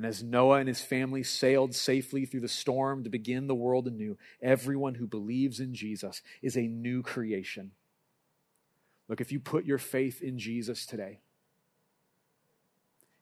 And 0.00 0.06
as 0.06 0.22
Noah 0.22 0.60
and 0.60 0.66
his 0.66 0.80
family 0.80 1.22
sailed 1.22 1.74
safely 1.74 2.24
through 2.24 2.40
the 2.40 2.48
storm 2.48 3.04
to 3.04 3.10
begin 3.10 3.48
the 3.48 3.54
world 3.54 3.86
anew, 3.86 4.16
everyone 4.40 4.94
who 4.94 5.06
believes 5.06 5.60
in 5.60 5.74
Jesus 5.74 6.22
is 6.40 6.56
a 6.56 6.62
new 6.62 7.02
creation. 7.02 7.72
Look, 9.08 9.20
if 9.20 9.30
you 9.30 9.40
put 9.40 9.66
your 9.66 9.76
faith 9.76 10.22
in 10.22 10.38
Jesus 10.38 10.86
today, 10.86 11.18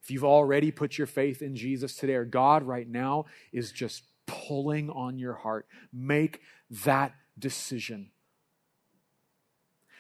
if 0.05 0.13
you've 0.13 0.23
already 0.23 0.71
put 0.71 0.97
your 0.97 1.09
faith 1.09 1.43
in 1.43 1.57
Jesus 1.57 1.97
today, 1.97 2.15
or 2.15 2.25
God 2.25 2.63
right 2.63 2.89
now 2.89 3.25
is 3.53 3.73
just 3.73 4.05
pulling 4.27 4.89
on 4.89 5.19
your 5.19 5.35
heart, 5.35 5.67
make 5.93 6.41
that 6.85 7.13
decision 7.37 8.13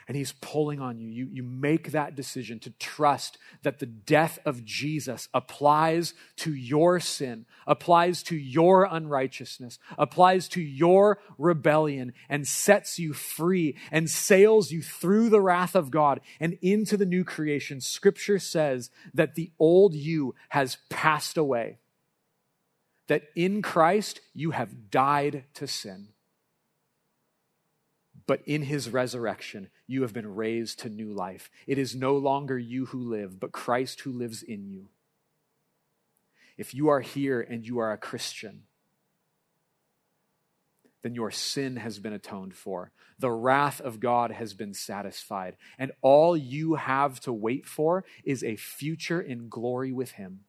and 0.08 0.16
he's 0.16 0.32
pulling 0.32 0.80
on 0.80 0.98
you. 0.98 1.08
You, 1.08 1.28
you 1.30 1.42
make 1.42 1.92
that 1.92 2.16
decision 2.16 2.58
to 2.60 2.70
trust 2.70 3.36
that 3.62 3.78
the 3.78 3.86
death 3.86 4.38
of 4.46 4.64
Jesus 4.64 5.28
applies 5.34 6.14
to 6.36 6.54
your 6.54 6.98
sin, 6.98 7.44
applies 7.66 8.22
to 8.24 8.36
your 8.36 8.84
unrighteousness, 8.90 9.78
applies 9.98 10.48
to 10.48 10.62
your 10.62 11.18
rebellion, 11.36 12.14
and 12.30 12.48
sets 12.48 12.98
you 12.98 13.12
free 13.12 13.76
and 13.92 14.08
sails 14.08 14.72
you 14.72 14.80
through 14.80 15.28
the 15.28 15.42
wrath 15.42 15.76
of 15.76 15.90
God 15.90 16.20
and 16.40 16.56
into 16.62 16.96
the 16.96 17.06
new 17.06 17.22
creation. 17.22 17.82
Scripture 17.82 18.38
says 18.38 18.90
that 19.12 19.34
the 19.34 19.52
old 19.58 19.92
you 19.92 20.34
has 20.48 20.78
passed 20.88 21.36
away, 21.36 21.76
that 23.08 23.24
in 23.36 23.60
Christ 23.60 24.20
you 24.34 24.52
have 24.52 24.90
died 24.90 25.44
to 25.54 25.66
sin 25.66 26.08
but 28.28 28.42
in 28.44 28.62
his 28.62 28.90
resurrection, 28.90 29.70
you 29.88 30.02
have 30.02 30.12
been 30.12 30.36
raised 30.36 30.78
to 30.80 30.88
new 30.88 31.12
life. 31.12 31.50
It 31.66 31.78
is 31.78 31.96
no 31.96 32.16
longer 32.16 32.58
you 32.58 32.86
who 32.86 33.00
live, 33.00 33.40
but 33.40 33.50
Christ 33.50 34.02
who 34.02 34.12
lives 34.12 34.42
in 34.42 34.68
you. 34.68 34.90
If 36.56 36.74
you 36.74 36.88
are 36.88 37.00
here 37.00 37.40
and 37.40 37.66
you 37.66 37.78
are 37.78 37.90
a 37.90 37.98
Christian, 37.98 38.64
then 41.02 41.14
your 41.14 41.30
sin 41.30 41.76
has 41.76 41.98
been 41.98 42.12
atoned 42.12 42.54
for. 42.54 42.92
The 43.18 43.30
wrath 43.30 43.80
of 43.80 43.98
God 43.98 44.30
has 44.30 44.52
been 44.52 44.74
satisfied. 44.74 45.56
And 45.78 45.92
all 46.02 46.36
you 46.36 46.74
have 46.74 47.18
to 47.20 47.32
wait 47.32 47.66
for 47.66 48.04
is 48.24 48.44
a 48.44 48.56
future 48.56 49.20
in 49.20 49.48
glory 49.48 49.92
with 49.92 50.12
Him. 50.12 50.40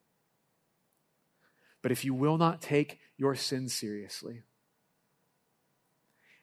But 1.82 1.92
if 1.92 2.04
you 2.04 2.14
will 2.14 2.38
not 2.38 2.62
take 2.62 3.00
your 3.16 3.36
sin 3.36 3.70
seriously, 3.70 4.42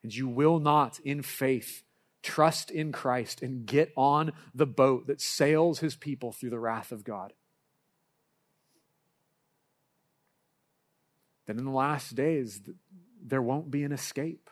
and 0.03 0.15
you 0.15 0.29
will 0.29 0.61
not, 0.61 0.99
in 1.01 1.21
faith, 1.21 1.83
trust 2.27 2.71
in 2.71 2.93
Christ 2.93 3.43
and 3.43 3.65
get 3.65 3.93
on 3.97 4.33
the 4.55 4.67
boat 4.67 5.07
that 5.07 5.21
sails 5.21 5.79
his 5.79 5.97
people 5.97 6.33
through 6.33 6.51
the 6.51 6.59
wrath 6.59 6.93
of 6.93 7.05
God. 7.05 7.33
Then 11.47 11.59
in 11.59 11.65
the 11.65 11.71
last 11.71 12.15
days, 12.15 12.61
there 13.25 13.43
won't 13.43 13.71
be 13.71 13.85
an 13.85 13.93
escape. 13.93 14.51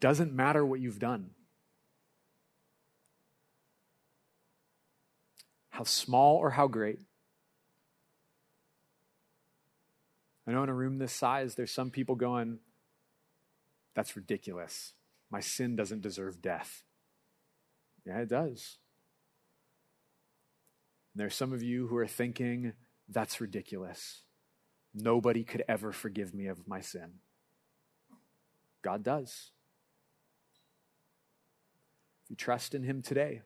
Doesn't 0.00 0.32
matter 0.32 0.66
what 0.66 0.80
you've 0.80 0.98
done. 0.98 1.30
how 5.72 5.84
small 5.84 6.36
or 6.36 6.50
how 6.50 6.68
great. 6.68 7.00
I 10.46 10.52
know 10.52 10.62
in 10.62 10.68
a 10.68 10.74
room 10.74 10.98
this 10.98 11.12
size, 11.12 11.54
there's 11.54 11.70
some 11.70 11.90
people 11.90 12.16
going, 12.16 12.58
that's 13.94 14.16
ridiculous. 14.16 14.92
My 15.30 15.40
sin 15.40 15.76
doesn't 15.76 16.02
deserve 16.02 16.42
death. 16.42 16.82
Yeah, 18.04 18.18
it 18.18 18.28
does. 18.28 18.78
And 21.14 21.20
there's 21.20 21.34
some 21.34 21.52
of 21.52 21.62
you 21.62 21.86
who 21.86 21.96
are 21.96 22.06
thinking, 22.06 22.72
that's 23.08 23.40
ridiculous. 23.40 24.22
Nobody 24.94 25.44
could 25.44 25.64
ever 25.68 25.92
forgive 25.92 26.34
me 26.34 26.46
of 26.46 26.66
my 26.66 26.80
sin. 26.80 27.14
God 28.82 29.02
does. 29.02 29.50
If 32.24 32.30
you 32.30 32.36
trust 32.36 32.74
in 32.74 32.82
Him 32.82 33.00
today, 33.02 33.42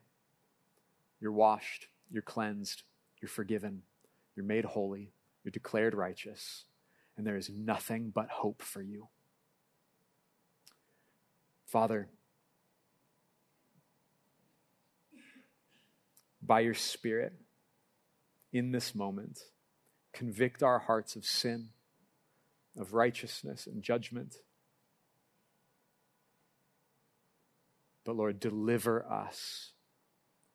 you're 1.19 1.31
washed, 1.31 1.87
you're 2.09 2.21
cleansed, 2.21 2.83
you're 3.21 3.29
forgiven, 3.29 3.83
you're 4.35 4.45
made 4.45 4.65
holy, 4.65 5.11
you're 5.43 5.51
declared 5.51 5.93
righteous, 5.93 6.65
and 7.17 7.25
there 7.25 7.35
is 7.35 7.49
nothing 7.49 8.11
but 8.13 8.29
hope 8.29 8.61
for 8.61 8.81
you. 8.81 9.07
Father, 11.65 12.07
by 16.41 16.61
your 16.61 16.75
Spirit, 16.75 17.33
in 18.53 18.71
this 18.71 18.95
moment, 18.95 19.39
convict 20.13 20.63
our 20.63 20.79
hearts 20.79 21.15
of 21.15 21.25
sin, 21.25 21.69
of 22.77 22.93
righteousness 22.93 23.67
and 23.67 23.83
judgment. 23.83 24.37
But 28.05 28.15
Lord, 28.15 28.39
deliver 28.39 29.05
us 29.05 29.73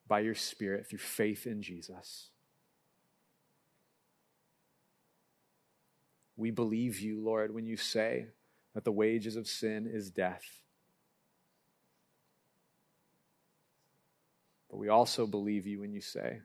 by 0.09 0.21
your 0.21 0.35
Spirit 0.35 0.89
through 0.89 0.99
faith 1.01 1.47
in 1.47 1.61
Jesus. 1.61 2.32
We 6.37 6.51
believe 6.51 7.01
you, 7.01 7.21
Lord, 7.21 7.55
when 7.55 7.67
you 7.67 7.77
say 7.77 8.27
that 8.75 8.85
the 8.85 8.93
wages 8.93 9.37
of 9.37 9.47
sin 9.47 9.87
is 9.87 10.11
death. 10.11 10.45
But 14.71 14.79
we 14.79 14.89
also 14.89 15.27
believe 15.27 15.67
you 15.67 15.81
when 15.81 15.93
you 15.93 16.01
say 16.01 16.41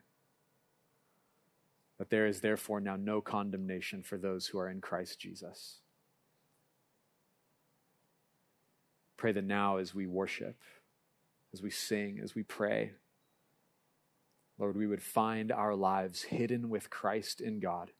that 1.98 2.10
there 2.10 2.26
is 2.26 2.40
therefore 2.40 2.80
now 2.80 2.96
no 2.96 3.20
condemnation 3.20 4.02
for 4.02 4.18
those 4.18 4.46
who 4.46 4.58
are 4.58 4.68
in 4.68 4.80
Christ 4.80 5.18
Jesus. 5.18 5.78
Pray 9.16 9.32
that 9.32 9.44
now 9.44 9.78
as 9.78 9.94
we 9.94 10.06
worship, 10.06 10.56
as 11.52 11.60
we 11.62 11.70
sing, 11.70 12.20
as 12.22 12.34
we 12.34 12.42
pray, 12.42 12.92
Lord, 14.58 14.76
we 14.76 14.86
would 14.86 15.02
find 15.02 15.50
our 15.50 15.74
lives 15.74 16.22
hidden 16.22 16.68
with 16.68 16.90
Christ 16.90 17.40
in 17.40 17.58
God 17.58 17.90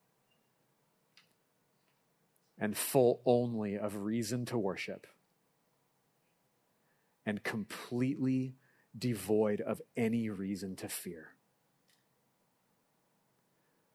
and 2.59 2.77
full 2.77 3.21
only 3.25 3.77
of 3.77 3.97
reason 3.97 4.45
to 4.47 4.59
worship 4.59 5.07
and 7.25 7.43
completely 7.43 8.55
devoid 8.97 9.61
of 9.61 9.83
any 9.97 10.29
reason 10.31 10.75
to 10.77 10.89
fear. 10.89 11.35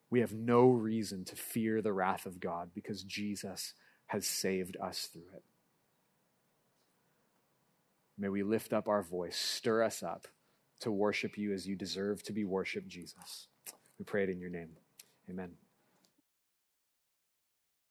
We 0.09 0.19
have 0.19 0.33
no 0.33 0.69
reason 0.69 1.25
to 1.25 1.35
fear 1.35 1.81
the 1.81 1.91
wrath 1.91 2.27
of 2.27 2.39
God 2.39 2.69
because 2.75 3.03
Jesus 3.03 3.73
has 4.05 4.27
saved 4.27 4.77
us 4.79 5.09
through 5.11 5.31
it. 5.33 5.43
May 8.17 8.29
we 8.29 8.43
lift 8.43 8.73
up 8.73 8.87
our 8.87 9.01
voice, 9.01 9.35
stir 9.35 9.81
us 9.81 10.03
up 10.03 10.27
to 10.81 10.91
worship 10.91 11.37
you 11.37 11.51
as 11.51 11.67
you 11.67 11.75
deserve 11.75 12.21
to 12.23 12.33
be 12.33 12.45
worshiped, 12.45 12.87
Jesus. 12.87 13.47
We 13.97 14.05
pray 14.05 14.23
it 14.23 14.29
in 14.29 14.39
your 14.39 14.51
name. 14.51 14.69
Amen. 15.29 15.53